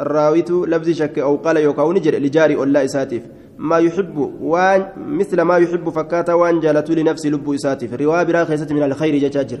الراويت 0.00 0.50
لفظ 0.50 0.90
شك 0.90 1.18
أو 1.18 1.36
قال 1.36 1.56
يوكاون 1.56 2.00
جر 2.00 2.14
لجاري 2.14 2.56
أولا 2.56 2.84
إساتيف. 2.84 3.22
ما 3.58 3.78
يحب 3.78 4.16
وان 4.40 4.86
مثل 4.96 5.40
ما 5.40 5.56
يحب 5.56 5.88
فكاتا 5.88 6.32
وان 6.34 6.60
جالت 6.60 6.90
لنفس 6.90 7.26
لب 7.26 7.52
إساتف 7.52 7.94
رواية 7.94 8.22
برا 8.22 8.44
خيسة 8.44 8.74
من 8.74 8.82
الخير 8.82 9.28
جاجر 9.28 9.58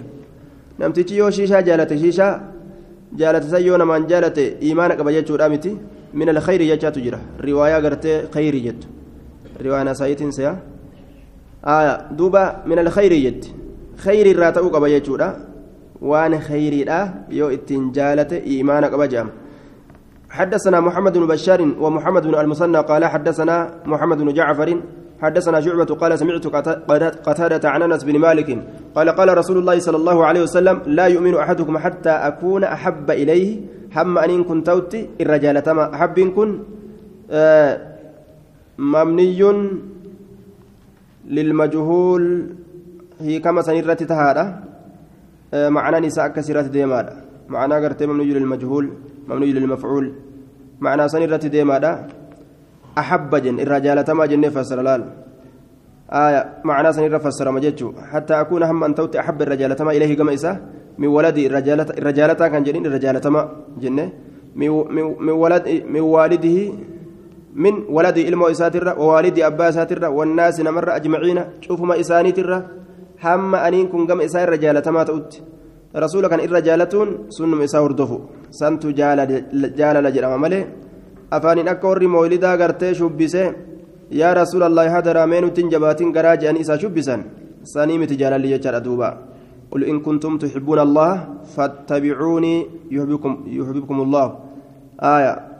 نمتي 0.80 1.16
يو 1.16 1.30
شيشا 1.30 1.60
جالت 1.60 1.94
شيشا. 1.94 2.52
جالت 3.12 3.44
سيونا 3.44 3.84
من 3.84 4.06
جالت 4.06 4.38
إيمانك 4.38 5.00
بجتشو 5.00 5.34
رامتي. 5.34 5.76
من 6.14 6.28
الخير 6.28 6.62
جاجات 6.62 6.98
جرا. 6.98 7.20
رواية 7.44 7.74
قرتي 7.74 8.28
خير 8.34 8.56
جت 8.56 8.82
رواية 9.64 9.82
نسايت 9.82 10.28
سيا. 10.28 10.75
آية 11.66 12.06
دوبا 12.10 12.56
من 12.66 12.78
الخير 12.78 13.12
جت 13.12 13.54
خير 13.96 14.26
الراتب 14.26 14.64
قبجتشو 14.74 15.16
وان 16.02 16.38
خير 16.38 16.72
يو 17.30 17.48
اتن 17.48 17.92
جالت 17.92 18.32
إيمانك 18.32 18.92
بجام 18.94 19.28
حدثنا 20.30 20.80
محمد 20.80 21.18
بن 21.18 21.26
بشار 21.26 21.60
ومحمد 21.80 22.22
بن 22.26 22.34
المثنى 22.34 22.78
قال 22.78 23.04
حدثنا 23.04 23.56
محمد 23.86 24.18
بن 24.18 24.32
جعفر 24.32 24.80
حدثنا 25.22 25.60
شعبة 25.60 25.84
قال 25.84 26.18
سمعت 26.18 26.46
قتادة 27.26 27.70
عن 27.70 27.82
أنس 27.82 28.04
بن 28.04 28.18
مالك 28.18 28.58
قال 28.94 29.08
قال 29.08 29.38
رسول 29.38 29.58
الله 29.58 29.78
صلى 29.78 29.96
الله 29.96 30.26
عليه 30.26 30.42
وسلم 30.42 30.76
لا 30.86 31.06
يؤمن 31.06 31.34
أحدكم 31.34 31.78
حتى 31.78 32.10
أكون 32.10 32.64
أحب 32.64 33.10
إليه. 33.10 33.60
هم 33.96 34.18
أن 34.18 34.44
كنت 34.44 34.66
توتي 34.66 35.08
الرجال 35.20 35.62
تما 35.62 35.94
أحب 35.94 36.20
كن 36.36 36.58
آه 37.30 37.80
مبني 38.78 39.40
للمجهول 41.28 42.54
هي 43.20 43.38
كما 43.38 43.62
سنرت 43.62 44.02
تهادة 44.02 44.44
آه 45.54 45.68
معنى 45.68 46.06
نساء 46.06 46.28
كسرات 46.28 46.64
ديمادا. 46.64 47.14
معنى 47.48 47.74
قرتي 47.74 48.06
مبني 48.06 48.24
للمجهول 48.24 48.90
مبني 49.28 49.52
للمفعول. 49.52 50.12
معنى 50.80 51.08
سنرة 51.08 51.36
ديمادا 51.36 52.06
أحب 52.98 53.36
جن 53.36 53.60
الرجال 53.60 54.04
تما 54.04 54.26
جن 54.26 54.48
فسر 54.48 54.82
لال. 54.82 55.02
آية 56.10 56.62
معنى 56.64 56.92
سنرة 56.92 57.18
فسر 57.18 57.50
مجتشو 57.50 57.92
حتى 58.12 58.34
أكون 58.40 58.62
هم 58.62 58.84
أن 58.84 58.94
توت 58.94 59.16
أحب 59.16 59.42
الرجال 59.42 59.76
تما 59.76 59.90
إليه 59.90 60.16
كما 60.16 60.34
إسا. 60.34 60.52
من 60.98 61.08
ولدي 61.08 61.46
الرجال 61.46 61.80
الرجال 61.80 62.32
كان 62.32 62.62
جنين 62.62 62.86
الرجال 62.86 63.20
تما 63.20 63.50
جنة. 63.80 64.12
من 64.56 65.30
ولد 65.30 65.64
من 65.88 66.00
والده 66.00 66.72
من 67.64 67.74
ولد 67.96 68.18
إلمو 68.28 68.46
إساترة 68.54 68.92
ووالد 69.00 69.36
أبا 69.48 69.68
إساترة 69.68 70.08
والناس 70.18 70.56
نمر 70.60 70.88
أجمعين 70.98 71.38
شوفوا 71.64 71.86
ما 71.86 71.94
إساني 72.00 72.32
ترة 72.36 72.58
هم 73.24 73.54
أنين 73.66 73.86
كن 73.92 74.02
قم 74.08 74.20
إسان 74.20 74.42
الرجال 74.46 74.76
تما 74.86 75.04
تؤت 75.08 75.32
jaalatuun 75.96 77.08
sunnum 77.36 77.62
isaa 77.66 77.80
hordofu 77.80 78.16
santu 78.50 78.92
jaalala 78.92 80.10
jedhama 80.16 80.38
malee 80.44 80.64
afaaniin 81.36 81.68
akka 81.72 81.88
warri 81.90 82.08
moolidaa 82.14 82.56
gartee 82.62 82.92
shubbise 83.00 83.42
yaa 84.20 84.34
rasuula 84.40 84.66
allaahi 84.70 84.90
hadaraa 84.96 85.26
mee 85.32 85.40
nutin 85.40 85.70
jabaatin 85.74 86.12
garaa 86.16 86.36
je'anii 86.42 86.64
isaa 86.66 86.78
shubbisan 86.82 87.24
sanii 87.72 87.98
miti 88.02 88.20
jaalalli 88.20 88.52
jechaadha 88.54 88.84
duuba 88.88 89.08
قل 89.70 89.84
إن 89.84 90.00
كنتم 90.00 90.38
تحبون 90.38 90.78
الله 90.78 91.12
فاتبعوني 91.56 92.54
يحببكم, 92.90 93.32
يحببكم 93.46 93.96
الله 94.00 94.26
آية 95.02 95.55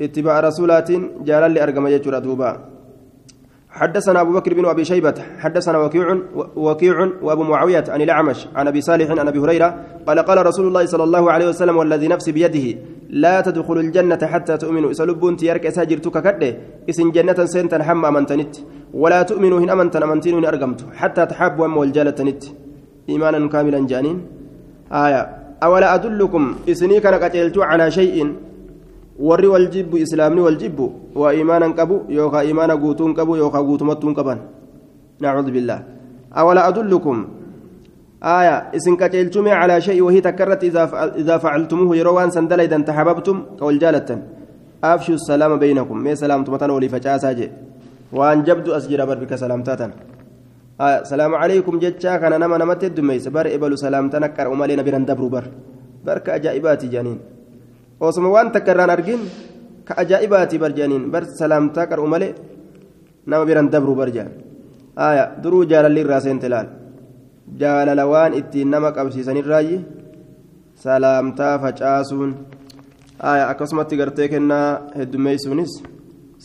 اتباع 0.00 0.40
رسولات 0.40 0.90
جلال 1.26 1.54
لأرقم 1.54 1.86
يجر 1.86 2.18
دوبا. 2.18 2.50
حدثنا 3.70 4.20
أبو 4.20 4.32
بكر 4.32 4.54
بن 4.54 4.64
أبي 4.64 4.84
شيبة 4.84 5.14
حدثنا 5.38 5.78
وكيع 5.78 6.18
وكيع 6.56 6.96
وأبو 7.22 7.42
معاوية 7.42 7.84
عن 7.88 8.02
الأعمش 8.02 8.48
عن 8.54 8.68
أبي 8.68 8.80
صالح 8.80 9.10
عن 9.10 9.28
أبي 9.28 9.38
هريرة 9.38 9.68
قال 10.06 10.18
قال 10.18 10.46
رسول 10.46 10.66
الله 10.66 10.86
صلى 10.86 11.04
الله 11.04 11.32
عليه 11.32 11.48
وسلم 11.48 11.76
والذي 11.76 12.08
نفسي 12.08 12.32
بيده 12.32 12.78
لا 13.10 13.40
تدخل 13.40 13.78
الجنة 13.78 14.22
حتى 14.26 14.56
تؤمنوا. 14.56 14.90
إسلبون 14.90 15.36
تيارك 15.36 15.66
أساجرتك 15.66 16.16
كده 16.22 16.56
إسن 16.90 17.10
جنة 17.10 17.44
سنتا 17.44 17.82
حم 17.82 18.04
أمنتنت 18.04 18.56
ولا 18.94 19.22
تؤمنوا 19.22 19.58
هن 19.60 19.70
أمنتن 19.70 20.02
أمنتين 20.02 20.44
أرقمت 20.44 20.80
حتى 20.94 21.26
تحابوا 21.26 21.66
أم 21.66 21.76
والجالة 21.76 22.18
نت 22.20 22.44
إيمانا 23.08 23.48
كاملا 23.48 23.86
جانين. 23.86 24.18
آية 24.92 25.22
أولا 25.62 25.94
أدلكم 25.94 26.54
إسني 26.70 27.00
كان 27.00 27.14
على 27.70 27.90
شيء 27.90 28.34
warri 29.20 29.48
wal 29.52 29.68
jibbu 29.74 29.96
islaamni 30.04 30.40
wal 30.40 30.56
jibbu 30.56 30.86
waa 31.14 31.32
iimaanan 31.34 31.74
qabu 31.74 32.08
yookaan 32.08 32.46
iimaana 32.48 32.76
guutuun 32.76 33.14
qabu 33.14 33.36
yookaan 33.36 33.64
guutumattuun 33.68 34.14
qaban. 34.14 34.38
Nacuudhu 35.20 35.52
billah 35.52 35.80
awala 36.32 36.64
adullukum? 36.64 37.40
آية 38.22 38.76
إسن 38.76 38.96
كتلتم 39.00 39.48
على 39.48 39.80
شيء 39.80 40.02
وهي 40.02 40.20
تكرت 40.20 40.64
إذا 40.64 40.82
إذا 41.16 41.36
فعلتموه 41.38 41.96
يروان 41.96 42.30
سندل 42.30 42.60
إذا 42.60 42.78
تحببتم 42.88 43.36
كوالجالة 43.58 44.08
أفشوا 44.84 45.14
السلام 45.14 45.52
بينكم 45.56 45.96
ما 46.04 46.14
سلام 46.14 46.44
تمتن 46.44 46.70
ولي 46.70 46.88
فجأة 46.88 47.24
وأن 48.12 48.42
جبد 48.44 48.68
أسجر 48.68 49.00
بربك 49.08 49.34
سلامتاتا 49.34 49.86
آية 50.80 51.02
سلام 51.12 51.32
عليكم 51.34 51.74
جتشا 51.78 52.16
كان 52.20 52.40
نما 52.40 52.56
نمت 52.60 52.84
الدميس 52.84 53.28
بر 53.28 53.46
إبلو 53.54 53.76
سلام 53.76 54.04
تنكر 54.12 54.46
أمالينا 54.52 54.82
بنا 54.86 55.08
دبرو 55.08 55.28
بر 55.34 55.44
برك 56.06 56.26
أجائبات 56.28 56.84
جانين 56.92 57.18
osuma 58.00 58.28
waan 58.34 58.52
takka 58.52 58.72
irraan 58.72 58.90
argin 58.96 59.22
ka 59.86 59.94
ajaa'ibaati 60.02 60.58
barjaaniin 60.62 61.04
bar 61.12 61.24
salaamtaa 61.40 61.86
qar'u 61.90 62.06
malee 62.08 62.34
nama 63.26 63.44
biran 63.48 63.68
dabru 63.72 63.94
barjaan 64.00 64.30
aya 64.96 65.24
duruu 65.42 65.64
jaalalli 65.70 66.00
irraa 66.04 66.20
seente 66.26 66.48
laal 66.52 66.68
jaalala 67.60 68.04
waan 68.12 68.32
ittiin 68.40 68.70
nama 68.74 68.92
qabsiisanirraayi 68.96 69.76
salaamtaa 70.84 71.54
facaasuun 71.62 72.32
aya 73.32 73.44
akkasumatti 73.52 74.00
gartee 74.00 74.28
kennaa 74.32 74.68
heddummeeysuunis 74.98 75.72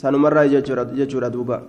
sanumarraa 0.01 0.47
jechuudha 0.53 1.33
duuba 1.37 1.59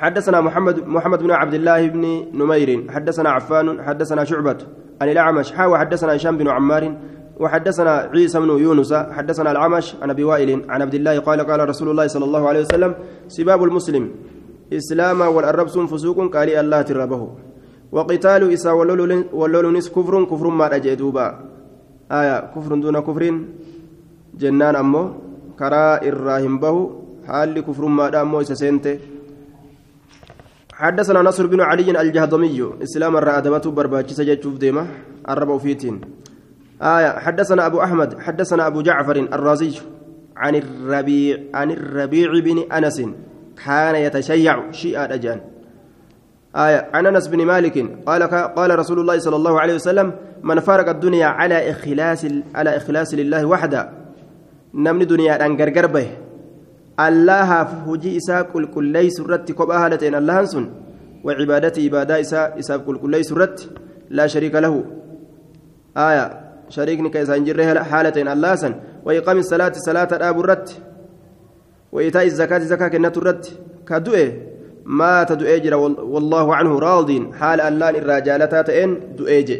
حدثنا 0.00 0.40
محمد 0.40 0.76
محمد 0.88 1.20
بن 1.22 1.30
عبد 1.30 1.54
الله 1.54 1.88
بن 1.88 2.04
نمير 2.32 2.70
حدثنا 2.90 3.30
عفان 3.30 3.84
حدثنا 3.84 4.24
شعبة 4.24 4.58
عن 5.00 5.08
الأعمش 5.08 5.52
حاوى 5.52 5.78
حدثنا 5.78 6.16
هشام 6.16 6.40
بن 6.40 6.48
عمار 6.48 6.84
وحدثنا 7.40 7.92
عيسى 8.12 8.38
بن 8.40 8.50
يونس 8.64 8.92
حدثنا 9.16 9.50
العمش 9.50 9.86
عن 10.02 10.10
أبي 10.10 10.24
وائل 10.24 10.50
عن 10.72 10.78
عبد 10.84 10.94
الله 10.94 11.14
قال 11.18 11.40
قال 11.40 11.60
رسول 11.68 11.88
الله 11.90 12.06
صلى 12.14 12.24
الله 12.28 12.42
عليه 12.48 12.60
وسلم 12.60 12.92
سباب 13.28 13.60
المسلم 13.68 14.04
إسلام 14.72 15.20
والاربس 15.20 15.74
فسوق 15.92 16.18
قال 16.36 16.48
الله 16.62 16.80
تربه 16.82 17.22
وقتال 17.92 18.42
اسا 18.52 18.72
ولولنس 19.40 19.86
كفر 19.96 20.14
كفر 20.30 20.46
ما 20.60 20.66
اجدوبا 20.76 21.26
آية 22.18 22.36
كفر 22.54 22.70
دون 22.84 22.96
كفر 23.08 23.22
جنان 24.40 24.76
أمو 24.76 25.02
كرا 25.58 25.84
الراهن 26.08 26.54
به 26.62 26.76
حال 27.26 27.54
كفر 27.66 27.84
ما 27.96 28.06
دامو 28.14 28.42
سسنته 28.48 28.94
حدثنا 30.80 31.20
نصر 31.28 31.46
بن 31.52 31.60
علي 31.60 31.88
الجهضمي 32.02 32.58
إسلام 32.84 33.12
الرادمه 33.20 33.64
برباكي 33.76 34.14
سجد 34.18 34.44
ديمه 34.62 34.84
الربو 35.28 35.58
فيتين 35.58 35.96
آية 36.82 37.18
حدثنا 37.18 37.66
أبو 37.66 37.82
أحمد 37.82 38.18
حدثنا 38.20 38.66
أبو 38.66 38.82
جعفر 38.82 39.16
الرازي 39.16 39.80
عن 40.36 40.54
الربيع 40.54 41.38
عن 41.54 41.70
الربيع 41.70 42.30
بن 42.40 42.72
أنس 42.72 43.02
كان 43.66 43.94
يتشيع 43.94 44.70
شيئا 44.70 45.14
أجان. 45.14 45.40
آية 46.56 46.90
عن 46.94 47.06
أنس 47.06 47.28
بن 47.28 47.46
مالك 47.46 48.04
قال 48.06 48.22
قال 48.56 48.78
رسول 48.78 49.00
الله 49.00 49.18
صلى 49.18 49.36
الله 49.36 49.60
عليه 49.60 49.74
وسلم 49.74 50.12
من 50.42 50.60
فارق 50.60 50.88
الدنيا 50.88 51.26
على 51.26 51.70
إخلاص 51.70 52.26
على 52.54 52.76
إخلاص 52.76 53.14
لله 53.14 53.44
وحده 53.44 53.90
نمني 54.74 55.04
دنيا 55.04 55.46
أن 55.46 55.60
غرغر 55.60 55.86
به. 55.86 56.08
الله 57.00 57.64
فوجي 57.64 58.16
إساء 58.16 58.42
كل 58.42 58.66
كل 58.66 58.84
ليس 58.84 59.20
رت 59.20 59.52
كبها 59.52 59.88
لتين 59.88 60.14
الله 60.14 60.44
سن 60.44 60.70
وعبادتي 61.24 61.84
عبادة 61.84 62.20
إساء 62.20 62.58
إساء 62.58 62.78
كل 62.78 62.98
كل 62.98 63.10
ليس 63.10 63.32
رت 63.32 63.70
لا 64.10 64.26
شريك 64.26 64.54
له. 64.54 64.84
آية 65.96 66.49
شريكني 66.74 67.08
كيسان 67.14 67.44
جره 67.44 67.82
حالتين 67.90 68.28
اللاسن 68.34 68.72
وإقام 69.06 69.38
الصلاة 69.38 69.72
صلاة 69.88 70.10
أبو 70.28 70.40
الرت 70.40 70.68
وإيتاء 71.92 72.24
الزكاة 72.30 72.62
زكاة 72.72 72.88
كنة 72.88 73.14
الرت 73.16 73.44
كدؤه 73.88 74.28
ما 74.98 75.22
تدؤه 75.28 75.56
جرى 75.64 75.78
والله 76.14 76.46
عنه 76.58 76.72
راض 76.78 77.10
حال 77.38 77.58
ألان 77.60 77.94
الرجالة 78.00 78.54
تئن 78.68 78.90
دؤيج 79.18 79.50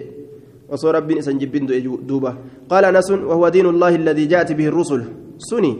وصور 0.71 0.95
ربي 0.95 1.19
إسان 1.19 1.39
جبين 1.39 1.67
دوبة. 2.07 2.33
قال 2.71 2.85
أنس 2.85 3.11
وهو 3.11 3.49
دين 3.49 3.67
الله 3.67 3.93
الذي 3.95 4.25
جاءت 4.27 4.53
به 4.53 4.67
الرسل. 4.69 5.03
سني. 5.39 5.73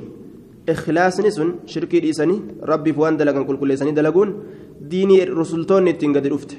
إخلاص 0.69 1.21
نسن 1.21 1.49
شركي 1.67 2.11
إساني 2.11 2.37
ربي 2.63 2.93
فوان 2.93 3.17
دلقان 3.17 3.45
كل 3.45 3.57
كل 3.57 3.73
إساني 3.73 3.93
دلقون. 3.93 4.29
ديني 4.81 5.25
رسلتون 5.25 5.85
نتنقد 5.85 6.27
رفته 6.27 6.59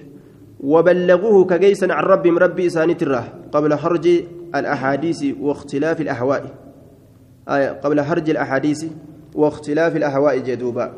وبلغوه 0.62 1.46
كجيسا 1.46 1.94
عن 1.94 2.04
ربهم 2.04 2.38
ربي 2.38 2.68
إساني 2.68 2.94
تراه 2.94 3.24
قبل 3.52 3.76
حرج 3.76 4.08
الأحاديث 4.56 5.26
واختلاف 5.40 6.02
الأهواء. 6.02 6.46
آية 7.50 7.70
قبل 7.70 8.02
حرج 8.02 8.30
الأحاديث 8.30 8.86
واختلاف 9.36 9.96
الأهواء 9.96 10.38
جدوبا. 10.38 10.94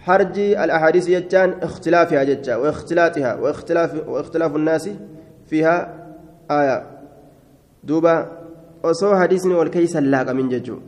حرج 0.00 0.38
الأحاديث 0.38 1.08
يجان 1.08 1.54
اختلافها 1.62 2.24
ججا 2.24 2.56
واختلاتها 2.56 3.34
واختلاف 3.34 4.08
واختلاف 4.08 4.56
الناس 4.56 4.90
فيها. 5.46 5.94
آية. 6.50 6.86
دوبا 7.84 8.26
وصو 8.84 9.16
حديث 9.16 9.46
والكيس 9.46 9.96
اللاقى 9.96 10.34
من 10.34 10.48
ججو. 10.48 10.78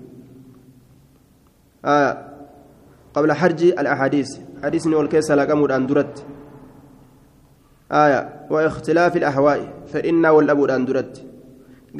آية. 1.84 2.28
قبل 3.14 3.32
حرج 3.32 3.64
الأحاديث 3.64 4.38
حديث 4.64 4.86
والكيس 4.86 5.30
لقمود 5.30 5.72
أن 5.72 5.86
درت. 5.86 6.24
آية 7.92 8.46
واختلاف 8.50 9.16
الأهواء 9.16 9.60
فإن 9.92 10.26
والأبود 10.26 10.70
أن 10.70 10.84
درت 10.84 11.22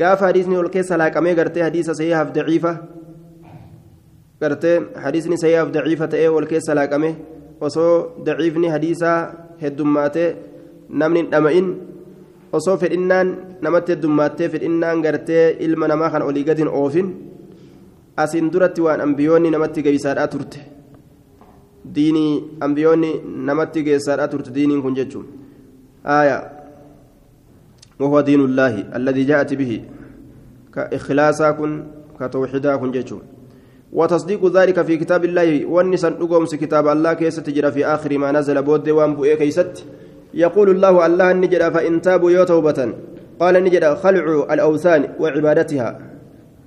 قاف 0.01 0.25
حديثني 0.25 0.57
والكيس 0.57 0.93
لقمي 0.93 1.33
قرتي 1.33 1.65
حديث 1.65 1.91
سيئة 1.91 2.23
ضعيفة 2.23 2.77
قرتي 4.43 4.81
حديثني 4.97 5.37
سيئة 5.37 5.63
ضعيفة 5.63 6.09
إيه 6.15 6.29
والكيس 6.29 6.71
لقمي 6.71 7.15
osoo 7.63 8.13
daciifni 8.27 8.69
hadiisaa 8.75 9.19
heddummaatee 9.63 10.29
namni 11.01 11.21
hin 11.21 11.29
dhama'in 11.33 11.69
osoo 12.59 12.77
fedhinnaan 12.83 13.29
namatti 13.67 13.93
heddummaatee 13.95 14.49
fedhinnaan 14.55 15.03
gartee 15.05 15.45
ilma 15.67 15.89
namaa 15.93 16.11
kan 16.15 16.25
olii 16.29 16.45
gadin 16.49 16.71
oofin 16.81 17.13
asiin 18.25 18.51
duratti 18.53 18.87
waan 18.87 19.05
ambiyoonni 19.07 19.53
namatti 19.55 19.85
geeysaadhaa 19.87 20.27
turte 20.33 20.65
diinii 21.95 22.33
ambiyoonni 22.67 23.13
namatti 23.51 23.85
geessaadhaa 23.91 24.29
turte 24.35 24.55
diiniin 24.59 24.83
kun 24.83 24.99
jechuun 24.99 25.29
aaya 26.05 26.63
وهو 28.03 28.21
دين 28.21 28.41
الله 28.41 28.99
الذي 28.99 29.23
جاءت 29.25 29.55
به 29.55 29.73
كإخلاصا 30.75 31.51
كن 31.51 31.73
كتوحيدا 32.19 32.77
كن 32.77 32.91
وتصديق 33.93 34.43
ذلك 34.57 34.83
في 34.83 34.97
كتاب 34.97 35.25
الله 35.25 35.67
والنسان 35.67 36.13
أقومس 36.13 36.55
كتاب 36.55 36.89
الله 36.89 37.13
كيست 37.13 37.41
تجرى 37.41 37.71
في 37.73 37.87
آخر 37.87 38.19
ما 38.19 38.33
نزل 38.33 38.63
بود 38.63 38.89
وان 38.89 39.15
بؤي 39.15 39.37
كيست. 39.37 39.85
يقول 40.35 40.69
الله 40.71 41.07
الله 41.07 41.33
نجد 41.33 41.63
فإن 41.69 42.01
تابوا 42.01 42.31
يو 42.31 42.45
توبة. 42.45 42.81
قال 43.41 43.55
نجد 43.65 43.85
خلع 43.85 44.25
الأوثان 44.53 45.03
وعبادتها. 45.21 45.89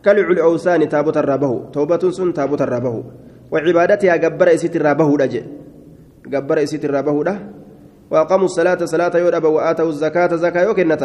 كلع 0.05 0.27
الأوثان 0.37 0.89
تابوت 0.89 1.17
الرابه 1.17 1.51
توبة 1.73 2.11
سن 2.11 2.33
تابوت 2.33 2.61
الرابه 2.61 3.03
وعبادتها 3.51 4.15
جبر 4.15 4.53
إسيت 4.53 4.75
الرابه 4.75 5.17
رجع 5.17 5.41
جبر 6.27 6.63
إسيت 6.63 6.85
الرابه 6.85 7.23
ده. 7.23 7.35
وأقاموا 8.11 8.45
الصلاة 8.45 8.85
صلاة 8.85 9.17
يودب 9.17 9.43
وآتوا 9.43 9.89
الزكاة 9.89 10.35
زكاة 10.35 10.63
يوكنة 10.63 11.03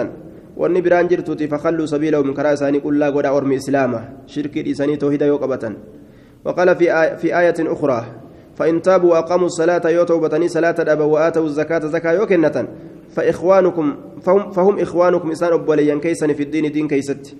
wanni 0.61 0.83
biraan 0.83 1.09
jirtuuti 1.09 1.49
fakalluu 1.49 1.87
sabiilahum 1.87 2.35
karaa 2.35 2.53
isaanii 2.53 2.81
qullaa 2.85 3.11
godha 3.13 3.33
ormi 3.33 3.55
islaama 3.57 4.01
shirkii 4.27 4.63
dhiisanii 4.63 4.97
toohida 4.97 5.25
yoo 5.25 5.39
qabatan 5.39 5.77
وقال 6.45 6.77
في 6.77 6.93
آية 7.03 7.17
في 7.17 7.39
آية 7.39 7.55
أخرى 7.61 8.05
فإن 8.57 8.83
تابوا 8.83 9.11
وأقاموا 9.11 9.47
الصلاة 9.47 9.89
يوتوبتني 9.89 10.49
صلاة 10.49 10.75
أبا 10.79 11.05
وآتوا 11.05 11.45
الزكاة 11.45 11.87
زكاة 11.87 12.13
يوكنة 12.13 12.69
فإخوانكم 13.11 13.97
فهم, 14.23 14.51
فهم 14.51 14.79
إخوانكم 14.79 15.31
إسان 15.31 15.53
أبوليا 15.53 15.95
كيسا 15.99 16.33
في 16.33 16.43
الدين 16.43 16.73
دين 16.73 16.89
كيست. 16.89 17.37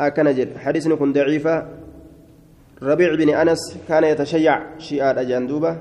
أكنجل 0.00 0.58
حديث 0.58 0.88
كن 0.88 1.12
ضعيفة. 1.12 1.66
ربيع 2.82 3.14
بن 3.14 3.28
أنس 3.30 3.78
كان 3.88 4.04
يتشيع 4.04 4.78
شيئا 4.78 5.20
أجندوبة 5.20 5.76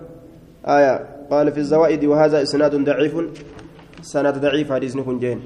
آية 0.65 1.14
قال 1.31 1.51
في 1.51 1.57
الزوائد 1.57 2.05
وهذا 2.05 2.41
إسناد 2.41 2.75
ضعيف. 2.75 3.15
سند 4.01 4.37
ضعيف 4.37 4.71
حديث 4.71 4.97
جين. 4.97 5.39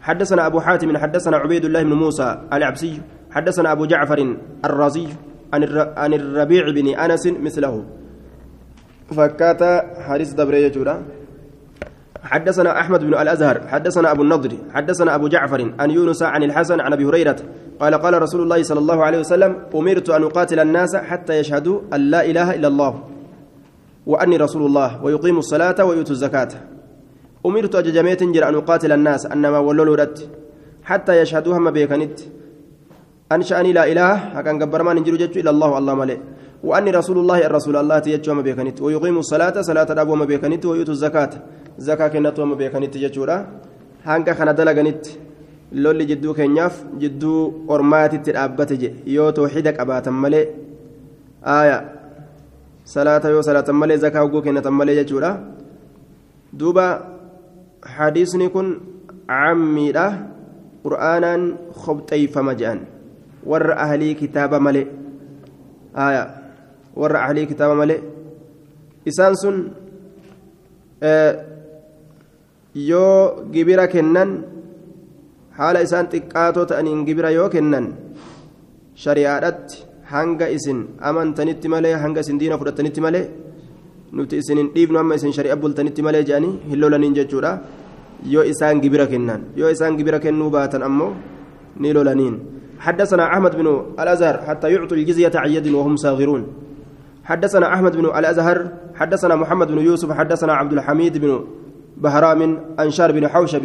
حدثنا 0.00 0.46
أبو 0.46 0.60
حاتم 0.60 0.96
حدثنا 0.96 1.36
عبيد 1.36 1.64
الله 1.64 1.82
بن 1.82 1.92
موسى 1.92 2.38
العبسي 2.52 3.00
حدثنا 3.30 3.72
أبو 3.72 3.86
جعفر 3.86 4.36
الرازي 4.64 5.06
عن 5.96 6.12
الربيع 6.14 6.70
بن 6.70 6.88
أنس 6.94 7.26
مثله. 7.26 7.84
فكاتا 9.16 10.00
حديث 10.00 10.32
دبرية 10.32 10.68
جورا 10.68 11.02
حدثنا 12.24 12.80
أحمد 12.80 13.00
بن 13.00 13.14
الأزهر 13.14 13.68
حدثنا 13.68 14.12
أبو 14.12 14.22
النضر 14.22 14.52
حدثنا 14.72 15.14
أبو 15.14 15.28
جعفر 15.28 15.72
عن 15.78 15.90
يونس 15.90 16.22
عن 16.22 16.42
الحسن 16.42 16.80
عن 16.80 16.92
أبي 16.92 17.04
هريرة 17.04 17.36
قال 17.80 17.94
قال 17.94 18.22
رسول 18.22 18.42
الله 18.42 18.62
صلى 18.62 18.78
الله 18.80 19.04
عليه 19.04 19.18
وسلم 19.18 19.56
أمرت 19.74 20.10
أن 20.10 20.22
أقاتل 20.22 20.60
الناس 20.60 20.96
حتى 20.96 21.38
يشهدوا 21.38 21.80
أن 21.94 22.00
لا 22.00 22.24
إله 22.24 22.54
إلا 22.54 22.68
الله. 22.68 23.13
وأني 24.06 24.36
رسول 24.36 24.62
الله 24.66 25.04
ويقيموا 25.04 25.38
الصلاة 25.38 25.84
ويؤتوا 25.84 26.12
الزكاة. 26.12 26.48
أمرت 27.46 27.74
أججميت 27.74 28.22
جر 28.22 28.48
أن 28.48 28.54
أقاتل 28.54 28.92
الناس 28.92 29.26
أنما 29.26 29.58
ولولوا 29.58 30.06
حتى 30.84 31.12
يشهدوا 31.20 31.56
هم 31.56 31.70
بيكنت. 31.70 32.20
أن 33.32 33.42
شأني 33.42 33.72
لا 33.72 33.92
إله 33.92 34.12
هكذا 34.12 34.52
قبر 34.60 34.82
ما 34.82 34.92
ننجر 34.94 35.14
إلا 35.14 35.50
الله 35.50 35.78
الله 35.78 35.94
ملئ. 35.94 36.18
وأني 36.64 36.90
رسول 36.90 37.18
الله 37.18 37.46
الرسول 37.46 37.76
الله 37.76 37.98
تيجو 37.98 38.34
ما 38.34 38.42
بيكنت. 38.42 38.82
ويقيم 38.82 39.18
الصلاة 39.18 39.60
صلاة 39.60 39.88
الأب 39.92 40.08
وما 40.08 40.24
بيكنت 40.24 40.66
ويؤتوا 40.66 40.94
الزكاة. 40.94 41.32
زكاة 41.78 42.08
كنت 42.08 42.38
وما 42.38 42.54
بيكنت 42.54 42.96
جتشورا 42.96 43.36
هانك 44.04 44.30
خنا 44.30 44.52
دلغنت 44.52 45.06
lolli 45.74 46.06
jidduu 46.06 46.34
keenyaaf 46.34 46.74
jidduu 47.02 47.64
ormaatitti 47.74 48.32
dhaabbate 48.36 48.76
je 48.82 48.88
yoo 49.14 49.30
tooxida 49.38 49.72
qabaatan 49.78 50.14
malee 50.24 50.44
salaata 52.84 53.28
yoo 53.34 53.42
salaatan 53.42 53.76
malee 53.80 53.96
zakaa 54.04 54.22
hogguu 54.24 54.42
kennatan 54.46 54.74
malee 54.78 54.94
jechuudha 55.00 55.30
duuba 56.58 56.86
hadiisni 57.96 58.48
kun 58.54 58.68
cammiidha 59.28 60.06
qur'aanaan 60.84 61.42
khobxeeyfama 61.82 62.52
jedhan 62.60 62.80
warra 63.50 63.74
ahlii 63.84 64.14
kitaaba 64.20 64.60
malee 64.66 64.86
aya 66.06 66.22
warra 67.00 67.24
ahlii 67.26 67.46
kitaaba 67.52 67.74
malee 67.82 68.00
isaan 69.12 69.34
sun 69.42 69.56
yoo 72.90 73.48
gibira 73.52 73.86
kennan 73.94 74.30
haala 75.58 75.80
isaan 75.86 76.06
xiqqaatoo 76.12 76.66
ta'aniin 76.70 77.04
gibira 77.08 77.30
yoo 77.38 77.48
kennan 77.54 77.86
shari'aadhatti 79.04 79.76
hanga 80.14 80.46
isin 80.56 80.78
amantanitti 81.08 81.68
malee 81.74 81.94
hanga 82.04 82.20
isin 82.24 82.38
diina 82.40 82.58
fudhatanitti 82.60 83.00
malee 83.06 83.24
nuti 84.16 84.34
isin 84.42 84.58
hin 84.60 84.68
dhiifnu 84.74 84.98
amma 85.02 85.14
isin 85.18 85.32
shari'a 85.36 85.56
bultanitti 85.62 86.02
malee 86.06 86.22
jedhanii 86.28 86.54
hin 86.70 86.78
lolaniin 86.82 87.14
jechuudha 87.18 87.52
yoo 88.34 88.44
isaan 88.52 88.82
gibira 88.84 89.06
kennan 89.12 89.40
yoo 89.60 89.70
isaan 89.76 89.96
gibira 89.98 90.18
kennuu 90.24 90.50
baatan 90.56 90.82
ammoo 90.88 91.12
ni 91.82 91.92
lolaniin 91.98 92.36
حدثنا 92.84 93.24
أحمد 93.32 93.56
بن 93.56 93.68
الأزهر 94.02 94.36
حتى 94.48 94.66
يعطوا 94.72 94.96
الجزية 94.96 95.32
عن 95.34 95.50
يد 95.56 95.66
وهم 95.68 95.96
صاغرون 95.96 96.42
حدثنا 97.24 97.74
أحمد 97.74 97.96
بن 97.96 98.06
الأزهر 98.18 98.58
حدثنا 98.94 99.34
محمد 99.36 99.68
بن 99.72 99.78
يوسف 99.78 100.12
حدثنا 100.12 100.52
عبد 100.52 100.72
الحميد 100.72 101.18
بن 101.18 101.44
بهرام 101.96 102.40
أنشار 102.80 103.12
بن 103.12 103.28
حوشب 103.28 103.64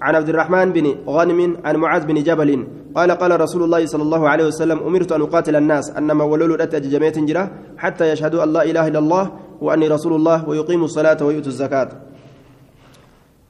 عن 0.00 0.14
عبد 0.14 0.28
الرحمن 0.28 0.72
بن 0.72 0.86
غانم 1.06 1.56
عن 1.64 1.76
معاذ 1.76 2.06
بن 2.06 2.22
جبل 2.22 2.50
قال 2.94 3.10
قال 3.10 3.40
رسول 3.40 3.62
الله 3.62 3.86
صلى 3.86 4.02
الله 4.02 4.28
عليه 4.28 4.46
وسلم 4.46 4.78
أمرت 4.78 5.12
أن 5.12 5.20
أقاتل 5.22 5.56
الناس 5.56 5.90
أنما 5.90 6.24
ولولوا 6.24 6.56
الأتى 6.56 6.80
جميع 6.80 7.10
جرة 7.10 7.50
حتى 7.78 8.12
يشهدوا 8.12 8.44
أن 8.44 8.52
لا 8.52 8.62
إله 8.64 8.88
إلا 8.88 8.98
الله 8.98 9.24
وأني 9.60 9.88
رسول 9.88 10.12
الله 10.12 10.48
ويقيموا 10.48 10.84
الصلاة 10.84 11.20
ويؤتوا 11.24 11.52
الزكاة. 11.52 11.88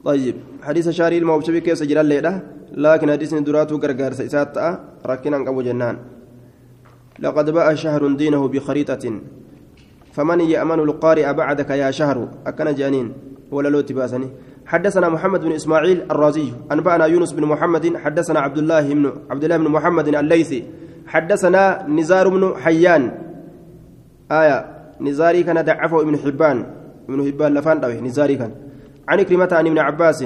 طيب 0.05 0.35
حديث 0.63 0.89
شاري 0.89 1.17
الموبشبي 1.17 1.61
كيف 1.61 1.77
سجل 1.77 1.97
الليلة 1.97 2.41
لكن 2.71 3.11
حديث 3.11 3.33
دراتو 3.33 3.75
غرغر 3.75 4.11
سيسات 4.13 4.57
ركنا 5.05 5.37
أبو 5.49 5.61
جنان. 5.61 5.97
لقد 7.19 7.49
باء 7.49 7.75
شهر 7.75 8.07
دينه 8.13 8.47
بخريطة 8.47 9.21
فمن 10.13 10.39
يأمن 10.41 10.79
القارئ 10.79 11.33
بعدك 11.33 11.69
يا 11.69 11.91
شهر؟ 11.91 12.17
أكن 12.47 12.75
جانين 12.75 13.13
ولا 13.51 13.69
لو 13.69 13.81
تباسني. 13.81 14.29
حدثنا 14.65 15.09
محمد 15.09 15.41
بن 15.41 15.51
إسماعيل 15.51 16.01
الرازي 16.11 16.47
أنبأنا 16.71 17.05
يونس 17.05 17.31
بن 17.31 17.45
محمد 17.45 17.97
حدثنا 17.97 18.39
عبد 18.39 18.57
الله 18.57 18.93
بن 18.93 19.05
عبد 19.29 19.43
الله 19.43 19.57
بن 19.57 19.67
محمد 19.67 20.07
الليثي 20.15 20.63
حدثنا 21.07 21.85
نزار 21.87 22.29
بن 22.29 22.53
حيان. 22.63 23.11
آية 24.31 24.65
نزاري 25.01 25.43
كان 25.43 25.61
ضعفه 25.61 26.01
ابن 26.01 26.17
حبان 26.17 26.57
ابن 27.09 27.19
حبان 27.27 27.53
لفان 27.53 27.77
نزاري 28.03 28.35
كان. 28.35 28.51
عن 29.07 29.21
كلمة 29.21 29.49
عن 29.51 29.67
ابن 29.67 29.79
عباس 29.79 30.25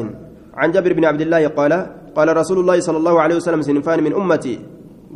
عن 0.54 0.72
جابر 0.72 0.94
بن 0.94 1.06
عبد 1.06 1.22
الله 1.22 1.48
قال 1.48 1.74
قال 2.16 2.38
رسول 2.38 2.60
الله 2.60 2.80
صلى 2.80 2.98
الله 2.98 3.22
عليه 3.22 3.36
وسلم 3.36 3.62
سنفان 3.62 4.04
من 4.04 4.14
أمتي 4.14 4.60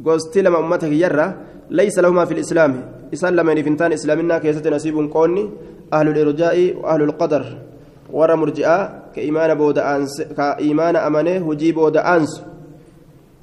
قلت 0.06 0.38
لما 0.38 0.60
أمتك 0.60 0.92
يرى 0.92 1.34
ليس 1.70 2.00
لهما 2.00 2.26
في 2.26 2.34
الإسلام. 2.34 2.74
إسلام 3.14 3.46
من 3.46 3.62
فنتان 3.64 3.92
إسلامنا 3.92 4.38
كيسة 4.38 4.70
نصيب 4.70 4.96
قوني 5.12 5.50
أهل 5.94 6.08
الإرجاء 6.08 6.76
وأهل 6.80 7.02
القدر. 7.02 7.44
Warra 8.12 8.36
murji'aa 8.38 9.12
ka 9.16 9.22
imaana 9.22 9.56
booda'aanse 9.56 10.26
ka 10.36 10.58
imaana 10.60 11.04
amanee 11.08 11.40
hujii 11.40 11.74
booda'aansu 11.74 12.42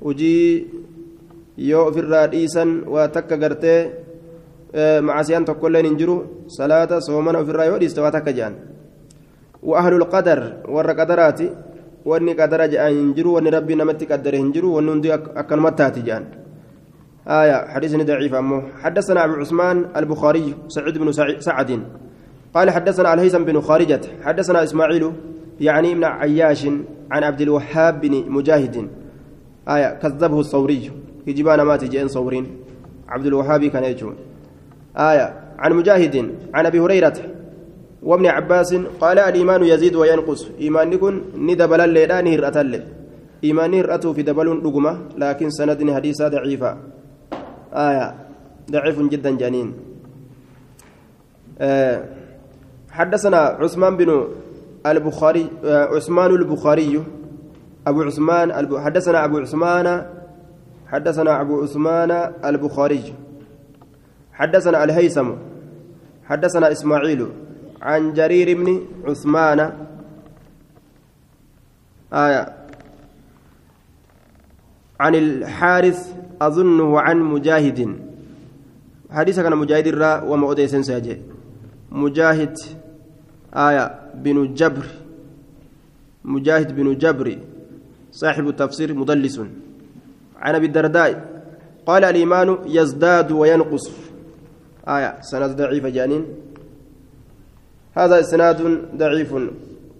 hujii 0.05 0.67
yoo 1.57 1.85
ofirraa 1.91 2.27
dhiisan 2.33 2.83
waa 2.87 3.09
takka 3.09 3.37
gartee 3.37 3.81
macasiyaan 5.03 5.45
tokkolleen 5.45 5.87
hin 5.91 6.01
jiru 6.01 6.17
salaata 6.47 7.01
soomana 7.01 7.45
ofirraa 7.45 7.71
yoo 7.71 7.79
dhiiste 7.79 8.01
waa 8.01 8.15
takka 8.19 8.33
jedhan 8.33 8.57
وأهل 9.63 9.95
القدر 9.95 10.41
ور 10.69 10.91
قدراتي 10.91 11.51
واني 12.05 12.33
قدر 12.33 12.67
جاء 12.67 12.93
ينجروا 12.93 13.35
واني 13.35 13.51
ربي 13.51 13.75
نمتي 13.75 14.07
قدر 14.07 14.35
ينجروا 14.35 14.77
واني 14.77 14.95
ندي 14.95 15.15
أكل 15.15 15.61
متاتي 15.61 16.01
جان 16.01 16.25
آية 17.27 17.57
حديث 17.75 17.93
ضعيف 17.97 18.35
أمه 18.35 18.63
حدثنا 18.83 19.25
أبو 19.25 19.35
عثمان 19.43 19.77
البخاري 19.97 20.55
سعيد 20.69 20.99
بن 20.99 21.13
سعد 21.43 21.71
قال 22.59 22.71
حدثنا 22.71 23.15
الهيثم 23.15 23.45
بن 23.45 23.61
خارجة 23.61 24.01
حدثنا 24.23 24.63
إسماعيل 24.63 25.13
يعني 25.61 25.93
ابن 25.93 26.05
عياش 26.05 26.67
عن 27.11 27.23
عبد 27.25 27.41
الوهاب 27.41 28.01
بن 28.01 28.31
مجاهد. 28.31 28.89
آية 29.69 29.95
كذبه 30.03 30.41
الثوري 30.41 30.91
يجبان 31.27 31.63
ما 31.63 31.77
تجين 31.77 32.09
صورين. 32.09 32.47
عبد 33.09 33.27
الوهاب 33.27 33.65
كان 33.65 33.85
يجون. 33.85 34.15
آية 34.97 35.27
عن 35.59 35.73
مجاهد 35.73 36.35
عن 36.55 36.67
أبي 36.67 36.81
هريرة 36.81 37.19
وابن 38.03 38.27
عباس 38.27 38.75
قال 38.75 39.19
الإيمان 39.19 39.63
يزيد 39.63 39.95
وينقص. 39.95 40.51
إيمان 40.61 40.93
يكون 40.93 41.23
ندبل 41.37 41.81
الليلان 41.81 42.27
هرأة 42.27 42.61
الليل 42.61 42.85
إيمان 43.45 43.75
هرأة 43.75 44.13
في 44.13 44.23
دبل 44.23 44.49
رقمة 44.67 44.99
لكن 45.17 45.51
سند 45.51 45.91
حديثة 45.91 46.29
ضعيفة. 46.29 46.77
آية 47.73 48.15
ضعيف 48.71 49.01
جدا 49.01 49.31
جنين. 49.31 49.75
آه 51.61 52.18
حدثنا 52.99 53.39
عثمان 53.63 53.97
بن 53.97 54.29
البخاري 54.87 55.51
آه 55.65 55.85
عثمان 55.95 56.31
البخاري 56.31 57.05
أبو 57.87 58.03
عثمان 58.03 58.47
حدثنا 58.85 59.25
أبو 59.25 59.39
عثمان 59.39 60.07
حدثنا 60.89 61.41
أبو 61.41 61.63
عثمان 61.63 62.11
البخاري. 62.45 63.15
حدثنا 64.33 64.85
الهيثم 64.85 65.29
حدثنا 66.25 66.73
إسماعيل 66.73 67.29
عن 67.83 68.13
جرير 68.13 68.49
بن 68.59 68.81
عثمان. 69.05 69.73
آية 72.13 72.43
عن 75.01 75.15
الحارث 75.15 76.15
أظنه 76.43 77.01
عن 77.01 77.17
مجاهد. 77.21 77.97
حديث 79.11 79.41
كان 79.41 79.57
مجاهد 79.57 79.87
الراء 79.87 80.27
وما 80.27 80.53
أديسن 80.53 80.83
ساجي 80.83 81.23
مجاهد 81.93 82.57
آية 83.55 84.01
بن 84.15 84.55
جبر. 84.55 84.87
مجاهد 86.25 86.77
بن 86.77 86.99
جبر 86.99 87.39
صاحب 88.13 88.49
التفسير 88.49 88.95
مدلس. 88.95 89.41
عن 90.37 90.55
أبي 90.55 90.67
الدرداء 90.67 91.43
قال 91.87 92.05
الإيمان 92.05 92.59
يزداد 92.67 93.33
وينقص. 93.33 93.91
آية 94.89 95.21
سند 95.21 95.57
ضعيف 95.57 95.87
جانين. 95.87 96.25
هذا 97.97 98.21
إسناد 98.21 98.59
ضعيف. 98.97 99.35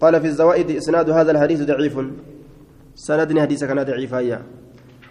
قال 0.01 0.21
في 0.21 0.27
الزوائد 0.27 0.71
إسناد 0.71 1.09
هذا 1.09 1.31
الحديث 1.31 1.61
ضعيف. 1.61 1.99
سند 2.95 3.39
حديث 3.39 3.63
كان 3.63 3.83
ضعيفا 3.83 4.41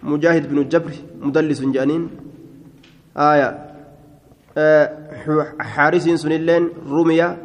مجاهد 0.03 0.49
بن 0.51 0.69
جبر 0.69 0.93
مدلس 1.21 1.61
جانين. 1.63 2.09
آية 3.17 3.65
آه 4.59 4.91
حارس 5.61 6.09
سنلين 6.09 6.69
رمي 6.87 7.37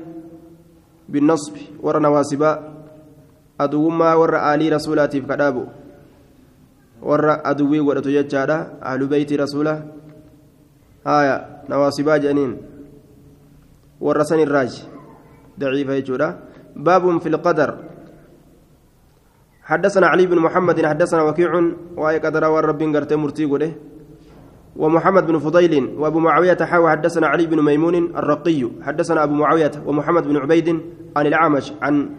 بالنصب 1.10 1.56
ور 1.84 2.00
نواسبا 2.00 2.52
أدوما 3.62 4.14
ور 4.14 4.34
آلي 4.54 4.70
رسولاتي 4.70 5.20
كدابو 5.22 5.66
warra 7.04 7.44
aduwwii 7.44 7.84
godhatu 7.84 8.16
jechaadha 8.16 8.80
ahlu 8.80 9.12
beeyti 9.12 9.36
rasuula 9.36 9.84
haya 11.04 11.68
nawaasibaa 11.68 12.16
jedhaniin 12.16 12.54
warra 14.00 14.24
san 14.24 14.40
irraaji 14.40 14.88
daciifa 15.60 16.00
jechuudha 16.00 16.30
باب 16.76 17.22
في 17.22 17.30
القدر 17.30 17.70
حدثنا 19.64 20.08
علي 20.08 20.26
بن 20.26 20.40
محمد 20.40 20.86
حدثنا 20.86 21.22
وكيع 21.22 21.52
وأي 21.98 22.18
قدر 22.18 22.44
والرب 22.50 22.82
قرت 22.96 23.14
مرتي 23.14 23.46
ومحمد 24.76 25.28
بن 25.28 25.40
فضيل 25.40 25.90
وأبو 25.98 26.20
معاوية 26.20 26.58
حاوى 26.62 26.92
حدثنا 26.92 27.28
علي 27.28 27.46
بن 27.46 27.62
ميمون 27.62 27.96
الرقي 27.96 28.70
حدثنا 28.82 29.24
أبو 29.24 29.34
معاوية 29.34 29.72
ومحمد 29.86 30.28
بن 30.28 30.38
عبيد 30.38 30.80
عن 31.16 31.28
الأعمش 31.28 31.74
عن 31.82 32.10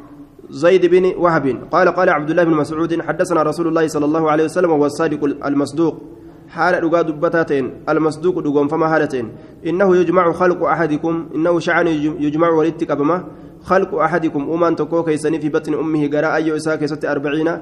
زيد 0.51 0.87
بن 0.87 1.13
وهب. 1.19 1.59
قال 1.73 1.89
قال 1.89 2.09
عبد 2.09 2.31
الله 2.31 2.45
بن 2.45 2.55
مسعود 2.55 3.01
حدثنا 3.03 3.43
رسول 3.43 3.67
الله 3.69 3.87
صلى 3.87 4.05
الله 4.05 4.31
عليه 4.31 4.45
وسلم 4.45 4.71
وهو 4.71 4.87
الصادق 4.87 5.25
المصدوق. 5.47 6.03
حال 6.49 6.85
رقا 6.85 7.03
دبتاتين 7.03 7.71
المصدوق 7.89 8.39
دقوم 8.39 8.69
فما 8.69 8.97
هالتين. 8.97 9.29
إنه 9.67 9.97
يجمع 9.97 10.33
خلق 10.33 10.65
أحدكم 10.65 11.29
إنه 11.35 11.59
شعن 11.59 11.87
يجمع 12.21 12.49
ولدتك 12.49 12.93
بما 12.93 13.25
خلق 13.63 13.95
أحدكم. 13.95 14.51
أمان 14.51 14.77
تكو 14.77 15.03
كيسني 15.03 15.41
في 15.41 15.49
بطن 15.49 15.75
أمه 15.75 16.07
قراء 16.07 16.35
أي 16.37 16.57
إساء 16.57 16.77
كيست 16.77 17.05
أربعين 17.05 17.59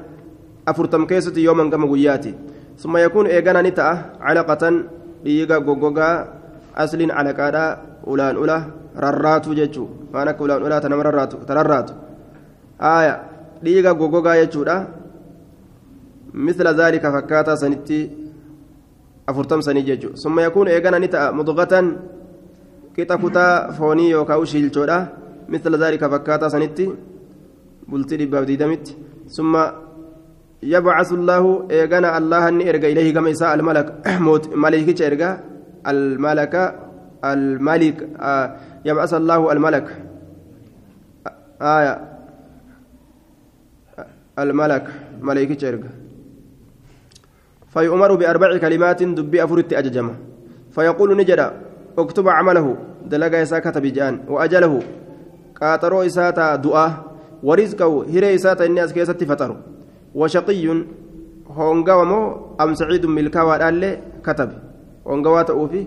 أفرتم 0.68 1.06
كيست 1.06 1.38
يوما 1.38 1.70
كما 1.70 1.92
قياتي. 1.92 2.34
ثم 2.77 2.97
يكون 2.97 3.25
إيقانا 3.27 3.61
نتأ 3.61 3.87
علقة 4.21 4.63
ليقا 5.25 5.57
قوقوقا 5.65 6.09
أصل 6.77 7.01
على 7.11 7.31
كادا 7.33 7.65
أولان 8.07 8.35
أولا 8.35 8.57
رراتو 8.97 9.53
جيتشو 9.57 10.13
فأنا 10.13 10.31
أولان 10.39 10.61
أولا 10.61 10.77
تنم 10.79 11.01
رراتو 11.01 11.37
ترراتو 11.47 11.93
آية 12.81 13.15
dhiiga 13.63 13.93
gogogaa 13.93 14.37
jechuudha 14.37 14.75
misla 16.33 16.73
zaalika 16.73 17.11
fakkaataa 17.11 17.57
sanitti 17.57 17.99
afurtam 19.27 19.61
sanii 19.61 19.83
jechuudha 19.89 20.17
summa 20.17 20.41
yakuun 20.41 20.67
eegana 20.67 20.99
ni 20.99 21.09
ta'a 21.15 21.31
mudqatan 21.39 21.87
qixa 22.95 23.17
kutaa 23.23 23.71
foonii 23.77 24.11
yookaan 24.11 24.45
shiilchoodha 24.51 24.97
misla 25.47 25.77
zaalika 25.77 26.09
fakkaataa 26.09 26.49
sanitti 26.55 26.89
bultii 27.89 28.19
dhibbaaf 28.21 28.45
diidamitti 28.49 28.97
summa 29.37 29.63
يبعث 30.62 31.12
الله 31.12 31.66
إيغانا 31.70 32.18
الله 32.18 32.48
أني 32.48 32.68
إرجع 32.70 32.88
إليه 32.88 33.14
كما 33.14 33.30
يساء 33.30 33.54
الملك 33.54 33.86
موت 34.26 34.54
ملكك 34.54 35.02
إرجع 35.02 35.36
الملك 35.86 36.54
الملك 37.24 38.08
آه 38.20 38.56
يبعث 38.84 39.14
الله 39.14 39.52
الملك. 39.52 39.86
آية 41.62 41.94
الملك 44.38 44.86
ملائكة 45.20 45.68
إرجع 45.68 45.88
فيؤمر 47.74 48.14
بأربع 48.14 48.58
كلمات 48.58 49.02
دبي 49.02 49.44
أفرت 49.44 49.72
أججمة 49.72 50.14
فيقول 50.70 51.16
نجدا 51.16 51.52
اكتب 51.98 52.28
عمله. 52.28 52.76
دلقا 53.06 53.42
إسا 53.42 53.58
كتب 53.58 53.82
جان. 53.82 54.20
وأجله 54.28 54.82
قاطرو 55.60 56.02
إساتا 56.02 56.56
دعاء. 56.56 56.92
ورزقه 57.42 58.04
هري 58.14 58.34
إساتا 58.34 58.64
الناس 58.64 58.92
كيست 58.92 59.24
فتروا 59.24 59.56
وشقي. 60.14 60.84
هونغا 61.46 62.04
مو 62.04 62.20
أم 62.60 62.74
سعيد 62.74 63.06
ملكاوى 63.06 63.68
اللي 63.68 63.98
كتب 64.24 64.50
هونغا 65.06 65.42
تأوفي. 65.42 65.86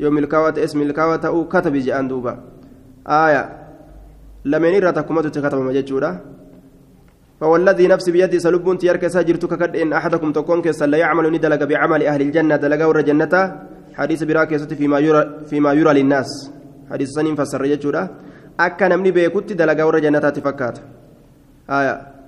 يوم 0.00 0.14
ملكاوى 0.14 0.64
اسم 0.64 0.78
ملكاوى 0.80 1.18
تأو 1.18 1.48
كتب 1.48 1.72
جان 1.76 2.08
دوبا. 2.08 2.40
آية. 3.06 3.64
لمن 4.44 4.78
رتكمت 4.78 5.26
تكتب 5.26 5.58
مججورا 5.58 6.20
فوالذي 7.40 7.86
نفسي 7.86 8.10
بيدي 8.12 8.38
سلبون 8.38 8.78
تيارك 8.78 9.06
ساجرتك 9.06 9.58
كد 9.58 9.76
إن 9.76 9.92
أحدكم 9.92 10.32
تكون 10.32 10.62
كسل 10.62 10.90
لا 10.90 10.98
يعمل 10.98 11.32
ندلق 11.32 11.64
بعمل 11.64 12.02
أهل 12.06 12.20
الجنة 12.20 12.56
دلقا 12.56 12.84
ور 12.84 13.00
جنة. 13.00 13.34
حديث 13.94 14.22
براكة 14.22 14.58
فيما 14.66 14.98
يرى 14.98 15.22
فيما 15.46 15.72
يرى 15.72 15.92
للناس. 16.02 16.50
حديث 16.90 17.08
سنين 17.08 17.34
فسر 17.36 17.64
يجورا 17.64 18.08
أكا 18.60 18.88
نمني 18.88 19.10
بيكوت 19.10 19.52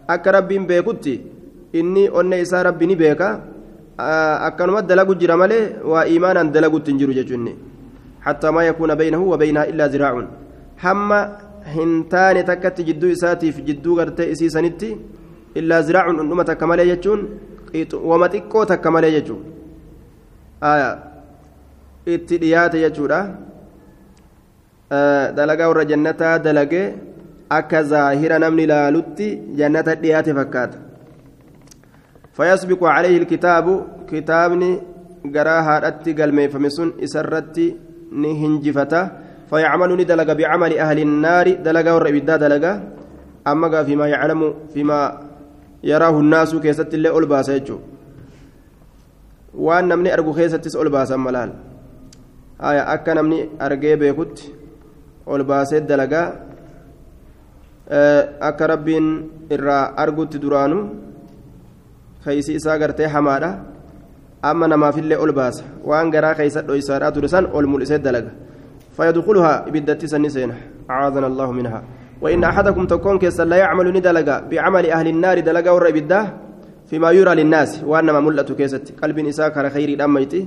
دلقا 0.08 0.14
ور 0.14 0.14
جنة 0.14 0.14
تفكات 0.14 0.14
آية 0.14 0.14
أكا 0.14 0.30
ربي 0.30 0.58
بيكوت 0.58 1.06
إني 1.74 2.04
أن 2.20 2.32
إسا 2.32 2.62
ربي 2.62 2.86
نبيكا 2.86 3.28
أكنما 4.48 4.80
دلقوا 4.80 5.14
جرمالي 5.14 5.60
وإيمانا 5.84 6.42
دلقوا 6.54 6.84
تنجروا 6.86 7.14
ججني 7.18 7.54
حتى 8.26 8.48
ما 8.50 8.62
يكون 8.68 8.94
بينه 8.94 9.22
وبينها 9.32 9.64
إلا 9.70 9.86
ذراع 9.86 10.14
حما 10.78 11.20
hin 11.74 12.04
taane 12.12 12.42
takkatti 12.48 12.84
jidduu 12.88 13.10
isaatiif 13.16 13.56
jidduu 13.68 13.96
gartee 13.98 14.30
isii 14.34 14.50
sanitti 14.54 14.90
illaa 15.60 15.82
ziraacun 15.88 16.18
dhundhuma 16.18 16.44
takka 16.50 16.66
malee 16.70 16.86
jechuun 16.90 17.22
wama 18.10 18.28
xiqqoo 18.34 18.64
takka 18.72 18.90
malee 18.96 19.10
jechuun 19.16 19.42
itti 22.14 22.38
dhiyaate 22.42 22.82
jechuudha 22.84 23.18
dalagaa 25.38 25.68
warra 25.72 25.84
jannataa 25.92 26.38
dalagee 26.46 26.86
akka 27.50 27.82
zaahira 27.82 28.38
namni 28.38 28.66
laalutti 28.66 29.28
jannata 29.58 29.94
dhiyaate 29.94 30.34
fakkaata. 30.34 30.78
Fayasbiqu 32.36 32.84
calayhi 32.84 33.16
ilkitaabu 33.16 33.74
kitaabni 34.10 34.70
garaa 35.34 35.62
haadhatti 35.62 36.14
galmeeffame 36.14 36.70
sun 36.70 36.92
isarratti 36.98 37.76
ni 38.12 38.34
hinjifata. 38.34 39.00
Fayacmalu 39.50 39.96
ni 39.96 40.04
dalaga 40.04 40.34
bicamali 40.34 40.80
ahli 40.80 41.04
naari 41.04 41.56
dalagaa 41.62 41.94
warra 41.94 42.10
ibiddaa 42.10 42.38
dalaga 42.38 42.72
ammagaa 43.44 43.84
fimaa 43.84 44.08
yaclamu 44.08 44.54
fimaa 44.74 45.20
yaraahu 45.82 46.22
nnaasuu 46.22 46.60
keessatti 46.60 46.96
illee 46.96 47.12
ol 47.18 47.26
baasa 47.26 47.54
jechuu 47.58 47.80
waan 49.66 49.88
namni 49.88 50.10
argu 50.16 50.34
keessattis 50.34 50.76
ol 50.76 50.90
baasan 50.90 51.20
malaal 51.26 51.52
akka 52.94 53.14
namni 53.14 53.38
argee 53.66 53.96
beekutti 53.96 54.54
ol 55.26 55.44
baasee 55.50 55.80
dalagaa 55.80 56.26
akka 58.40 58.66
rabbiin 58.66 59.06
irraa 59.50 59.94
argutti 59.96 60.38
duraanu 60.38 60.78
keeysi 62.24 62.54
isaa 62.54 62.78
gartee 62.78 63.06
hamaadha. 63.06 63.50
Amma 64.42 64.68
namaafillee 64.68 65.16
ol 65.16 65.32
baasa. 65.32 65.64
Waan 65.84 66.10
garaa 66.10 66.34
keeysa 66.34 66.62
dhoysaadhaa 66.62 67.12
ture 67.12 67.28
san 67.28 67.46
ol 67.52 67.66
mul'isee 67.66 67.98
dalaga. 67.98 68.30
فيدخلها 68.96 69.52
إبدت 69.68 70.02
سنسين 70.12 70.50
أعاذنا 70.90 71.26
الله 71.26 71.52
منها 71.52 71.80
وإن 72.22 72.44
أحدكم 72.44 72.86
تكون 72.86 73.18
كيسا 73.18 73.44
لا 73.44 73.56
يعمل 73.56 73.86
ندلقا 73.96 74.36
بعمل 74.50 74.84
أهل 74.96 75.06
النار 75.14 75.40
دلقا 75.40 75.88
إبدا 75.88 76.20
فيما 76.88 77.10
يرى 77.10 77.34
للناس 77.34 77.84
وأنما 77.84 78.20
ملة 78.20 78.50
كيست 78.58 78.86
قلب 79.02 79.18
على 79.56 79.70
خير 79.70 79.88
الأميتي 79.88 80.46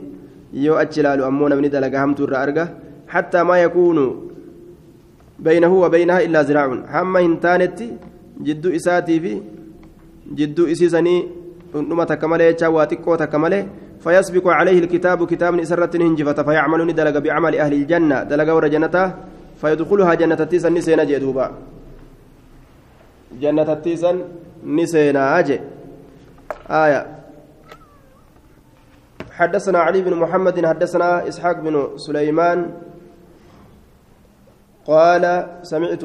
يو 0.53 0.75
أجلال 0.83 1.19
أمونا 1.23 1.55
من 1.55 1.69
دلقا 1.69 2.03
همت 2.03 2.19
الرأرقة 2.19 2.65
حتى 3.07 3.43
ما 3.43 3.55
يكون 3.65 3.97
بينه 5.39 5.73
وبينها 5.83 6.19
إلا 6.25 6.43
زراع 6.43 6.67
حما 6.93 7.19
هنتانت 7.19 7.79
جدو 8.45 8.69
إساتي 8.75 9.19
في 9.19 9.33
جدو 10.37 10.63
إسيسني 10.71 11.15
نما 11.75 12.03
تكمله 12.03 12.69
واتقو 12.69 13.15
تكمله 13.15 13.67
فيسبق 14.03 14.47
عليه 14.47 14.79
الكتاب 14.79 15.27
كتاب 15.27 15.59
إسرة 15.59 15.93
هنجفة 15.97 16.43
فيعمل 16.43 16.95
دلق 16.95 17.17
بعمل 17.17 17.55
أهل 17.55 17.73
الجنة 17.73 18.23
دلق 18.23 18.53
ور 18.55 18.67
جنته 18.67 19.05
فيدخلها 19.61 20.13
جنة 20.13 20.35
تيسا 20.51 20.69
نسينا 20.69 21.03
جدوبا 21.03 21.51
جنة 23.41 23.73
تيسا 23.73 24.11
نسينا 24.65 25.39
أجي 25.39 25.59
آية. 26.69 27.01
حدثنا 29.31 29.79
علي 29.79 30.01
بن 30.01 30.13
محمد 30.13 30.65
حدثنا 30.65 31.27
إسحاق 31.27 31.59
بن 31.59 31.97
سليمان 31.97 32.71
قال 34.89 35.23
سمعت 35.61 36.03